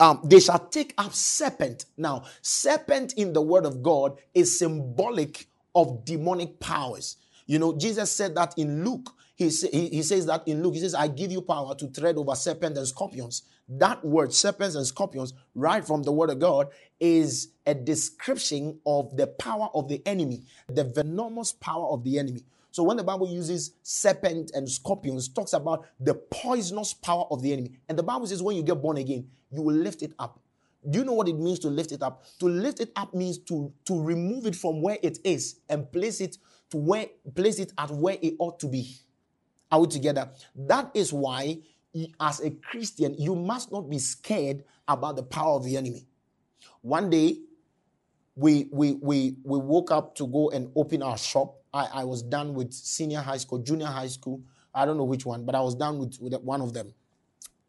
um, 0.00 0.20
they 0.24 0.40
shall 0.40 0.58
take 0.58 0.94
up 0.98 1.12
serpent. 1.12 1.84
Now, 1.96 2.24
serpent 2.40 3.14
in 3.14 3.32
the 3.34 3.42
word 3.42 3.66
of 3.66 3.82
God 3.82 4.18
is 4.34 4.58
symbolic 4.58 5.46
of 5.74 6.04
demonic 6.04 6.58
powers. 6.58 7.18
You 7.46 7.58
know, 7.58 7.76
Jesus 7.76 8.10
said 8.10 8.34
that 8.36 8.54
in 8.56 8.84
Luke. 8.84 9.10
He, 9.36 9.48
he, 9.48 9.88
he 9.88 10.02
says 10.02 10.26
that 10.26 10.46
in 10.48 10.62
Luke. 10.62 10.74
He 10.74 10.80
says, 10.80 10.94
I 10.94 11.08
give 11.08 11.30
you 11.30 11.42
power 11.42 11.74
to 11.74 11.88
tread 11.88 12.16
over 12.16 12.34
serpents 12.34 12.78
and 12.78 12.88
scorpions. 12.88 13.42
That 13.68 14.04
word, 14.04 14.32
serpents 14.32 14.74
and 14.74 14.86
scorpions, 14.86 15.34
right 15.54 15.84
from 15.84 16.02
the 16.02 16.12
word 16.12 16.30
of 16.30 16.38
God, 16.38 16.68
is 16.98 17.48
a 17.66 17.74
description 17.74 18.80
of 18.86 19.16
the 19.16 19.26
power 19.26 19.68
of 19.74 19.88
the 19.88 20.02
enemy, 20.06 20.42
the 20.68 20.84
venomous 20.84 21.52
power 21.52 21.86
of 21.88 22.04
the 22.04 22.18
enemy. 22.18 22.44
So 22.70 22.82
when 22.82 22.96
the 22.96 23.04
Bible 23.04 23.28
uses 23.28 23.72
serpent 23.82 24.52
and 24.54 24.68
scorpions, 24.68 25.28
talks 25.28 25.52
about 25.52 25.86
the 25.98 26.14
poisonous 26.14 26.94
power 26.94 27.24
of 27.30 27.42
the 27.42 27.52
enemy. 27.52 27.72
And 27.88 27.98
the 27.98 28.02
Bible 28.02 28.26
says 28.26 28.42
when 28.42 28.56
you 28.56 28.62
get 28.62 28.80
born 28.80 28.96
again, 28.96 29.28
you 29.50 29.62
will 29.62 29.74
lift 29.74 30.02
it 30.02 30.12
up. 30.18 30.40
Do 30.88 31.00
you 31.00 31.04
know 31.04 31.12
what 31.12 31.28
it 31.28 31.38
means 31.38 31.58
to 31.60 31.68
lift 31.68 31.92
it 31.92 32.02
up? 32.02 32.24
To 32.38 32.46
lift 32.46 32.80
it 32.80 32.92
up 32.96 33.12
means 33.12 33.38
to, 33.38 33.72
to 33.84 34.00
remove 34.00 34.46
it 34.46 34.56
from 34.56 34.80
where 34.80 34.98
it 35.02 35.18
is 35.24 35.60
and 35.68 35.90
place 35.92 36.20
it 36.20 36.38
to 36.70 36.76
where 36.76 37.06
place 37.34 37.58
it 37.58 37.72
at 37.76 37.90
where 37.90 38.16
it 38.20 38.34
ought 38.38 38.58
to 38.60 38.68
be. 38.68 38.96
Are 39.70 39.80
we 39.80 39.86
together? 39.88 40.30
That 40.54 40.90
is 40.94 41.12
why, 41.12 41.58
as 42.20 42.40
a 42.40 42.50
Christian, 42.50 43.14
you 43.18 43.34
must 43.34 43.70
not 43.70 43.88
be 43.90 43.98
scared 43.98 44.64
about 44.88 45.16
the 45.16 45.22
power 45.22 45.54
of 45.54 45.64
the 45.64 45.76
enemy. 45.76 46.06
One 46.80 47.10
day, 47.10 47.38
we 48.34 48.68
we 48.72 48.92
we 48.94 49.36
we 49.44 49.58
woke 49.58 49.90
up 49.90 50.14
to 50.16 50.26
go 50.26 50.50
and 50.50 50.70
open 50.74 51.02
our 51.02 51.18
shop. 51.18 51.56
I, 51.72 51.86
I 51.92 52.04
was 52.04 52.22
done 52.22 52.54
with 52.54 52.72
senior 52.72 53.20
high 53.20 53.36
school, 53.36 53.58
junior 53.58 53.86
high 53.86 54.08
school. 54.08 54.42
I 54.74 54.84
don't 54.84 54.96
know 54.96 55.04
which 55.04 55.26
one, 55.26 55.44
but 55.44 55.54
I 55.54 55.60
was 55.60 55.74
done 55.74 55.98
with, 55.98 56.18
with 56.20 56.34
one 56.42 56.60
of 56.60 56.72
them. 56.72 56.92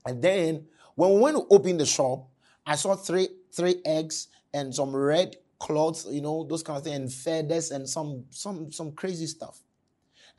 And 0.06 0.22
then 0.22 0.66
when 0.96 1.14
we 1.14 1.20
went 1.20 1.38
to 1.38 1.46
open 1.50 1.78
the 1.78 1.86
shop, 1.86 2.28
I 2.66 2.76
saw 2.76 2.96
three 2.96 3.30
three 3.52 3.82
eggs 3.86 4.28
and 4.54 4.74
some 4.74 4.96
red 4.96 5.36
cloths, 5.60 6.08
you 6.10 6.22
know, 6.22 6.44
those 6.44 6.64
kind 6.64 6.78
of 6.78 6.84
things, 6.84 6.96
and 6.96 7.12
feathers 7.12 7.72
and 7.72 7.88
some 7.88 8.26
some 8.30 8.72
some 8.72 8.92
crazy 8.94 9.28
stuff. 9.28 9.62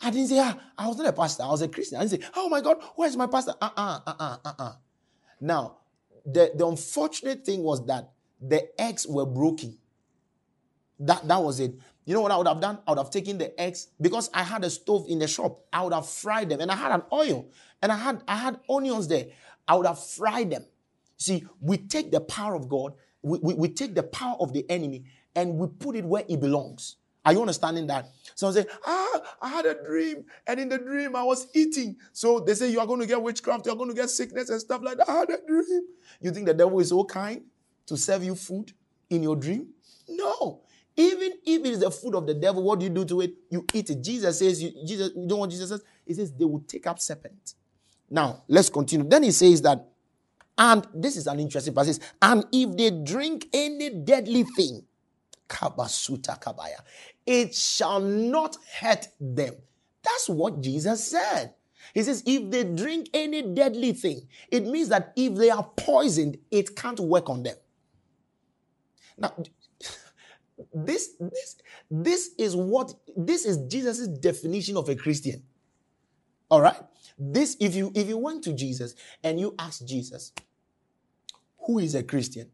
I 0.01 0.11
didn't 0.11 0.29
say, 0.29 0.39
ah, 0.41 0.59
I 0.77 0.89
was 0.89 0.99
not 0.99 1.07
a 1.07 1.13
pastor, 1.13 1.45
I 1.45 1.49
was 1.49 1.63
a 1.63 1.69
Christian. 1.69 1.99
I 1.99 2.07
didn't 2.07 2.23
say, 2.23 2.29
oh 2.35 2.49
my 2.49 2.61
God, 2.61 2.79
where's 2.97 3.17
my 3.17 3.27
pastor? 3.29 3.55
Uh-uh, 3.61 4.01
uh-uh, 4.07 4.37
uh-uh. 4.45 4.73
Now, 5.41 5.77
the, 6.25 6.51
the 6.55 6.67
unfortunate 6.67 7.45
thing 7.45 7.63
was 7.63 7.85
that 7.87 8.11
the 8.41 8.69
eggs 8.81 9.07
were 9.07 9.27
broken. 9.27 9.79
That, 10.99 11.27
that 11.29 11.43
was 11.43 11.61
it. 11.61 11.75
You 12.05 12.15
know 12.15 12.21
what 12.21 12.33
I 12.33 12.37
would 12.37 12.49
have 12.49 12.61
done? 12.61 12.79
I 12.87 12.91
would 12.91 12.99
have 12.99 13.11
taken 13.11 13.39
the 13.39 13.59
eggs 13.61 13.89
because 14.01 14.29
I 14.35 14.43
had 14.43 14.65
a 14.65 14.71
stove 14.71 15.07
in 15.09 15.19
the 15.19 15.29
shop. 15.29 15.61
I 15.73 15.83
would 15.83 15.93
have 15.93 16.09
fried 16.09 16.49
them, 16.49 16.61
and 16.61 16.71
I 16.71 16.77
had 16.77 16.93
an 16.93 17.03
oil, 17.13 17.49
and 17.81 17.93
I 17.93 17.97
had 17.97 18.23
I 18.27 18.37
had 18.37 18.61
onions 18.69 19.07
there. 19.09 19.27
I 19.69 19.77
would 19.77 19.87
have 19.87 20.03
fried 20.03 20.51
them. 20.51 20.65
See, 21.17 21.45
we 21.61 21.77
take 21.79 22.11
the 22.11 22.21
power 22.21 22.55
of 22.57 22.69
God, 22.69 22.95
we, 23.23 23.39
we, 23.39 23.55
we 23.55 23.69
take 23.69 23.95
the 23.95 24.03
power 24.03 24.37
of 24.41 24.53
the 24.53 24.69
enemy, 24.69 25.05
and 25.37 25.57
we 25.57 25.69
put 25.69 25.95
it 25.95 26.05
where 26.05 26.25
it 26.29 26.41
belongs. 26.41 26.97
Are 27.25 27.33
you 27.33 27.41
understanding 27.41 27.87
that? 27.87 28.09
Someone 28.35 28.55
say, 28.55 28.67
Ah, 28.85 29.23
I 29.41 29.49
had 29.51 29.67
a 29.67 29.75
dream, 29.87 30.25
and 30.49 30.59
in 30.59 30.69
the 30.69 30.79
dream 30.79 31.15
I 31.15 31.23
was 31.23 31.47
eating. 31.55 31.97
So 32.13 32.41
they 32.41 32.55
say 32.55 32.69
you 32.69 32.81
are 32.81 32.87
going 32.87 33.01
to 33.01 33.07
get 33.07 33.23
witchcraft, 33.23 33.67
you 33.67 33.73
are 33.73 33.77
going 33.77 33.91
to 33.91 33.95
get 33.95 34.11
sickness 34.11 34.51
and 34.51 34.61
stuff 34.61 34.83
like 34.83 34.99
that. 34.99 35.09
I 35.09 35.19
had 35.21 35.31
a 35.31 35.39
dream. 35.47 35.85
You 36.21 36.33
think 36.33 36.47
the 36.47 36.55
devil 36.55 36.81
is 36.81 36.89
so 36.89 37.05
kind 37.05 37.43
to 37.87 37.97
serve 37.97 38.25
you 38.25 38.35
food 38.35 38.73
in 39.09 39.23
your 39.23 39.37
dream? 39.37 39.69
No. 40.09 40.63
Even 40.97 41.33
if 41.47 41.65
it 41.65 41.67
is 41.67 41.81
the 41.81 41.91
food 41.91 42.15
of 42.15 42.27
the 42.27 42.35
devil, 42.35 42.63
what 42.63 42.79
do 42.79 42.85
you 42.85 42.91
do 42.91 43.05
to 43.07 43.23
it? 43.23 43.33
You 43.51 43.67
eat 43.73 43.89
it. 43.91 44.03
Jesus 44.03 44.39
says, 44.39 44.63
you, 44.63 44.73
Jesus, 44.87 45.13
you 45.17 45.27
know 45.27 45.37
what 45.37 45.51
Jesus 45.51 45.71
says? 45.71 45.83
He 46.07 46.15
says 46.15 46.33
they 46.33 46.45
will 46.45 46.65
take 46.67 46.87
up 46.87 47.01
serpent. 47.01 47.55
Now, 48.11 48.43
let's 48.47 48.69
continue. 48.69 49.09
Then 49.09 49.23
he 49.23 49.31
says 49.31 49.63
that, 49.63 49.89
and 50.59 50.87
this 50.95 51.17
is 51.17 51.27
an 51.27 51.41
interesting 51.41 51.75
passage, 51.75 51.99
and 52.21 52.45
if 52.53 52.77
they 52.77 52.91
drink 52.91 53.47
any 53.55 53.89
deadly 53.89 54.45
thing, 54.45 54.85
kabasuta 55.49 56.41
kabaya, 56.43 56.81
it 57.25 57.55
shall 57.55 58.01
not 58.01 58.57
hurt 58.81 59.09
them. 59.19 59.55
That's 60.03 60.29
what 60.29 60.61
Jesus 60.61 61.07
said. 61.09 61.55
He 61.95 62.03
says, 62.03 62.23
if 62.27 62.51
they 62.51 62.65
drink 62.65 63.09
any 63.15 63.43
deadly 63.43 63.93
thing, 63.93 64.29
it 64.51 64.67
means 64.67 64.89
that 64.91 65.13
if 65.17 65.35
they 65.35 65.51
are 65.51 65.65
poisoned, 65.77 66.39
it 66.51 66.77
can't 66.77 67.01
work 67.01 67.31
on 67.31 67.43
them. 67.43 67.57
Now, 69.17 69.35
this, 70.75 71.11
this, 71.21 71.57
this 71.91 72.31
is 72.39 72.57
what 72.57 72.95
this 73.17 73.45
is 73.45 73.59
Jesus' 73.69 74.09
definition 74.09 74.77
of 74.77 74.89
a 74.89 74.97
Christian. 74.97 75.43
All 76.51 76.61
right? 76.61 76.77
This, 77.19 77.57
if 77.61 77.75
you 77.75 77.93
if 77.95 78.09
you 78.09 78.19
went 78.19 78.43
to 78.45 78.53
Jesus 78.53 78.95
and 79.23 79.39
you 79.39 79.55
ask 79.59 79.85
Jesus, 79.85 80.33
who 81.67 81.79
is 81.79 81.95
a 81.95 82.03
Christian? 82.03 82.51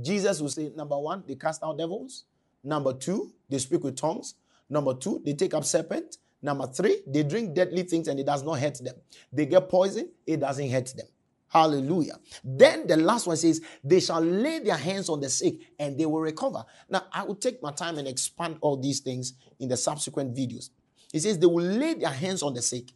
Jesus 0.00 0.40
will 0.40 0.48
say, 0.48 0.70
number 0.74 0.98
one, 0.98 1.24
they 1.26 1.34
cast 1.34 1.62
out 1.62 1.78
devils. 1.78 2.24
Number 2.64 2.92
two, 2.92 3.32
they 3.48 3.58
speak 3.58 3.84
with 3.84 3.96
tongues. 3.96 4.34
Number 4.70 4.94
two, 4.94 5.20
they 5.24 5.34
take 5.34 5.54
up 5.54 5.64
serpent. 5.64 6.16
Number 6.40 6.66
three, 6.66 7.02
they 7.06 7.22
drink 7.22 7.54
deadly 7.54 7.82
things 7.82 8.08
and 8.08 8.18
it 8.18 8.26
does 8.26 8.42
not 8.42 8.58
hurt 8.58 8.82
them. 8.82 8.94
They 9.32 9.46
get 9.46 9.68
poison, 9.68 10.08
it 10.26 10.40
doesn't 10.40 10.70
hurt 10.70 10.92
them. 10.96 11.06
Hallelujah. 11.52 12.14
Then 12.42 12.86
the 12.86 12.96
last 12.96 13.26
one 13.26 13.36
says, 13.36 13.60
they 13.84 14.00
shall 14.00 14.22
lay 14.22 14.60
their 14.60 14.76
hands 14.76 15.10
on 15.10 15.20
the 15.20 15.28
sick 15.28 15.56
and 15.78 15.98
they 15.98 16.06
will 16.06 16.20
recover. 16.20 16.64
Now, 16.88 17.02
I 17.12 17.24
will 17.24 17.34
take 17.34 17.62
my 17.62 17.72
time 17.72 17.98
and 17.98 18.08
expand 18.08 18.56
all 18.62 18.78
these 18.78 19.00
things 19.00 19.34
in 19.60 19.68
the 19.68 19.76
subsequent 19.76 20.34
videos. 20.34 20.70
He 21.12 21.18
says, 21.18 21.38
they 21.38 21.46
will 21.46 21.62
lay 21.62 21.92
their 21.92 22.10
hands 22.10 22.42
on 22.42 22.54
the 22.54 22.62
sick 22.62 22.92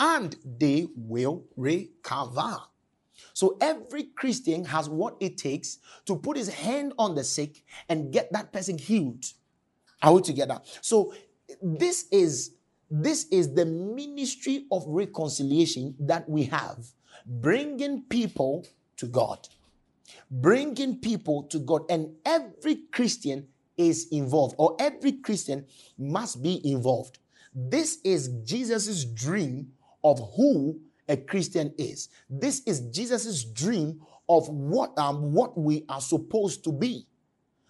and 0.00 0.34
they 0.58 0.86
will 0.96 1.44
recover. 1.54 2.56
So 3.34 3.58
every 3.60 4.04
Christian 4.04 4.64
has 4.64 4.88
what 4.88 5.16
it 5.20 5.36
takes 5.36 5.78
to 6.06 6.16
put 6.16 6.38
his 6.38 6.48
hand 6.48 6.94
on 6.98 7.14
the 7.14 7.24
sick 7.24 7.62
and 7.90 8.10
get 8.10 8.32
that 8.32 8.54
person 8.54 8.78
healed. 8.78 9.26
Are 10.02 10.14
we 10.14 10.22
together? 10.22 10.62
So 10.80 11.12
this 11.60 12.06
is 12.10 12.52
this 12.90 13.26
is 13.26 13.52
the 13.52 13.66
ministry 13.66 14.64
of 14.72 14.82
reconciliation 14.86 15.94
that 16.00 16.26
we 16.26 16.44
have, 16.44 16.86
bringing 17.28 18.02
people 18.02 18.66
to 18.96 19.06
God. 19.06 19.48
Bringing 20.30 20.98
people 20.98 21.44
to 21.44 21.58
God, 21.58 21.82
and 21.90 22.14
every 22.24 22.76
Christian 22.90 23.46
is 23.76 24.08
involved, 24.10 24.54
or 24.58 24.76
every 24.80 25.12
Christian 25.12 25.66
must 25.98 26.42
be 26.42 26.60
involved. 26.70 27.18
This 27.54 27.98
is 28.04 28.28
Jesus' 28.44 29.04
dream 29.04 29.72
of 30.02 30.18
who 30.36 30.80
a 31.08 31.16
Christian 31.16 31.74
is. 31.78 32.08
This 32.28 32.62
is 32.66 32.80
Jesus' 32.80 33.44
dream 33.44 34.00
of 34.28 34.48
what, 34.48 34.98
um, 34.98 35.32
what 35.32 35.58
we 35.58 35.84
are 35.88 36.00
supposed 36.00 36.64
to 36.64 36.72
be. 36.72 37.06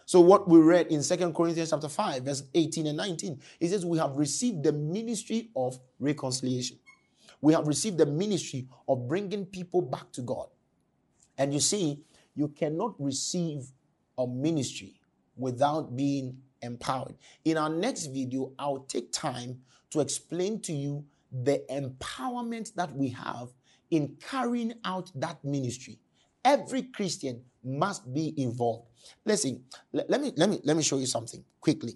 So 0.07 0.21
what 0.21 0.49
we 0.49 0.59
read 0.59 0.87
in 0.87 1.03
Second 1.03 1.35
Corinthians 1.35 1.71
chapter 1.71 1.89
5, 1.89 2.23
verse 2.23 2.43
18 2.55 2.87
and 2.87 2.97
19, 2.97 3.41
it 3.61 3.69
says, 3.69 3.85
We 3.85 3.99
have 3.99 4.17
received 4.17 4.63
the 4.63 4.73
ministry 4.73 5.51
of 5.55 5.79
reconciliation. 6.01 6.79
We 7.41 7.53
have 7.53 7.67
received 7.67 7.99
the 7.99 8.07
ministry 8.07 8.69
of 8.89 9.09
bringing 9.09 9.47
people 9.47 9.83
back 9.83 10.11
to 10.13 10.23
God. 10.23 10.49
And 11.37 11.55
you 11.55 11.61
see, 11.61 12.01
you 12.35 12.49
cannot 12.49 12.95
receive 12.99 13.71
a 14.17 14.27
ministry 14.27 15.01
without 15.37 15.97
being 15.97 16.37
empowered. 16.63 17.17
In 17.45 17.57
our 17.57 17.69
next 17.69 18.07
video, 18.07 18.53
I'll 18.59 18.81
take 18.81 19.13
time 19.13 19.61
to 19.91 20.01
explain 20.01 20.61
to 20.63 20.73
you 20.73 21.05
the 21.31 21.63
empowerment 21.71 22.75
that 22.75 22.95
we 22.95 23.11
have 23.11 23.49
in 23.91 24.17
carrying 24.21 24.75
out 24.85 25.11
that 25.15 25.43
ministry. 25.45 25.99
Every 26.45 26.83
Christian 26.83 27.43
must 27.65 28.13
be 28.13 28.35
involved. 28.37 28.89
Listen, 29.25 29.65
let, 29.93 30.09
let 30.11 30.21
me 30.21 30.33
let 30.37 30.49
me 30.49 30.61
let 30.65 30.77
me 30.77 30.83
show 30.83 30.99
you 30.99 31.07
something 31.07 31.45
quickly. 31.61 31.95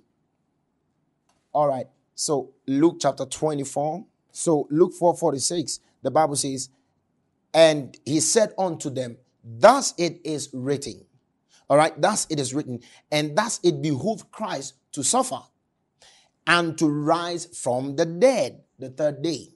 All 1.53 1.69
right. 1.69 1.87
So 2.15 2.53
Luke 2.67 2.97
chapter 3.01 3.25
24. 3.25 4.05
So 4.33 4.67
Luke 4.71 4.95
4 4.95 5.17
46, 5.17 5.81
the 6.03 6.11
Bible 6.11 6.37
says, 6.37 6.71
and 7.55 7.97
he 8.05 8.21
said 8.21 8.55
unto 8.59 8.91
them, 8.91 9.19
Thus 9.45 9.95
it 9.99 10.21
is 10.25 10.49
written. 10.53 11.05
All 11.69 11.77
right, 11.77 11.99
thus 12.01 12.27
it 12.31 12.41
is 12.41 12.53
written, 12.53 12.81
and 13.11 13.37
thus 13.37 13.61
it 13.63 13.81
behooved 13.81 14.31
Christ 14.31 14.75
to 14.93 15.03
suffer 15.03 15.41
and 16.47 16.77
to 16.79 16.89
rise 16.89 17.47
from 17.47 17.97
the 17.97 18.05
dead 18.05 18.63
the 18.79 18.91
third 18.91 19.23
day. 19.23 19.49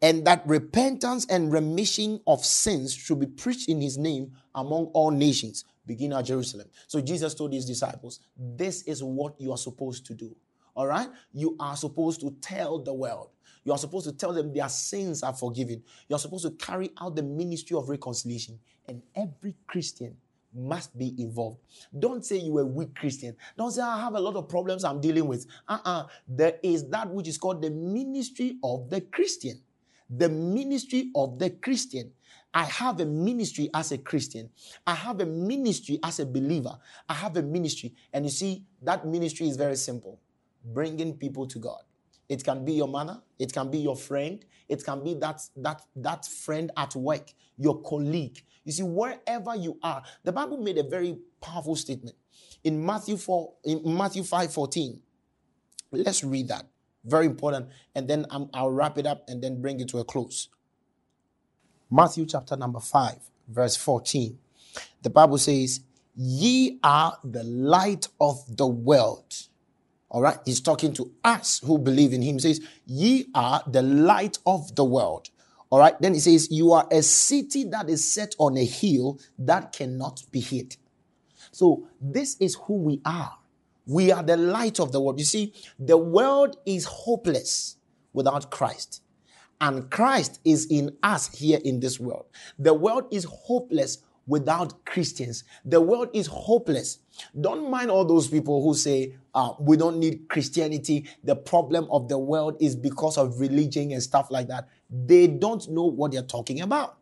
And 0.00 0.24
that 0.26 0.46
repentance 0.46 1.26
and 1.28 1.52
remission 1.52 2.20
of 2.26 2.44
sins 2.44 2.94
should 2.94 3.18
be 3.18 3.26
preached 3.26 3.68
in 3.68 3.80
his 3.80 3.98
name 3.98 4.32
among 4.54 4.86
all 4.86 5.10
nations, 5.10 5.64
beginning 5.86 6.16
at 6.16 6.26
Jerusalem. 6.26 6.68
So 6.86 7.00
Jesus 7.00 7.34
told 7.34 7.52
his 7.52 7.64
disciples, 7.64 8.20
This 8.36 8.82
is 8.82 9.02
what 9.02 9.40
you 9.40 9.50
are 9.50 9.58
supposed 9.58 10.06
to 10.06 10.14
do. 10.14 10.36
All 10.76 10.86
right? 10.86 11.08
You 11.32 11.56
are 11.58 11.76
supposed 11.76 12.20
to 12.20 12.30
tell 12.40 12.78
the 12.78 12.94
world. 12.94 13.30
You 13.68 13.72
are 13.72 13.78
supposed 13.78 14.06
to 14.06 14.12
tell 14.12 14.32
them 14.32 14.50
their 14.54 14.70
sins 14.70 15.22
are 15.22 15.34
forgiven. 15.34 15.82
You 16.08 16.16
are 16.16 16.18
supposed 16.18 16.46
to 16.46 16.52
carry 16.52 16.90
out 17.02 17.14
the 17.14 17.22
ministry 17.22 17.76
of 17.76 17.90
reconciliation. 17.90 18.58
And 18.86 19.02
every 19.14 19.54
Christian 19.66 20.16
must 20.54 20.96
be 20.96 21.14
involved. 21.18 21.58
Don't 21.98 22.24
say 22.24 22.38
you 22.38 22.56
are 22.56 22.62
a 22.62 22.64
weak 22.64 22.94
Christian. 22.94 23.36
Don't 23.58 23.70
say 23.70 23.82
I 23.82 24.00
have 24.00 24.14
a 24.14 24.20
lot 24.20 24.36
of 24.36 24.48
problems 24.48 24.84
I'm 24.84 25.02
dealing 25.02 25.26
with. 25.26 25.46
Uh-uh. 25.68 26.06
There 26.26 26.54
is 26.62 26.88
that 26.88 27.10
which 27.10 27.28
is 27.28 27.36
called 27.36 27.60
the 27.60 27.68
ministry 27.68 28.56
of 28.64 28.88
the 28.88 29.02
Christian. 29.02 29.60
The 30.08 30.30
ministry 30.30 31.10
of 31.14 31.38
the 31.38 31.50
Christian. 31.50 32.10
I 32.54 32.64
have 32.64 33.00
a 33.00 33.04
ministry 33.04 33.68
as 33.74 33.92
a 33.92 33.98
Christian. 33.98 34.48
I 34.86 34.94
have 34.94 35.20
a 35.20 35.26
ministry 35.26 35.98
as 36.02 36.20
a 36.20 36.24
believer. 36.24 36.78
I 37.06 37.12
have 37.12 37.36
a 37.36 37.42
ministry. 37.42 37.92
And 38.14 38.24
you 38.24 38.30
see, 38.30 38.64
that 38.80 39.06
ministry 39.06 39.46
is 39.46 39.58
very 39.58 39.76
simple 39.76 40.18
bringing 40.64 41.12
people 41.18 41.46
to 41.46 41.58
God. 41.58 41.82
It 42.28 42.44
can 42.44 42.64
be 42.64 42.72
your 42.72 42.88
mother, 42.88 43.20
it 43.38 43.52
can 43.52 43.70
be 43.70 43.78
your 43.78 43.96
friend, 43.96 44.44
it 44.68 44.84
can 44.84 45.02
be 45.02 45.14
that, 45.14 45.40
that, 45.56 45.82
that 45.96 46.26
friend 46.26 46.70
at 46.76 46.94
work, 46.94 47.32
your 47.56 47.80
colleague. 47.82 48.42
You 48.64 48.72
see, 48.72 48.82
wherever 48.82 49.56
you 49.56 49.78
are, 49.82 50.02
the 50.24 50.32
Bible 50.32 50.58
made 50.58 50.76
a 50.76 50.82
very 50.82 51.18
powerful 51.40 51.74
statement 51.74 52.16
in 52.64 52.84
Matthew 52.84 53.16
4, 53.16 53.52
in 53.64 53.96
Matthew 53.96 54.22
5 54.22 54.52
14. 54.52 55.00
Let's 55.90 56.22
read 56.22 56.48
that. 56.48 56.66
Very 57.04 57.26
important. 57.26 57.68
And 57.94 58.06
then 58.08 58.26
i 58.30 58.62
will 58.62 58.72
wrap 58.72 58.98
it 58.98 59.06
up 59.06 59.24
and 59.28 59.42
then 59.42 59.62
bring 59.62 59.80
it 59.80 59.88
to 59.88 59.98
a 59.98 60.04
close. 60.04 60.48
Matthew 61.90 62.26
chapter 62.26 62.56
number 62.56 62.80
5, 62.80 63.14
verse 63.48 63.76
14. 63.76 64.38
The 65.02 65.10
Bible 65.10 65.38
says, 65.38 65.80
Ye 66.14 66.78
are 66.82 67.16
the 67.24 67.44
light 67.44 68.08
of 68.20 68.56
the 68.56 68.66
world. 68.66 69.47
All 70.10 70.22
right. 70.22 70.38
He's 70.44 70.60
talking 70.60 70.92
to 70.94 71.10
us 71.22 71.60
who 71.64 71.78
believe 71.78 72.12
in 72.12 72.22
him. 72.22 72.36
He 72.36 72.40
says, 72.40 72.60
Ye 72.86 73.26
are 73.34 73.62
the 73.66 73.82
light 73.82 74.38
of 74.46 74.74
the 74.74 74.84
world. 74.84 75.28
All 75.70 75.78
right. 75.78 76.00
Then 76.00 76.14
he 76.14 76.20
says, 76.20 76.48
You 76.50 76.72
are 76.72 76.86
a 76.90 77.02
city 77.02 77.64
that 77.64 77.90
is 77.90 78.10
set 78.10 78.34
on 78.38 78.56
a 78.56 78.64
hill 78.64 79.20
that 79.38 79.72
cannot 79.72 80.22
be 80.30 80.40
hid. 80.40 80.76
So 81.52 81.88
this 82.00 82.36
is 82.40 82.56
who 82.66 82.74
we 82.74 83.00
are. 83.04 83.36
We 83.86 84.12
are 84.12 84.22
the 84.22 84.36
light 84.36 84.80
of 84.80 84.92
the 84.92 85.00
world. 85.00 85.18
You 85.18 85.24
see, 85.24 85.54
the 85.78 85.96
world 85.96 86.56
is 86.66 86.84
hopeless 86.84 87.76
without 88.12 88.50
Christ. 88.50 89.02
And 89.60 89.90
Christ 89.90 90.40
is 90.44 90.66
in 90.66 90.96
us 91.02 91.34
here 91.34 91.58
in 91.64 91.80
this 91.80 91.98
world. 91.98 92.26
The 92.58 92.74
world 92.74 93.06
is 93.10 93.24
hopeless 93.24 93.98
without 94.28 94.84
Christians. 94.84 95.42
The 95.64 95.80
world 95.80 96.10
is 96.12 96.28
hopeless. 96.28 96.98
Don't 97.40 97.68
mind 97.70 97.90
all 97.90 98.04
those 98.04 98.28
people 98.28 98.62
who 98.62 98.74
say, 98.74 99.16
uh, 99.34 99.54
we 99.58 99.76
don't 99.76 99.98
need 99.98 100.28
Christianity. 100.28 101.08
The 101.24 101.34
problem 101.34 101.88
of 101.90 102.08
the 102.08 102.18
world 102.18 102.56
is 102.60 102.76
because 102.76 103.18
of 103.18 103.40
religion 103.40 103.90
and 103.90 104.02
stuff 104.02 104.30
like 104.30 104.46
that. 104.48 104.68
They 104.88 105.26
don't 105.26 105.68
know 105.70 105.84
what 105.86 106.12
they're 106.12 106.22
talking 106.22 106.60
about. 106.60 106.98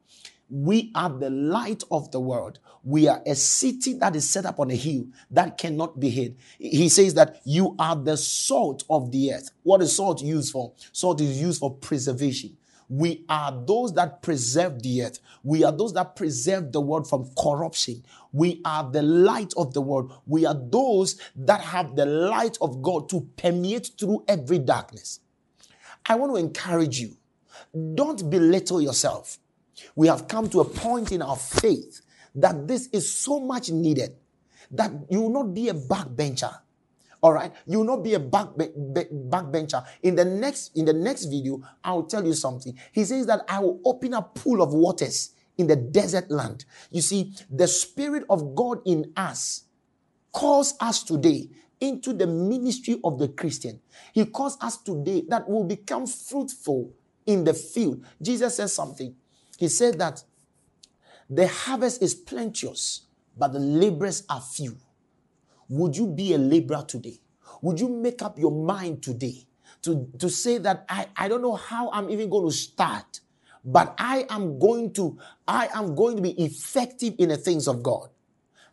We 0.48 0.92
are 0.94 1.10
the 1.10 1.28
light 1.28 1.82
of 1.90 2.10
the 2.12 2.20
world. 2.20 2.60
We 2.84 3.08
are 3.08 3.20
a 3.26 3.34
city 3.34 3.94
that 3.94 4.14
is 4.14 4.30
set 4.30 4.46
up 4.46 4.60
on 4.60 4.70
a 4.70 4.76
hill 4.76 5.06
that 5.32 5.58
cannot 5.58 5.98
be 5.98 6.08
hid. 6.08 6.36
He 6.58 6.88
says 6.88 7.14
that 7.14 7.40
you 7.44 7.74
are 7.80 7.96
the 7.96 8.16
salt 8.16 8.84
of 8.88 9.10
the 9.10 9.32
earth. 9.32 9.50
What 9.64 9.82
is 9.82 9.96
salt 9.96 10.22
used 10.22 10.52
for? 10.52 10.72
Salt 10.92 11.20
is 11.20 11.40
used 11.40 11.58
for 11.58 11.74
preservation. 11.74 12.56
We 12.88 13.24
are 13.28 13.52
those 13.66 13.92
that 13.94 14.22
preserve 14.22 14.82
the 14.82 15.02
earth. 15.02 15.18
We 15.42 15.64
are 15.64 15.72
those 15.72 15.92
that 15.94 16.16
preserve 16.16 16.72
the 16.72 16.80
world 16.80 17.08
from 17.08 17.30
corruption. 17.36 18.04
We 18.32 18.60
are 18.64 18.88
the 18.90 19.02
light 19.02 19.52
of 19.56 19.74
the 19.74 19.80
world. 19.80 20.12
We 20.26 20.46
are 20.46 20.54
those 20.54 21.20
that 21.36 21.60
have 21.60 21.96
the 21.96 22.06
light 22.06 22.58
of 22.60 22.82
God 22.82 23.08
to 23.10 23.28
permeate 23.36 23.90
through 23.98 24.24
every 24.28 24.58
darkness. 24.58 25.20
I 26.08 26.14
want 26.14 26.32
to 26.32 26.36
encourage 26.38 27.00
you. 27.00 27.16
Don't 27.94 28.30
belittle 28.30 28.80
yourself. 28.80 29.38
We 29.94 30.06
have 30.06 30.28
come 30.28 30.48
to 30.50 30.60
a 30.60 30.64
point 30.64 31.12
in 31.12 31.22
our 31.22 31.36
faith 31.36 32.02
that 32.34 32.68
this 32.68 32.88
is 32.92 33.12
so 33.12 33.40
much 33.40 33.70
needed 33.70 34.14
that 34.70 34.92
you 35.10 35.22
will 35.22 35.30
not 35.30 35.54
be 35.54 35.68
a 35.68 35.74
backbencher. 35.74 36.60
All 37.26 37.32
right, 37.32 37.50
you 37.66 37.78
will 37.78 37.84
not 37.84 38.04
be 38.04 38.14
a 38.14 38.20
back 38.20 38.50
backbencher. 38.54 39.84
In 40.04 40.14
the 40.14 40.24
next 40.24 40.76
in 40.76 40.84
the 40.84 40.92
next 40.92 41.24
video, 41.24 41.60
I 41.82 41.92
will 41.92 42.04
tell 42.04 42.24
you 42.24 42.34
something. 42.34 42.78
He 42.92 43.04
says 43.04 43.26
that 43.26 43.40
I 43.48 43.58
will 43.58 43.80
open 43.84 44.14
a 44.14 44.22
pool 44.22 44.62
of 44.62 44.72
waters 44.72 45.30
in 45.58 45.66
the 45.66 45.74
desert 45.74 46.30
land. 46.30 46.66
You 46.92 47.00
see, 47.02 47.34
the 47.50 47.66
spirit 47.66 48.22
of 48.30 48.54
God 48.54 48.78
in 48.86 49.12
us 49.16 49.64
calls 50.30 50.74
us 50.78 51.02
today 51.02 51.50
into 51.80 52.12
the 52.12 52.28
ministry 52.28 53.00
of 53.02 53.18
the 53.18 53.26
Christian. 53.26 53.80
He 54.12 54.24
calls 54.26 54.56
us 54.60 54.76
today 54.76 55.24
that 55.28 55.48
will 55.48 55.64
become 55.64 56.06
fruitful 56.06 56.92
in 57.26 57.42
the 57.42 57.54
field. 57.54 58.06
Jesus 58.22 58.54
says 58.54 58.72
something. 58.72 59.16
He 59.58 59.66
said 59.66 59.98
that 59.98 60.22
the 61.28 61.48
harvest 61.48 62.04
is 62.04 62.14
plenteous, 62.14 63.00
but 63.36 63.52
the 63.52 63.58
laborers 63.58 64.22
are 64.30 64.40
few. 64.40 64.76
Would 65.68 65.96
you 65.96 66.06
be 66.06 66.34
a 66.34 66.38
laborer 66.38 66.84
today? 66.86 67.20
Would 67.62 67.80
you 67.80 67.88
make 67.88 68.22
up 68.22 68.38
your 68.38 68.52
mind 68.52 69.02
today 69.02 69.46
to, 69.82 70.08
to 70.18 70.30
say 70.30 70.58
that 70.58 70.84
I, 70.88 71.06
I 71.16 71.28
don't 71.28 71.42
know 71.42 71.54
how 71.56 71.90
I'm 71.92 72.10
even 72.10 72.30
going 72.30 72.46
to 72.48 72.54
start, 72.54 73.20
but 73.64 73.94
I 73.98 74.26
am 74.30 74.58
going 74.58 74.92
to, 74.94 75.18
I 75.48 75.68
am 75.74 75.94
going 75.94 76.16
to 76.16 76.22
be 76.22 76.32
effective 76.42 77.14
in 77.18 77.30
the 77.30 77.36
things 77.36 77.68
of 77.68 77.82
God. 77.82 78.10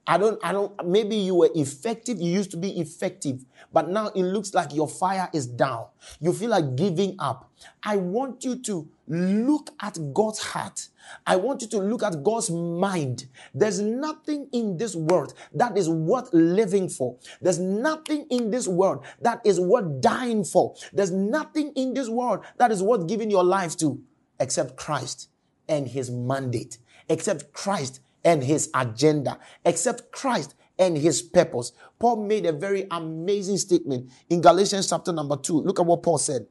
I 0.05 0.17
don't, 0.17 0.37
I 0.43 0.51
don't, 0.51 0.85
maybe 0.85 1.15
you 1.15 1.35
were 1.35 1.49
effective, 1.55 2.19
you 2.19 2.29
used 2.31 2.51
to 2.51 2.57
be 2.57 2.79
effective, 2.79 3.45
but 3.71 3.89
now 3.89 4.07
it 4.09 4.23
looks 4.23 4.53
like 4.53 4.73
your 4.73 4.87
fire 4.87 5.29
is 5.33 5.47
down. 5.47 5.85
You 6.19 6.33
feel 6.33 6.49
like 6.49 6.75
giving 6.75 7.15
up. 7.19 7.49
I 7.81 7.95
want 7.95 8.43
you 8.43 8.57
to 8.63 8.89
look 9.07 9.69
at 9.81 9.97
God's 10.13 10.39
heart. 10.39 10.89
I 11.25 11.37
want 11.37 11.61
you 11.61 11.67
to 11.69 11.77
look 11.77 12.03
at 12.03 12.21
God's 12.21 12.49
mind. 12.49 13.27
There's 13.53 13.79
nothing 13.79 14.49
in 14.51 14.75
this 14.75 14.93
world 14.93 15.33
that 15.53 15.77
is 15.77 15.87
worth 15.89 16.29
living 16.33 16.89
for. 16.89 17.17
There's 17.41 17.59
nothing 17.59 18.25
in 18.29 18.51
this 18.51 18.67
world 18.67 19.05
that 19.21 19.39
is 19.45 19.57
worth 19.57 20.01
dying 20.01 20.43
for. 20.43 20.75
There's 20.91 21.11
nothing 21.11 21.71
in 21.75 21.93
this 21.93 22.09
world 22.09 22.43
that 22.57 22.71
is 22.71 22.83
worth 22.83 23.07
giving 23.07 23.31
your 23.31 23.43
life 23.43 23.77
to 23.77 24.01
except 24.39 24.75
Christ 24.75 25.29
and 25.69 25.87
his 25.87 26.11
mandate, 26.11 26.77
except 27.07 27.53
Christ 27.53 28.01
and 28.23 28.43
his 28.43 28.69
agenda, 28.73 29.39
except 29.65 30.11
Christ 30.11 30.55
and 30.77 30.97
his 30.97 31.21
purpose. 31.21 31.71
Paul 31.99 32.25
made 32.25 32.45
a 32.45 32.51
very 32.51 32.87
amazing 32.91 33.57
statement 33.57 34.11
in 34.29 34.41
Galatians 34.41 34.89
chapter 34.89 35.11
number 35.11 35.37
2. 35.37 35.61
Look 35.61 35.79
at 35.79 35.85
what 35.85 36.03
Paul 36.03 36.17
said. 36.17 36.47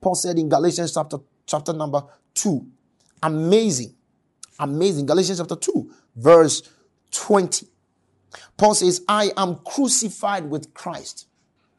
Paul 0.00 0.14
said 0.14 0.38
in 0.38 0.48
Galatians 0.48 0.94
chapter, 0.94 1.18
chapter 1.46 1.72
number 1.72 2.02
2. 2.34 2.66
Amazing. 3.22 3.94
Amazing. 4.58 5.06
Galatians 5.06 5.38
chapter 5.38 5.56
2, 5.56 5.90
verse 6.16 6.62
20. 7.12 7.66
Paul 8.56 8.74
says, 8.74 9.02
I 9.08 9.30
am 9.36 9.56
crucified 9.64 10.48
with 10.48 10.74
Christ. 10.74 11.26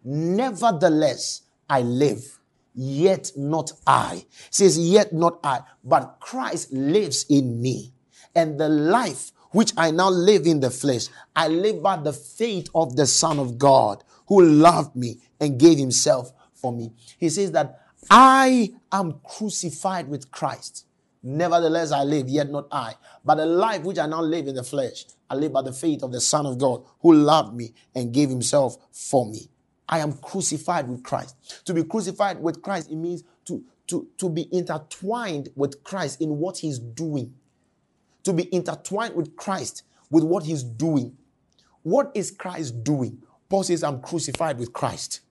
Nevertheless, 0.03 1.41
I 1.69 1.81
live. 1.81 2.39
Yet 2.75 3.31
not 3.37 3.71
I. 3.85 4.25
says, 4.49 4.77
Yet 4.77 5.13
not 5.13 5.39
I, 5.43 5.61
but 5.83 6.17
Christ 6.19 6.73
lives 6.73 7.25
in 7.29 7.61
me. 7.61 7.93
And 8.35 8.59
the 8.59 8.69
life 8.69 9.31
which 9.51 9.71
I 9.77 9.91
now 9.91 10.09
live 10.09 10.45
in 10.45 10.59
the 10.59 10.71
flesh, 10.71 11.07
I 11.35 11.47
live 11.47 11.81
by 11.81 11.97
the 11.97 12.13
faith 12.13 12.69
of 12.73 12.95
the 12.95 13.05
Son 13.05 13.39
of 13.39 13.57
God 13.57 14.03
who 14.27 14.41
loved 14.41 14.95
me 14.95 15.19
and 15.39 15.59
gave 15.59 15.77
himself 15.77 16.31
for 16.53 16.71
me. 16.71 16.91
He 17.19 17.29
says 17.29 17.51
that 17.51 17.79
I 18.09 18.73
am 18.91 19.19
crucified 19.23 20.07
with 20.07 20.31
Christ. 20.31 20.85
Nevertheless, 21.21 21.91
I 21.91 22.03
live, 22.03 22.27
yet 22.27 22.49
not 22.49 22.67
I, 22.71 22.95
but 23.23 23.35
the 23.35 23.45
life 23.45 23.83
which 23.83 23.97
I 23.97 24.07
now 24.07 24.21
live 24.21 24.47
in 24.47 24.55
the 24.55 24.63
flesh, 24.63 25.05
I 25.29 25.35
live 25.35 25.53
by 25.53 25.61
the 25.61 25.71
faith 25.71 26.03
of 26.03 26.11
the 26.11 26.19
Son 26.19 26.45
of 26.45 26.57
God 26.57 26.83
who 26.99 27.13
loved 27.13 27.55
me 27.55 27.73
and 27.95 28.13
gave 28.13 28.29
himself 28.29 28.75
for 28.91 29.25
me. 29.25 29.49
I 29.87 29.99
am 29.99 30.13
crucified 30.13 30.89
with 30.89 31.03
Christ. 31.03 31.65
To 31.65 31.73
be 31.73 31.83
crucified 31.83 32.41
with 32.41 32.61
Christ, 32.61 32.91
it 32.91 32.95
means 32.95 33.23
to, 33.45 33.63
to, 33.87 34.07
to 34.17 34.29
be 34.29 34.49
intertwined 34.51 35.49
with 35.55 35.83
Christ 35.83 36.19
in 36.21 36.39
what 36.39 36.57
he's 36.57 36.79
doing 36.79 37.33
to 38.23 38.33
be 38.33 38.53
intertwined 38.53 39.15
with 39.15 39.35
Christ, 39.35 39.83
with 40.09 40.23
what 40.23 40.43
he's 40.43 40.63
doing. 40.63 41.17
What 41.83 42.11
is 42.15 42.31
Christ 42.31 42.83
doing? 42.83 43.21
Paul 43.49 43.63
says, 43.63 43.83
I'm 43.83 44.01
crucified 44.01 44.57
with 44.57 44.73
Christ. 44.73 45.21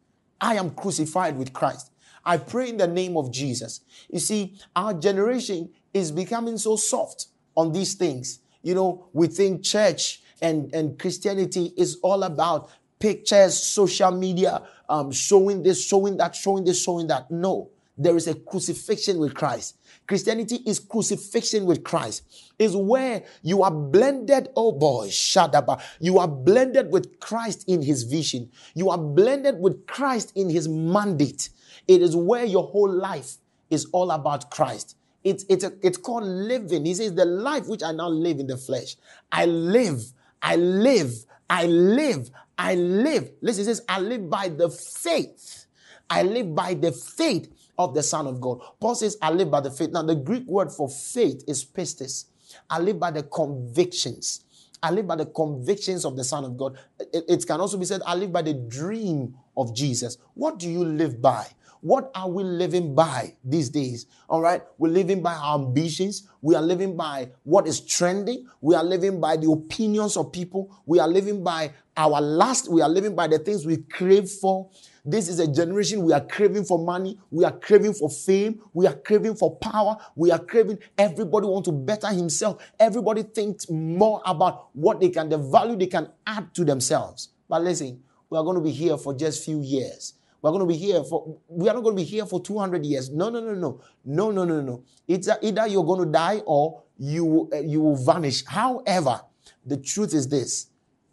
I 0.41 0.55
am 0.55 0.71
crucified 0.71 1.37
with 1.37 1.53
Christ. 1.53 1.91
I 2.25 2.37
pray 2.37 2.69
in 2.69 2.77
the 2.77 2.87
name 2.87 3.17
of 3.17 3.33
Jesus. 3.33 3.81
You 4.11 4.21
see, 4.21 4.59
our 4.77 4.95
generation 4.95 5.71
is 5.93 6.13
becoming 6.13 6.59
so 6.59 6.77
soft 6.77 7.27
on 7.57 7.73
these 7.73 7.95
things. 7.95 8.41
You 8.63 8.75
know, 8.75 9.09
we 9.13 9.27
think 9.27 9.63
church 9.63 10.23
and, 10.41 10.73
and 10.75 10.99
Christianity 10.99 11.73
is 11.77 11.99
all 12.03 12.23
about 12.23 12.71
pictures, 12.99 13.61
social 13.61 14.13
media, 14.13 14.63
um, 14.89 15.11
showing 15.11 15.63
this, 15.63 15.85
showing 15.85 16.17
that, 16.19 16.37
showing 16.37 16.65
this, 16.65 16.83
showing 16.83 17.09
that. 17.09 17.31
No, 17.31 17.71
there 18.03 18.17
is 18.17 18.27
a 18.27 18.35
crucifixion 18.35 19.19
with 19.19 19.35
Christ. 19.35 19.77
Christianity 20.07 20.57
is 20.67 20.79
crucifixion 20.79 21.65
with 21.65 21.85
Christ. 21.85 22.23
Is 22.59 22.77
where 22.77 23.23
you 23.43 23.63
are 23.63 23.71
blended, 23.71 24.49
oh 24.57 24.73
boy, 24.73 25.09
Shadaba. 25.09 25.81
You 26.01 26.19
are 26.19 26.29
blended 26.29 26.91
with 26.91 27.21
Christ 27.21 27.65
in 27.69 27.83
his 27.83 28.03
vision. 28.03 28.51
You 28.75 28.91
are 28.91 28.99
blended 28.99 29.59
with 29.59 29.87
Christ 29.87 30.33
in 30.35 30.51
his 30.51 30.69
mandate. 30.69 31.51
It 31.89 32.03
is 32.03 32.17
where 32.17 32.45
your 32.45 32.65
whole 32.65 32.91
life 32.91 33.37
is 33.71 33.87
all 33.93 34.11
about 34.11 34.51
Christ. 34.51 34.97
It's, 35.25 35.45
it's, 35.49 35.65
a, 35.65 35.73
it's 35.83 35.99
called 35.99 36.25
living. 36.25 36.85
He 36.85 36.95
says, 36.95 37.15
The 37.15 37.25
life 37.25 37.69
which 37.69 37.83
I 37.83 37.93
now 37.93 38.09
live 38.09 38.39
in 38.39 38.47
the 38.49 38.57
flesh, 38.57 38.97
I 39.31 39.47
live, 39.47 40.03
I 40.43 40.57
live, 40.57 41.13
I 41.49 41.67
live, 41.67 42.31
I 42.59 42.75
live. 42.75 43.31
Listen, 43.41 43.61
he 43.61 43.65
says, 43.67 43.83
I 43.89 44.01
live 44.01 44.29
by 44.29 44.49
the 44.49 44.69
faith. 44.69 45.67
I 46.11 46.23
live 46.23 46.55
by 46.55 46.75
the 46.75 46.93
faith 46.93 47.49
of 47.79 47.95
the 47.95 48.03
Son 48.03 48.27
of 48.27 48.41
God. 48.41 48.61
Paul 48.81 48.95
says, 48.95 49.17
I 49.23 49.31
live 49.31 49.51
by 49.51 49.61
the 49.61 49.71
faith. 49.71 49.91
Now, 49.91 50.03
the 50.03 50.15
Greek 50.15 50.47
word 50.47 50.71
for 50.71 50.89
faith 50.89 51.45
is 51.47 51.65
pistis. 51.65 52.27
I 52.69 52.79
live 52.79 52.99
by 53.01 53.11
the 53.11 53.23
convictions. 53.23 54.45
I 54.83 54.91
live 54.91 55.07
by 55.07 55.17
the 55.17 55.27
convictions 55.27 56.05
of 56.05 56.17
the 56.17 56.25
Son 56.25 56.45
of 56.45 56.57
God. 56.57 56.77
It, 56.99 57.25
it, 57.29 57.47
can 57.47 57.61
also 57.61 57.79
be 57.79 57.85
said, 57.85 58.03
I 58.05 58.15
live 58.15 58.33
by 58.33 58.43
the 58.43 58.55
dream 58.55 59.35
of 59.57 59.75
Jesus. 59.75 60.19
What 60.35 60.59
do 60.59 60.69
you 60.69 60.85
live 60.85 61.23
by? 61.23 61.47
What 61.83 62.13
are 62.15 62.29
we 62.29 62.45
living 62.45 62.95
by 62.95 63.35
these 63.45 63.69
days? 63.69 64.07
All 64.29 64.41
right. 64.41 64.63
We're 64.79 64.93
living 64.93 65.21
by 65.21 65.35
our 65.35 65.59
ambitions. 65.59 66.29
We 66.41 66.55
are 66.55 66.63
living 66.63 66.97
by 66.97 67.31
what 67.43 67.67
is 67.67 67.81
trending. 67.81 68.47
We 68.61 68.77
are 68.77 68.85
living 68.85 69.21
by 69.21 69.37
the 69.37 69.51
opinions 69.51 70.17
of 70.17 70.33
people. 70.33 70.77
We 70.87 71.01
are 71.01 71.09
living 71.09 71.43
by 71.43 71.73
our 71.97 72.21
lust. 72.21 72.71
We 72.71 72.83
are 72.83 72.89
living 72.89 73.17
by 73.17 73.27
the 73.27 73.41
things 73.41 73.67
we 73.67 73.79
crave 73.79 74.31
for. 74.31 74.71
This 75.05 75.29
is 75.29 75.41
a 75.41 75.49
generation 75.49 76.05
we 76.05 76.13
are 76.13 76.25
craving 76.25 76.65
for 76.65 76.79
money. 76.79 77.19
We 77.31 77.45
are 77.45 77.51
craving 77.51 77.95
for 77.95 78.09
fame. 78.09 78.61
We 78.73 78.87
are 78.87 78.95
craving 78.95 79.35
for 79.35 79.57
power. 79.57 79.97
We 80.15 80.31
are 80.31 80.39
craving. 80.39 80.79
Everybody 80.97 81.47
wants 81.49 81.69
to 81.69 81.73
better 81.73 82.07
himself. 82.09 82.63
Everybody 82.79 83.25
thinks 83.25 83.69
more 83.69 84.23
about 84.25 84.69
what 84.75 85.01
they 85.01 85.09
can, 85.09 85.29
the 85.29 85.39
value 85.39 85.77
they 85.77 85.89
can 85.89 86.09
add 86.25 86.55
to 86.55 86.65
themselves. 86.65 87.31
But 87.49 87.63
listen, 87.65 88.01
we 88.31 88.39
are 88.39 88.45
going 88.45 88.55
to 88.55 88.63
be 88.63 88.71
here 88.71 88.97
for 88.97 89.13
just 89.13 89.45
few 89.45 89.61
years. 89.61 90.15
We're 90.41 90.51
going 90.51 90.61
to 90.61 90.67
be 90.67 90.77
here 90.77 91.03
for, 91.03 91.37
we 91.49 91.69
are 91.69 91.75
not 91.75 91.83
going 91.83 91.97
to 91.97 92.03
be 92.03 92.09
here 92.09 92.27
for 92.27 92.41
200 92.41 92.87
years. 92.87 93.11
No, 93.11 93.29
no, 93.29 93.41
no, 93.41 93.55
no. 93.55 93.81
No, 94.05 94.31
no, 94.31 94.45
no, 94.45 94.61
no. 94.61 94.85
It's 95.09 95.29
either 95.43 95.67
you're 95.67 95.85
going 95.85 96.07
to 96.07 96.13
die 96.13 96.43
or 96.47 96.83
you, 96.99 97.49
uh, 97.53 97.59
you 97.59 97.81
will 97.81 97.97
vanish. 97.97 98.45
However, 98.47 99.21
the 99.67 99.77
truth 99.77 100.15
is 100.15 100.29
this. 100.29 100.69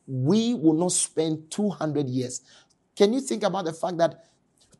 We 0.07 0.53
will 0.53 0.73
not 0.73 0.91
spend 0.91 1.51
200 1.51 2.07
years. 2.07 2.41
Can 2.99 3.13
you 3.13 3.21
think 3.21 3.43
about 3.43 3.63
the 3.63 3.71
fact 3.71 3.95
that 3.99 4.25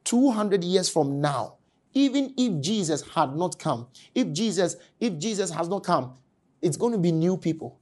200 0.03 0.61
years 0.61 0.89
from 0.89 1.21
now, 1.21 1.53
even 1.93 2.33
if 2.35 2.61
Jesus 2.61 3.01
had 3.01 3.33
not 3.33 3.57
come, 3.57 3.87
if 4.13 4.33
Jesus, 4.33 4.75
if 4.99 5.17
Jesus 5.17 5.49
has 5.51 5.69
not 5.69 5.85
come, 5.85 6.15
it's 6.61 6.75
going 6.75 6.91
to 6.91 6.97
be 6.99 7.13
new 7.13 7.37
people. 7.37 7.79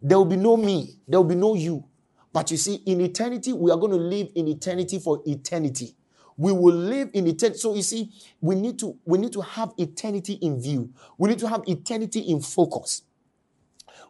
There 0.00 0.16
will 0.16 0.24
be 0.24 0.36
no 0.36 0.56
me, 0.56 0.94
there 1.06 1.20
will 1.20 1.28
be 1.28 1.34
no 1.34 1.54
you. 1.54 1.84
But 2.32 2.50
you 2.50 2.56
see, 2.56 2.76
in 2.86 3.02
eternity, 3.02 3.52
we 3.52 3.70
are 3.70 3.76
going 3.76 3.92
to 3.92 3.98
live 3.98 4.28
in 4.34 4.48
eternity 4.48 4.98
for 4.98 5.20
eternity 5.26 5.94
we 6.36 6.50
will 6.50 6.74
live 6.74 7.10
in 7.12 7.28
eternity. 7.28 7.58
So 7.58 7.76
you 7.76 7.82
see, 7.82 8.10
we 8.40 8.56
need 8.56 8.76
to 8.80 8.96
we 9.04 9.18
need 9.18 9.32
to 9.34 9.40
have 9.40 9.72
eternity 9.78 10.32
in 10.32 10.60
view. 10.60 10.92
We 11.16 11.28
need 11.28 11.38
to 11.38 11.48
have 11.48 11.62
eternity 11.68 12.20
in 12.22 12.40
focus. 12.40 13.02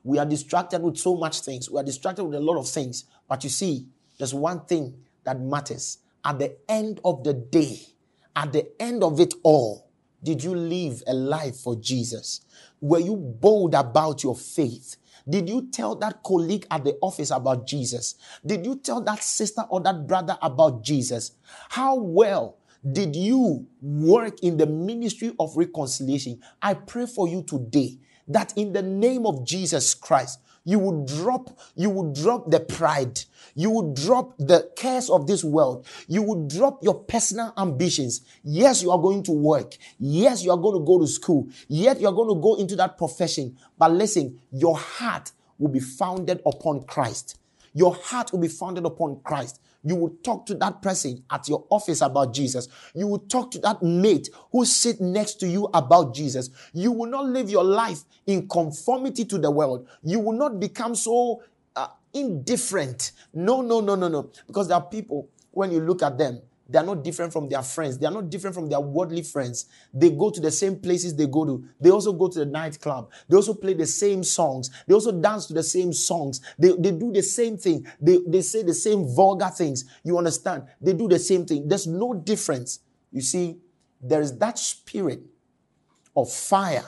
We 0.02 0.18
are 0.18 0.24
distracted 0.24 0.80
with 0.80 0.96
so 0.96 1.16
much 1.16 1.40
things. 1.40 1.68
We 1.70 1.78
are 1.80 1.84
distracted 1.84 2.24
with 2.24 2.34
a 2.36 2.40
lot 2.40 2.58
of 2.58 2.66
things. 2.66 3.04
But 3.28 3.44
you 3.44 3.50
see, 3.50 3.88
there's 4.16 4.32
one 4.32 4.64
thing 4.64 5.03
that 5.24 5.40
matters. 5.40 5.98
At 6.24 6.38
the 6.38 6.56
end 6.68 7.00
of 7.04 7.24
the 7.24 7.34
day, 7.34 7.80
at 8.34 8.52
the 8.52 8.70
end 8.80 9.02
of 9.02 9.20
it 9.20 9.34
all, 9.42 9.90
did 10.22 10.42
you 10.42 10.54
live 10.54 11.02
a 11.06 11.12
life 11.12 11.56
for 11.56 11.76
Jesus? 11.76 12.40
Were 12.80 12.98
you 12.98 13.16
bold 13.16 13.74
about 13.74 14.22
your 14.22 14.34
faith? 14.34 14.96
Did 15.28 15.48
you 15.48 15.70
tell 15.70 15.94
that 15.96 16.22
colleague 16.22 16.66
at 16.70 16.84
the 16.84 16.96
office 17.00 17.30
about 17.30 17.66
Jesus? 17.66 18.14
Did 18.44 18.64
you 18.64 18.76
tell 18.76 19.00
that 19.02 19.22
sister 19.22 19.62
or 19.68 19.80
that 19.82 20.06
brother 20.06 20.38
about 20.42 20.82
Jesus? 20.82 21.32
How 21.70 21.94
well 21.96 22.58
did 22.90 23.16
you 23.16 23.66
work 23.80 24.40
in 24.42 24.56
the 24.56 24.66
ministry 24.66 25.32
of 25.38 25.56
reconciliation? 25.56 26.40
I 26.60 26.74
pray 26.74 27.06
for 27.06 27.28
you 27.28 27.42
today 27.42 27.98
that 28.28 28.52
in 28.56 28.72
the 28.72 28.82
name 28.82 29.26
of 29.26 29.46
Jesus 29.46 29.94
Christ, 29.94 30.40
you 30.64 30.78
would 30.78 31.06
drop, 31.06 31.50
you 31.76 31.90
would 31.90 32.14
drop 32.14 32.50
the 32.50 32.60
pride. 32.60 33.20
You 33.54 33.70
would 33.70 33.94
drop 33.94 34.34
the 34.38 34.70
cares 34.76 35.10
of 35.10 35.26
this 35.26 35.44
world. 35.44 35.86
You 36.08 36.22
would 36.22 36.48
drop 36.48 36.82
your 36.82 36.94
personal 36.94 37.52
ambitions. 37.56 38.22
Yes, 38.42 38.82
you 38.82 38.90
are 38.90 38.98
going 38.98 39.22
to 39.24 39.32
work. 39.32 39.76
Yes, 39.98 40.42
you 40.42 40.50
are 40.50 40.56
going 40.56 40.80
to 40.80 40.84
go 40.84 40.98
to 40.98 41.06
school. 41.06 41.48
Yet 41.68 42.00
you 42.00 42.08
are 42.08 42.12
going 42.12 42.34
to 42.34 42.40
go 42.40 42.56
into 42.56 42.76
that 42.76 42.98
profession. 42.98 43.56
But 43.78 43.92
listen, 43.92 44.40
your 44.50 44.76
heart 44.76 45.32
will 45.58 45.68
be 45.68 45.80
founded 45.80 46.40
upon 46.46 46.84
Christ. 46.84 47.38
Your 47.74 47.94
heart 47.94 48.32
will 48.32 48.40
be 48.40 48.48
founded 48.48 48.84
upon 48.84 49.20
Christ. 49.22 49.60
You 49.84 49.96
will 49.96 50.16
talk 50.22 50.46
to 50.46 50.54
that 50.56 50.82
person 50.82 51.22
at 51.30 51.48
your 51.48 51.64
office 51.70 52.00
about 52.00 52.32
Jesus. 52.34 52.68
You 52.94 53.06
will 53.06 53.18
talk 53.20 53.50
to 53.52 53.58
that 53.60 53.82
mate 53.82 54.30
who 54.50 54.64
sit 54.64 55.00
next 55.00 55.34
to 55.40 55.46
you 55.46 55.68
about 55.74 56.14
Jesus. 56.14 56.50
You 56.72 56.90
will 56.90 57.10
not 57.10 57.26
live 57.26 57.50
your 57.50 57.64
life 57.64 58.00
in 58.26 58.48
conformity 58.48 59.24
to 59.26 59.38
the 59.38 59.50
world. 59.50 59.86
You 60.02 60.20
will 60.20 60.32
not 60.32 60.58
become 60.58 60.94
so 60.94 61.42
uh, 61.76 61.88
indifferent. 62.14 63.12
No, 63.34 63.60
no, 63.60 63.80
no, 63.80 63.94
no, 63.94 64.08
no. 64.08 64.30
Because 64.46 64.68
there 64.68 64.78
are 64.78 64.84
people, 64.84 65.28
when 65.50 65.70
you 65.70 65.80
look 65.80 66.02
at 66.02 66.16
them, 66.16 66.40
they 66.68 66.78
are 66.78 66.84
not 66.84 67.04
different 67.04 67.32
from 67.32 67.48
their 67.48 67.62
friends. 67.62 67.98
They 67.98 68.06
are 68.06 68.12
not 68.12 68.30
different 68.30 68.54
from 68.54 68.68
their 68.68 68.80
worldly 68.80 69.22
friends. 69.22 69.66
They 69.92 70.10
go 70.10 70.30
to 70.30 70.40
the 70.40 70.50
same 70.50 70.76
places 70.80 71.14
they 71.14 71.26
go 71.26 71.44
to. 71.44 71.64
They 71.78 71.90
also 71.90 72.12
go 72.12 72.28
to 72.28 72.38
the 72.38 72.46
nightclub. 72.46 73.10
They 73.28 73.36
also 73.36 73.54
play 73.54 73.74
the 73.74 73.86
same 73.86 74.24
songs. 74.24 74.70
They 74.86 74.94
also 74.94 75.12
dance 75.12 75.46
to 75.46 75.54
the 75.54 75.62
same 75.62 75.92
songs. 75.92 76.40
They, 76.58 76.72
they 76.72 76.92
do 76.92 77.12
the 77.12 77.22
same 77.22 77.58
thing. 77.58 77.86
They, 78.00 78.18
they 78.26 78.40
say 78.40 78.62
the 78.62 78.72
same 78.74 79.04
vulgar 79.14 79.50
things. 79.50 79.84
You 80.02 80.16
understand? 80.16 80.64
They 80.80 80.94
do 80.94 81.06
the 81.06 81.18
same 81.18 81.44
thing. 81.44 81.68
There's 81.68 81.86
no 81.86 82.14
difference. 82.14 82.80
You 83.12 83.20
see, 83.20 83.58
there 84.00 84.22
is 84.22 84.36
that 84.38 84.58
spirit 84.58 85.20
of 86.16 86.32
fire 86.32 86.84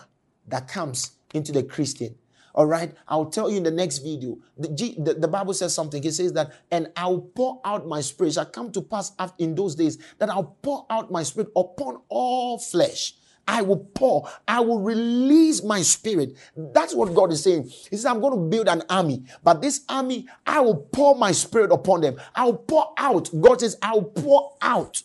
that 0.48 0.68
comes 0.68 1.12
into 1.34 1.52
the 1.52 1.62
Christian. 1.62 2.14
All 2.56 2.66
right. 2.66 2.92
I'll 3.06 3.26
tell 3.26 3.50
you 3.50 3.58
in 3.58 3.62
the 3.62 3.70
next 3.70 3.98
video. 3.98 4.38
The, 4.56 4.68
the, 4.98 5.14
the, 5.14 5.28
Bible 5.28 5.52
says 5.52 5.74
something. 5.74 6.02
It 6.02 6.12
says 6.12 6.32
that, 6.32 6.52
and 6.70 6.90
I'll 6.96 7.20
pour 7.20 7.60
out 7.66 7.86
my 7.86 8.00
spirit. 8.00 8.32
Shall 8.32 8.46
come 8.46 8.72
to 8.72 8.80
pass 8.80 9.12
in 9.38 9.54
those 9.54 9.74
days 9.74 9.98
that 10.18 10.30
I'll 10.30 10.56
pour 10.62 10.86
out 10.88 11.12
my 11.12 11.22
spirit 11.22 11.50
upon 11.54 12.00
all 12.08 12.58
flesh. 12.58 13.14
I 13.48 13.62
will 13.62 13.78
pour, 13.94 14.28
I 14.48 14.58
will 14.60 14.80
release 14.80 15.62
my 15.62 15.82
spirit. 15.82 16.36
That's 16.56 16.94
what 16.94 17.14
God 17.14 17.30
is 17.30 17.44
saying. 17.44 17.64
He 17.64 17.96
says, 17.96 18.06
I'm 18.06 18.20
going 18.20 18.32
to 18.32 18.48
build 18.48 18.66
an 18.66 18.82
army, 18.90 19.22
but 19.44 19.62
this 19.62 19.84
army, 19.88 20.26
I 20.44 20.60
will 20.60 20.74
pour 20.74 21.14
my 21.14 21.30
spirit 21.30 21.70
upon 21.70 22.00
them. 22.00 22.16
I'll 22.34 22.54
pour 22.54 22.92
out. 22.98 23.30
God 23.40 23.60
says, 23.60 23.76
I'll 23.82 24.02
pour 24.02 24.56
out. 24.60 25.00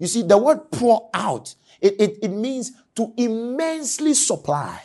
You 0.00 0.08
see, 0.08 0.22
the 0.22 0.36
word 0.36 0.72
pour 0.72 1.10
out, 1.14 1.54
it, 1.80 1.94
it, 2.00 2.18
it 2.22 2.28
means 2.28 2.72
to 2.96 3.12
immensely 3.16 4.14
supply 4.14 4.82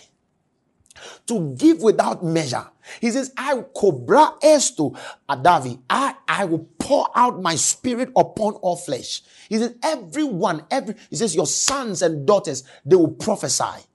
to 1.28 1.56
give 1.58 1.82
without 1.82 2.24
measure. 2.24 2.66
He 3.00 3.12
says, 3.12 3.32
I 3.38 3.62
cobra 3.76 4.34
esto 4.42 4.94
adavi. 5.30 5.80
I, 5.90 6.16
I 6.28 6.46
will 6.46 6.68
pour 6.80 7.10
out 7.16 7.42
my 7.42 7.56
spirit 7.56 8.10
upon 8.16 8.54
all 8.56 8.76
flesh. 8.76 9.22
He 9.50 9.58
says, 9.58 9.76
everyone, 9.84 10.66
every, 10.72 10.96
he 11.10 11.16
says, 11.16 11.36
your 11.36 11.48
sons 11.48 12.02
and 12.02 12.26
daughters, 12.26 12.64
they 12.86 12.96
will 12.96 13.12
prophesy. 13.12 13.86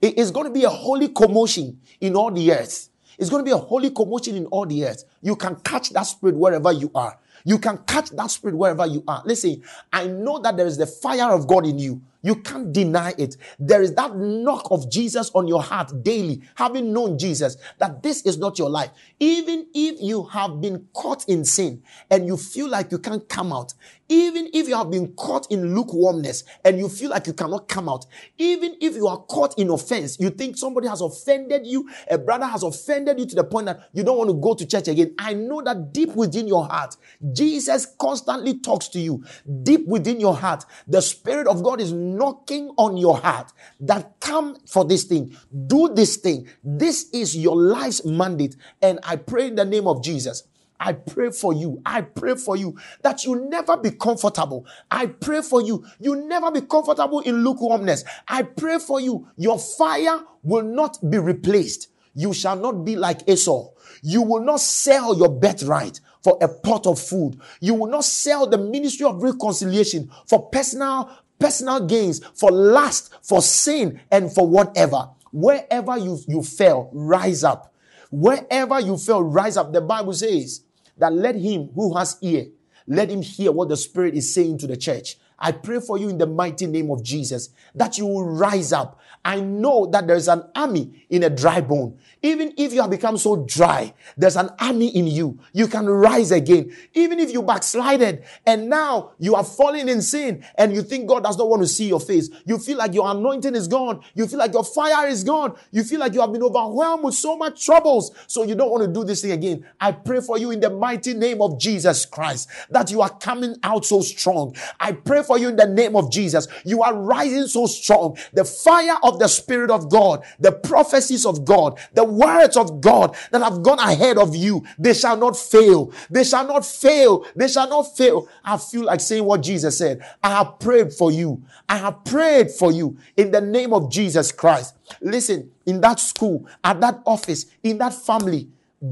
It 0.00 0.18
is 0.18 0.30
going 0.30 0.46
to 0.46 0.52
be 0.52 0.64
a 0.64 0.68
holy 0.70 1.08
commotion 1.08 1.80
in 2.00 2.16
all 2.16 2.30
the 2.30 2.52
earth. 2.52 2.88
It's 3.18 3.30
going 3.30 3.44
to 3.44 3.44
be 3.44 3.52
a 3.52 3.58
holy 3.58 3.90
commotion 3.90 4.36
in 4.36 4.46
all 4.46 4.66
the 4.66 4.84
earth. 4.86 5.04
You 5.20 5.36
can 5.36 5.56
catch 5.56 5.90
that 5.90 6.02
spirit 6.02 6.34
wherever 6.34 6.72
you 6.72 6.90
are. 6.94 7.18
You 7.44 7.58
can 7.58 7.78
catch 7.78 8.10
that 8.10 8.30
spirit 8.30 8.56
wherever 8.56 8.86
you 8.86 9.04
are. 9.06 9.22
Listen, 9.24 9.62
I 9.92 10.06
know 10.06 10.40
that 10.40 10.56
there 10.56 10.66
is 10.66 10.76
the 10.76 10.86
fire 10.86 11.30
of 11.32 11.46
God 11.46 11.66
in 11.66 11.78
you. 11.78 12.02
You 12.22 12.36
can't 12.36 12.72
deny 12.72 13.14
it. 13.18 13.36
There 13.58 13.82
is 13.82 13.94
that 13.94 14.16
knock 14.16 14.68
of 14.70 14.90
Jesus 14.90 15.30
on 15.34 15.48
your 15.48 15.62
heart 15.62 15.92
daily, 16.02 16.42
having 16.54 16.92
known 16.92 17.18
Jesus, 17.18 17.56
that 17.78 18.02
this 18.02 18.22
is 18.22 18.38
not 18.38 18.58
your 18.58 18.70
life. 18.70 18.90
Even 19.18 19.66
if 19.74 20.00
you 20.00 20.24
have 20.24 20.60
been 20.60 20.86
caught 20.94 21.28
in 21.28 21.44
sin 21.44 21.82
and 22.10 22.26
you 22.26 22.36
feel 22.36 22.68
like 22.68 22.92
you 22.92 22.98
can't 22.98 23.28
come 23.28 23.52
out, 23.52 23.74
even 24.08 24.50
if 24.52 24.68
you 24.68 24.76
have 24.76 24.90
been 24.90 25.12
caught 25.14 25.50
in 25.50 25.74
lukewarmness 25.74 26.44
and 26.64 26.78
you 26.78 26.88
feel 26.88 27.10
like 27.10 27.26
you 27.26 27.32
cannot 27.32 27.66
come 27.66 27.88
out, 27.88 28.06
even 28.38 28.76
if 28.80 28.94
you 28.94 29.06
are 29.06 29.18
caught 29.18 29.58
in 29.58 29.70
offense, 29.70 30.20
you 30.20 30.30
think 30.30 30.56
somebody 30.56 30.86
has 30.86 31.00
offended 31.00 31.66
you, 31.66 31.88
a 32.10 32.18
brother 32.18 32.46
has 32.46 32.62
offended 32.62 33.18
you 33.18 33.26
to 33.26 33.34
the 33.34 33.44
point 33.44 33.66
that 33.66 33.88
you 33.92 34.04
don't 34.04 34.18
want 34.18 34.28
to 34.28 34.34
go 34.34 34.54
to 34.54 34.66
church 34.66 34.88
again. 34.88 35.14
I 35.18 35.32
know 35.34 35.62
that 35.62 35.92
deep 35.92 36.14
within 36.14 36.46
your 36.46 36.66
heart, 36.66 36.96
Jesus 37.32 37.86
constantly 37.98 38.58
talks 38.58 38.88
to 38.88 39.00
you. 39.00 39.24
Deep 39.62 39.86
within 39.86 40.20
your 40.20 40.36
heart, 40.36 40.66
the 40.86 41.00
Spirit 41.00 41.46
of 41.46 41.62
God 41.62 41.80
is 41.80 41.92
knocking 42.16 42.70
on 42.76 42.96
your 42.96 43.18
heart 43.18 43.52
that 43.80 44.20
come 44.20 44.56
for 44.66 44.84
this 44.84 45.04
thing, 45.04 45.36
do 45.66 45.92
this 45.94 46.16
thing. 46.16 46.48
This 46.62 47.08
is 47.12 47.36
your 47.36 47.56
life's 47.56 48.04
mandate. 48.04 48.56
And 48.80 48.98
I 49.02 49.16
pray 49.16 49.48
in 49.48 49.54
the 49.54 49.64
name 49.64 49.86
of 49.86 50.02
Jesus 50.02 50.44
I 50.82 50.94
pray 50.94 51.30
for 51.30 51.54
you. 51.54 51.80
I 51.86 52.00
pray 52.00 52.34
for 52.34 52.56
you 52.56 52.76
that 53.02 53.24
you 53.24 53.48
never 53.48 53.76
be 53.76 53.92
comfortable. 53.92 54.66
I 54.90 55.06
pray 55.06 55.40
for 55.40 55.62
you. 55.62 55.86
You 56.00 56.26
never 56.26 56.50
be 56.50 56.62
comfortable 56.62 57.20
in 57.20 57.44
lukewarmness. 57.44 58.04
I 58.26 58.42
pray 58.42 58.78
for 58.80 59.00
you. 59.00 59.28
Your 59.36 59.60
fire 59.60 60.18
will 60.42 60.64
not 60.64 60.98
be 61.08 61.18
replaced. 61.18 61.88
You 62.14 62.34
shall 62.34 62.56
not 62.56 62.84
be 62.84 62.96
like 62.96 63.28
Esau. 63.28 63.70
You 64.02 64.22
will 64.22 64.42
not 64.42 64.60
sell 64.60 65.16
your 65.16 65.28
birthright 65.28 66.00
for 66.22 66.36
a 66.40 66.48
pot 66.48 66.86
of 66.86 66.98
food. 66.98 67.40
You 67.60 67.74
will 67.74 67.88
not 67.88 68.04
sell 68.04 68.48
the 68.48 68.58
ministry 68.58 69.06
of 69.06 69.22
reconciliation 69.22 70.10
for 70.26 70.48
personal, 70.50 71.10
personal 71.42 71.86
gains, 71.86 72.24
for 72.34 72.50
lust, 72.50 73.12
for 73.22 73.42
sin, 73.42 74.00
and 74.10 74.32
for 74.32 74.46
whatever. 74.46 75.10
Wherever 75.32 75.98
you, 75.98 76.18
you 76.28 76.42
fell, 76.42 76.90
rise 76.92 77.42
up. 77.42 77.74
Wherever 78.10 78.78
you 78.80 78.96
fell, 78.96 79.22
rise 79.22 79.56
up. 79.56 79.72
The 79.72 79.80
Bible 79.80 80.12
says, 80.12 80.62
that 80.98 81.12
let 81.12 81.34
him 81.34 81.70
who 81.74 81.96
has 81.96 82.16
ear, 82.22 82.46
let 82.86 83.10
him 83.10 83.22
hear 83.22 83.52
what 83.52 83.68
the 83.68 83.76
Spirit 83.76 84.14
is 84.14 84.32
saying 84.32 84.58
to 84.58 84.66
the 84.66 84.76
church. 84.76 85.16
I 85.38 85.52
pray 85.52 85.80
for 85.80 85.98
you 85.98 86.08
in 86.08 86.18
the 86.18 86.26
mighty 86.26 86.66
name 86.66 86.90
of 86.90 87.02
Jesus 87.02 87.50
that 87.74 87.98
you 87.98 88.06
will 88.06 88.24
rise 88.24 88.72
up. 88.72 89.00
I 89.24 89.40
know 89.40 89.86
that 89.86 90.06
there's 90.06 90.28
an 90.28 90.44
army 90.54 91.06
in 91.08 91.22
a 91.22 91.30
dry 91.30 91.60
bone. 91.60 91.98
Even 92.22 92.52
if 92.56 92.72
you 92.72 92.80
have 92.80 92.90
become 92.90 93.16
so 93.16 93.44
dry, 93.46 93.94
there's 94.16 94.36
an 94.36 94.50
army 94.58 94.88
in 94.88 95.06
you. 95.06 95.38
You 95.52 95.68
can 95.68 95.86
rise 95.86 96.32
again. 96.32 96.74
Even 96.94 97.20
if 97.20 97.32
you 97.32 97.42
backslided 97.42 98.24
and 98.46 98.68
now 98.68 99.12
you 99.18 99.34
are 99.36 99.44
falling 99.44 99.88
in 99.88 100.02
sin 100.02 100.44
and 100.56 100.72
you 100.72 100.82
think 100.82 101.08
God 101.08 101.22
does 101.22 101.38
not 101.38 101.48
want 101.48 101.62
to 101.62 101.68
see 101.68 101.86
your 101.86 102.00
face. 102.00 102.30
You 102.46 102.58
feel 102.58 102.78
like 102.78 102.94
your 102.94 103.08
anointing 103.10 103.54
is 103.54 103.68
gone. 103.68 104.02
You 104.14 104.26
feel 104.26 104.38
like 104.38 104.52
your 104.52 104.64
fire 104.64 105.06
is 105.06 105.22
gone. 105.22 105.56
You 105.70 105.84
feel 105.84 106.00
like 106.00 106.14
you 106.14 106.20
have 106.20 106.32
been 106.32 106.42
overwhelmed 106.42 107.04
with 107.04 107.14
so 107.14 107.36
much 107.36 107.64
troubles. 107.64 108.10
So 108.26 108.42
you 108.42 108.56
don't 108.56 108.70
want 108.70 108.84
to 108.84 108.92
do 108.92 109.04
this 109.04 109.22
thing 109.22 109.32
again. 109.32 109.64
I 109.80 109.92
pray 109.92 110.20
for 110.20 110.36
you 110.36 110.50
in 110.50 110.60
the 110.60 110.70
mighty 110.70 111.14
name 111.14 111.40
of 111.40 111.60
Jesus 111.60 112.06
Christ 112.06 112.48
that 112.70 112.90
you 112.90 113.00
are 113.00 113.10
coming 113.10 113.56
out 113.62 113.84
so 113.84 114.00
strong. 114.00 114.56
I 114.80 114.92
pray 114.92 115.22
for 115.22 115.38
you 115.38 115.48
in 115.48 115.56
the 115.56 115.66
name 115.66 115.94
of 115.94 116.10
Jesus. 116.10 116.48
You 116.64 116.82
are 116.82 116.94
rising 116.94 117.46
so 117.46 117.66
strong. 117.66 118.16
The 118.32 118.44
fire 118.44 118.96
of 119.02 119.11
the 119.18 119.28
Spirit 119.28 119.70
of 119.70 119.90
God, 119.90 120.24
the 120.38 120.52
prophecies 120.52 121.26
of 121.26 121.44
God, 121.44 121.78
the 121.94 122.04
words 122.04 122.56
of 122.56 122.80
God 122.80 123.16
that 123.30 123.42
have 123.42 123.62
gone 123.62 123.78
ahead 123.78 124.18
of 124.18 124.34
you, 124.36 124.64
they 124.78 124.94
shall 124.94 125.16
not 125.16 125.36
fail. 125.36 125.92
They 126.10 126.24
shall 126.24 126.46
not 126.46 126.64
fail. 126.64 127.26
They 127.36 127.48
shall 127.48 127.68
not 127.68 127.96
fail. 127.96 128.28
I 128.44 128.58
feel 128.58 128.84
like 128.84 129.00
saying 129.00 129.24
what 129.24 129.42
Jesus 129.42 129.78
said. 129.78 130.04
I 130.22 130.30
have 130.30 130.58
prayed 130.58 130.92
for 130.92 131.10
you. 131.10 131.42
I 131.68 131.78
have 131.78 132.04
prayed 132.04 132.50
for 132.50 132.72
you 132.72 132.96
in 133.16 133.30
the 133.30 133.40
name 133.40 133.72
of 133.72 133.90
Jesus 133.90 134.32
Christ. 134.32 134.74
Listen, 135.00 135.50
in 135.66 135.80
that 135.80 136.00
school, 136.00 136.46
at 136.62 136.80
that 136.80 137.00
office, 137.06 137.46
in 137.62 137.78
that 137.78 137.94
family, 137.94 138.48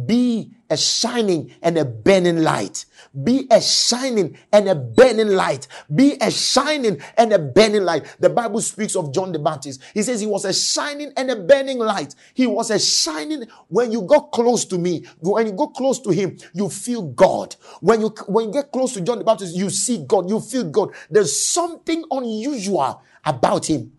be 0.07 0.51
a 0.71 0.77
shining 0.77 1.53
and 1.63 1.77
a 1.77 1.85
burning 1.85 2.39
light. 2.39 2.87
Be 3.25 3.47
a 3.51 3.61
shining 3.61 4.39
and 4.53 4.69
a 4.69 4.75
burning 4.75 5.29
light. 5.29 5.67
Be 5.95 6.17
a 6.21 6.31
shining 6.31 7.01
and 7.17 7.33
a 7.33 7.39
burning 7.39 7.83
light. 7.83 8.05
The 8.21 8.31
Bible 8.31 8.61
speaks 8.61 8.95
of 8.97 9.13
John 9.13 9.33
the 9.33 9.39
Baptist. 9.39 9.83
He 9.93 10.03
says 10.03 10.21
he 10.21 10.27
was 10.27 10.45
a 10.45 10.53
shining 10.53 11.13
and 11.17 11.31
a 11.31 11.37
burning 11.37 11.79
light. 11.79 12.15
He 12.35 12.47
was 12.47 12.71
a 12.71 12.79
shining. 12.79 13.45
When 13.69 13.93
you 13.93 14.03
got 14.03 14.31
close 14.33 14.65
to 14.67 14.79
me, 14.79 15.05
when 15.19 15.47
you 15.47 15.53
go 15.53 15.69
close 15.69 15.99
to 16.01 16.11
him, 16.11 16.39
you 16.55 16.69
feel 16.69 17.03
God. 17.03 17.57
When 17.81 18.01
you 18.01 18.15
when 18.27 18.47
you 18.47 18.53
get 18.53 18.73
close 18.73 18.95
to 18.95 19.01
John 19.01 19.19
the 19.19 19.25
Baptist, 19.25 19.57
you 19.57 19.71
see 19.71 20.05
God. 20.07 20.29
You 20.29 20.41
feel 20.41 20.65
God. 20.65 20.95
There's 21.11 21.39
something 21.39 22.05
unusual 22.11 23.03
about 23.25 23.69
him. 23.69 23.93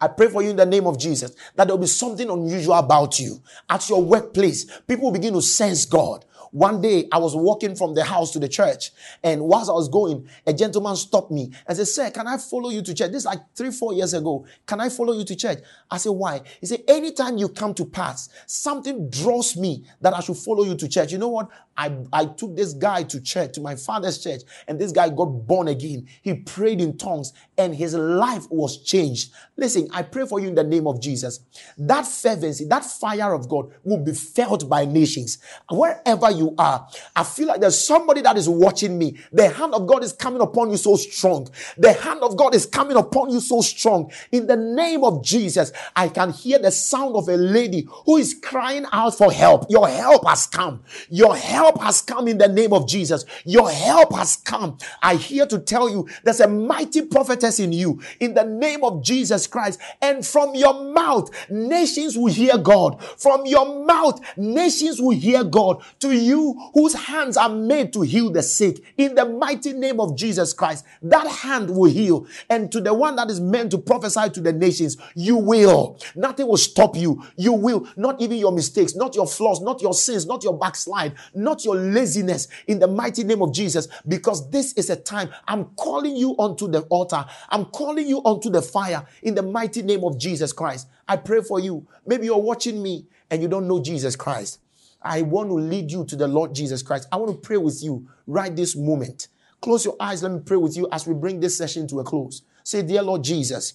I 0.00 0.08
pray 0.08 0.28
for 0.28 0.42
you 0.42 0.50
in 0.50 0.56
the 0.56 0.66
name 0.66 0.86
of 0.86 0.98
Jesus 0.98 1.34
that 1.56 1.66
there 1.66 1.76
will 1.76 1.82
be 1.82 1.86
something 1.86 2.28
unusual 2.28 2.74
about 2.74 3.18
you. 3.18 3.40
At 3.68 3.88
your 3.88 4.02
workplace, 4.02 4.80
people 4.86 5.10
begin 5.10 5.34
to 5.34 5.42
sense 5.42 5.84
God. 5.84 6.24
One 6.52 6.82
day 6.82 7.08
I 7.10 7.16
was 7.16 7.34
walking 7.34 7.74
from 7.74 7.94
the 7.94 8.04
house 8.04 8.30
to 8.32 8.38
the 8.38 8.48
church, 8.48 8.92
and 9.24 9.40
whilst 9.40 9.70
I 9.70 9.72
was 9.72 9.88
going, 9.88 10.28
a 10.46 10.52
gentleman 10.52 10.96
stopped 10.96 11.30
me 11.30 11.50
and 11.66 11.76
said, 11.76 11.88
Sir, 11.88 12.10
can 12.10 12.28
I 12.28 12.36
follow 12.36 12.68
you 12.68 12.82
to 12.82 12.92
church? 12.94 13.10
This 13.10 13.22
is 13.22 13.26
like 13.26 13.40
three, 13.54 13.70
four 13.70 13.94
years 13.94 14.12
ago. 14.12 14.44
Can 14.66 14.78
I 14.78 14.90
follow 14.90 15.14
you 15.14 15.24
to 15.24 15.34
church? 15.34 15.60
I 15.90 15.96
said, 15.96 16.10
Why? 16.10 16.42
He 16.60 16.66
said, 16.66 16.82
Anytime 16.86 17.38
you 17.38 17.48
come 17.48 17.72
to 17.74 17.86
pass, 17.86 18.28
something 18.46 19.08
draws 19.08 19.56
me 19.56 19.86
that 20.02 20.14
I 20.14 20.20
should 20.20 20.36
follow 20.36 20.64
you 20.64 20.74
to 20.74 20.88
church. 20.88 21.10
You 21.10 21.18
know 21.18 21.28
what? 21.28 21.48
I, 21.76 21.96
I 22.12 22.26
took 22.26 22.54
this 22.54 22.74
guy 22.74 23.04
to 23.04 23.20
church, 23.20 23.52
to 23.54 23.60
my 23.62 23.76
father's 23.76 24.22
church, 24.22 24.42
and 24.68 24.78
this 24.78 24.92
guy 24.92 25.08
got 25.08 25.24
born 25.24 25.68
again. 25.68 26.06
He 26.20 26.34
prayed 26.34 26.82
in 26.82 26.98
tongues, 26.98 27.32
and 27.56 27.74
his 27.74 27.94
life 27.94 28.46
was 28.50 28.82
changed. 28.82 29.32
Listen, 29.56 29.88
I 29.92 30.02
pray 30.02 30.26
for 30.26 30.38
you 30.38 30.48
in 30.48 30.54
the 30.54 30.64
name 30.64 30.86
of 30.86 31.00
Jesus. 31.00 31.40
That 31.78 32.06
fervency, 32.06 32.66
that 32.66 32.84
fire 32.84 33.32
of 33.32 33.48
God 33.48 33.72
will 33.84 34.04
be 34.04 34.12
felt 34.12 34.68
by 34.68 34.84
nations. 34.84 35.38
Wherever 35.70 36.30
you 36.30 36.42
you 36.42 36.54
are. 36.58 36.86
I 37.14 37.24
feel 37.24 37.46
like 37.46 37.60
there's 37.60 37.86
somebody 37.86 38.20
that 38.22 38.36
is 38.36 38.48
watching 38.48 38.98
me. 38.98 39.18
The 39.32 39.48
hand 39.48 39.74
of 39.74 39.86
God 39.86 40.02
is 40.02 40.12
coming 40.12 40.42
upon 40.42 40.70
you 40.70 40.76
so 40.76 40.96
strong. 40.96 41.48
The 41.78 41.92
hand 41.92 42.20
of 42.22 42.36
God 42.36 42.54
is 42.54 42.66
coming 42.66 42.96
upon 42.96 43.30
you 43.30 43.40
so 43.40 43.60
strong. 43.60 44.10
In 44.32 44.46
the 44.46 44.56
name 44.56 45.04
of 45.04 45.24
Jesus, 45.24 45.72
I 45.94 46.08
can 46.08 46.30
hear 46.30 46.58
the 46.58 46.70
sound 46.70 47.14
of 47.16 47.28
a 47.28 47.36
lady 47.36 47.86
who 48.04 48.16
is 48.16 48.34
crying 48.34 48.86
out 48.92 49.16
for 49.16 49.32
help. 49.32 49.66
Your 49.70 49.88
help 49.88 50.26
has 50.26 50.46
come. 50.46 50.82
Your 51.08 51.36
help 51.36 51.61
has 51.80 52.00
come 52.02 52.28
in 52.28 52.38
the 52.38 52.48
name 52.48 52.72
of 52.72 52.88
Jesus. 52.88 53.24
Your 53.44 53.70
help 53.70 54.14
has 54.14 54.36
come. 54.36 54.78
I 55.02 55.16
hear 55.16 55.46
to 55.46 55.58
tell 55.58 55.88
you 55.88 56.08
there's 56.24 56.40
a 56.40 56.48
mighty 56.48 57.02
prophetess 57.02 57.60
in 57.60 57.72
you 57.72 58.00
in 58.20 58.34
the 58.34 58.44
name 58.44 58.84
of 58.84 59.02
Jesus 59.02 59.46
Christ. 59.46 59.80
And 60.00 60.24
from 60.24 60.54
your 60.54 60.92
mouth, 60.92 61.30
nations 61.50 62.16
will 62.16 62.32
hear 62.32 62.58
God. 62.58 63.02
From 63.18 63.46
your 63.46 63.84
mouth, 63.84 64.20
nations 64.36 65.00
will 65.00 65.16
hear 65.16 65.44
God. 65.44 65.82
To 66.00 66.12
you, 66.12 66.70
whose 66.74 66.94
hands 66.94 67.36
are 67.36 67.48
made 67.48 67.92
to 67.92 68.02
heal 68.02 68.30
the 68.30 68.42
sick 68.42 68.82
in 68.96 69.14
the 69.14 69.24
mighty 69.24 69.72
name 69.72 70.00
of 70.00 70.16
Jesus 70.16 70.52
Christ. 70.52 70.84
That 71.02 71.26
hand 71.26 71.70
will 71.70 71.90
heal. 71.90 72.26
And 72.48 72.70
to 72.72 72.80
the 72.80 72.94
one 72.94 73.16
that 73.16 73.30
is 73.30 73.40
meant 73.40 73.70
to 73.72 73.78
prophesy 73.78 74.30
to 74.30 74.40
the 74.40 74.52
nations, 74.52 74.96
you 75.14 75.36
will. 75.36 75.98
Nothing 76.14 76.48
will 76.48 76.56
stop 76.56 76.96
you. 76.96 77.24
You 77.36 77.52
will. 77.52 77.88
Not 77.96 78.20
even 78.20 78.38
your 78.38 78.52
mistakes, 78.52 78.94
not 78.94 79.14
your 79.14 79.26
flaws, 79.26 79.60
not 79.60 79.82
your 79.82 79.94
sins, 79.94 80.26
not 80.26 80.42
your 80.42 80.58
backslide, 80.58 81.14
not 81.52 81.64
your 81.66 81.76
laziness 81.76 82.48
in 82.66 82.78
the 82.78 82.88
mighty 82.88 83.24
name 83.24 83.42
of 83.42 83.52
Jesus. 83.52 83.86
Because 84.08 84.48
this 84.50 84.72
is 84.72 84.88
a 84.88 84.96
time 84.96 85.28
I'm 85.46 85.66
calling 85.76 86.16
you 86.16 86.30
onto 86.38 86.66
the 86.66 86.80
altar. 86.82 87.24
I'm 87.50 87.66
calling 87.66 88.08
you 88.08 88.18
onto 88.20 88.48
the 88.48 88.62
fire 88.62 89.06
in 89.22 89.34
the 89.34 89.42
mighty 89.42 89.82
name 89.82 90.02
of 90.02 90.18
Jesus 90.18 90.52
Christ. 90.52 90.88
I 91.06 91.16
pray 91.16 91.42
for 91.42 91.60
you. 91.60 91.86
Maybe 92.06 92.24
you're 92.24 92.38
watching 92.38 92.82
me 92.82 93.06
and 93.30 93.42
you 93.42 93.48
don't 93.48 93.68
know 93.68 93.82
Jesus 93.82 94.16
Christ. 94.16 94.60
I 95.02 95.20
want 95.22 95.50
to 95.50 95.54
lead 95.54 95.90
you 95.90 96.04
to 96.06 96.16
the 96.16 96.28
Lord 96.28 96.54
Jesus 96.54 96.82
Christ. 96.82 97.08
I 97.12 97.16
want 97.16 97.32
to 97.32 97.46
pray 97.46 97.58
with 97.58 97.82
you 97.82 98.08
right 98.26 98.54
this 98.54 98.74
moment. 98.74 99.28
Close 99.60 99.84
your 99.84 99.96
eyes. 100.00 100.22
Let 100.22 100.32
me 100.32 100.40
pray 100.44 100.56
with 100.56 100.76
you 100.76 100.88
as 100.90 101.06
we 101.06 101.12
bring 101.12 101.40
this 101.40 101.58
session 101.58 101.86
to 101.88 102.00
a 102.00 102.04
close. 102.04 102.42
Say, 102.64 102.82
Dear 102.82 103.02
Lord 103.02 103.24
Jesus, 103.24 103.74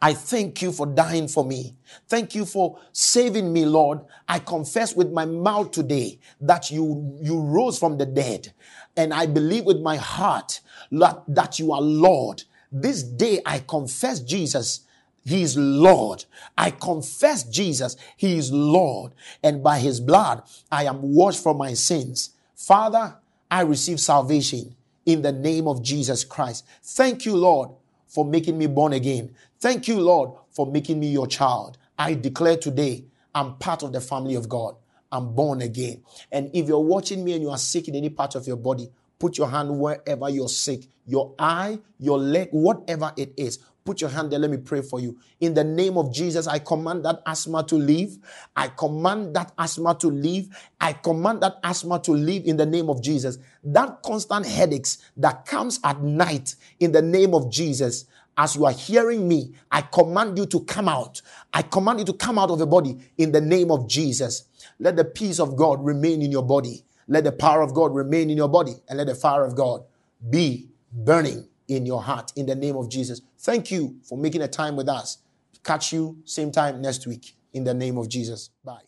I 0.00 0.14
thank 0.14 0.62
you 0.62 0.72
for 0.72 0.86
dying 0.86 1.28
for 1.28 1.44
me. 1.44 1.74
Thank 2.08 2.34
you 2.34 2.44
for 2.44 2.78
saving 2.92 3.52
me, 3.52 3.64
Lord. 3.64 4.00
I 4.28 4.38
confess 4.38 4.94
with 4.94 5.12
my 5.12 5.24
mouth 5.24 5.70
today 5.70 6.18
that 6.40 6.70
you, 6.70 7.18
you 7.20 7.40
rose 7.40 7.78
from 7.78 7.98
the 7.98 8.06
dead. 8.06 8.52
And 8.96 9.12
I 9.12 9.26
believe 9.26 9.64
with 9.64 9.80
my 9.80 9.96
heart 9.96 10.60
that 10.90 11.58
you 11.58 11.72
are 11.72 11.82
Lord. 11.82 12.44
This 12.72 13.02
day 13.02 13.40
I 13.46 13.60
confess 13.60 14.20
Jesus 14.20 14.86
he 15.26 15.42
is 15.42 15.56
Lord. 15.56 16.24
I 16.56 16.70
confess 16.70 17.42
Jesus. 17.42 17.96
He 18.16 18.38
is 18.38 18.52
Lord. 18.52 19.12
And 19.42 19.60
by 19.60 19.80
his 19.80 19.98
blood, 19.98 20.44
I 20.70 20.84
am 20.84 21.02
washed 21.02 21.42
from 21.42 21.58
my 21.58 21.74
sins. 21.74 22.30
Father, 22.54 23.16
I 23.50 23.62
receive 23.62 23.98
salvation 23.98 24.76
in 25.04 25.22
the 25.22 25.32
name 25.32 25.66
of 25.66 25.82
Jesus 25.82 26.22
Christ. 26.22 26.64
Thank 26.80 27.26
you, 27.26 27.36
Lord, 27.36 27.70
for 28.06 28.24
making 28.24 28.56
me 28.56 28.68
born 28.68 28.92
again. 28.92 29.34
Thank 29.66 29.88
you, 29.88 29.98
Lord, 29.98 30.30
for 30.50 30.70
making 30.70 31.00
me 31.00 31.08
your 31.08 31.26
child. 31.26 31.76
I 31.98 32.14
declare 32.14 32.56
today, 32.56 33.04
I'm 33.34 33.56
part 33.56 33.82
of 33.82 33.92
the 33.92 34.00
family 34.00 34.36
of 34.36 34.48
God. 34.48 34.76
I'm 35.10 35.34
born 35.34 35.60
again. 35.60 36.04
And 36.30 36.52
if 36.54 36.68
you're 36.68 36.78
watching 36.78 37.24
me 37.24 37.32
and 37.32 37.42
you 37.42 37.50
are 37.50 37.58
sick 37.58 37.88
in 37.88 37.96
any 37.96 38.08
part 38.08 38.36
of 38.36 38.46
your 38.46 38.58
body, 38.58 38.88
put 39.18 39.36
your 39.36 39.48
hand 39.48 39.76
wherever 39.76 40.30
you're 40.30 40.48
sick, 40.48 40.86
your 41.04 41.34
eye, 41.36 41.80
your 41.98 42.16
leg, 42.16 42.50
whatever 42.52 43.12
it 43.16 43.32
is. 43.36 43.58
Put 43.84 44.00
your 44.00 44.10
hand 44.10 44.30
there. 44.30 44.38
Let 44.38 44.52
me 44.52 44.56
pray 44.56 44.82
for 44.82 45.00
you. 45.00 45.18
In 45.40 45.54
the 45.54 45.64
name 45.64 45.98
of 45.98 46.12
Jesus, 46.12 46.46
I 46.46 46.60
command 46.60 47.04
that 47.04 47.22
asthma 47.26 47.64
to 47.64 47.74
leave. 47.74 48.18
I 48.54 48.68
command 48.68 49.34
that 49.34 49.52
asthma 49.58 49.96
to 49.96 50.06
leave. 50.06 50.48
I 50.80 50.92
command 50.92 51.40
that 51.42 51.58
asthma 51.64 52.00
to 52.02 52.12
leave 52.12 52.46
in 52.46 52.56
the 52.56 52.66
name 52.66 52.88
of 52.88 53.02
Jesus. 53.02 53.38
That 53.64 54.02
constant 54.04 54.46
headaches 54.46 54.98
that 55.16 55.44
comes 55.44 55.80
at 55.82 56.00
night 56.02 56.54
in 56.78 56.92
the 56.92 57.02
name 57.02 57.34
of 57.34 57.50
Jesus. 57.50 58.06
As 58.36 58.54
you 58.56 58.66
are 58.66 58.72
hearing 58.72 59.26
me, 59.26 59.54
I 59.70 59.82
command 59.82 60.36
you 60.36 60.46
to 60.46 60.60
come 60.60 60.88
out. 60.88 61.22
I 61.52 61.62
command 61.62 62.00
you 62.00 62.04
to 62.06 62.12
come 62.12 62.38
out 62.38 62.50
of 62.50 62.58
the 62.58 62.66
body 62.66 62.98
in 63.16 63.32
the 63.32 63.40
name 63.40 63.70
of 63.70 63.88
Jesus. 63.88 64.44
Let 64.78 64.96
the 64.96 65.04
peace 65.04 65.40
of 65.40 65.56
God 65.56 65.84
remain 65.84 66.22
in 66.22 66.30
your 66.30 66.42
body. 66.42 66.84
Let 67.08 67.24
the 67.24 67.32
power 67.32 67.62
of 67.62 67.72
God 67.74 67.94
remain 67.94 68.30
in 68.30 68.36
your 68.36 68.48
body 68.48 68.74
and 68.88 68.98
let 68.98 69.06
the 69.06 69.14
fire 69.14 69.44
of 69.44 69.54
God 69.54 69.84
be 70.28 70.68
burning 70.92 71.48
in 71.68 71.86
your 71.86 72.02
heart 72.02 72.32
in 72.36 72.46
the 72.46 72.54
name 72.54 72.76
of 72.76 72.88
Jesus. 72.88 73.22
Thank 73.38 73.70
you 73.70 73.96
for 74.02 74.18
making 74.18 74.42
a 74.42 74.48
time 74.48 74.76
with 74.76 74.88
us. 74.88 75.18
Catch 75.64 75.92
you 75.92 76.18
same 76.24 76.50
time 76.50 76.80
next 76.80 77.06
week 77.06 77.36
in 77.52 77.64
the 77.64 77.74
name 77.74 77.96
of 77.98 78.08
Jesus. 78.08 78.50
Bye. 78.64 78.85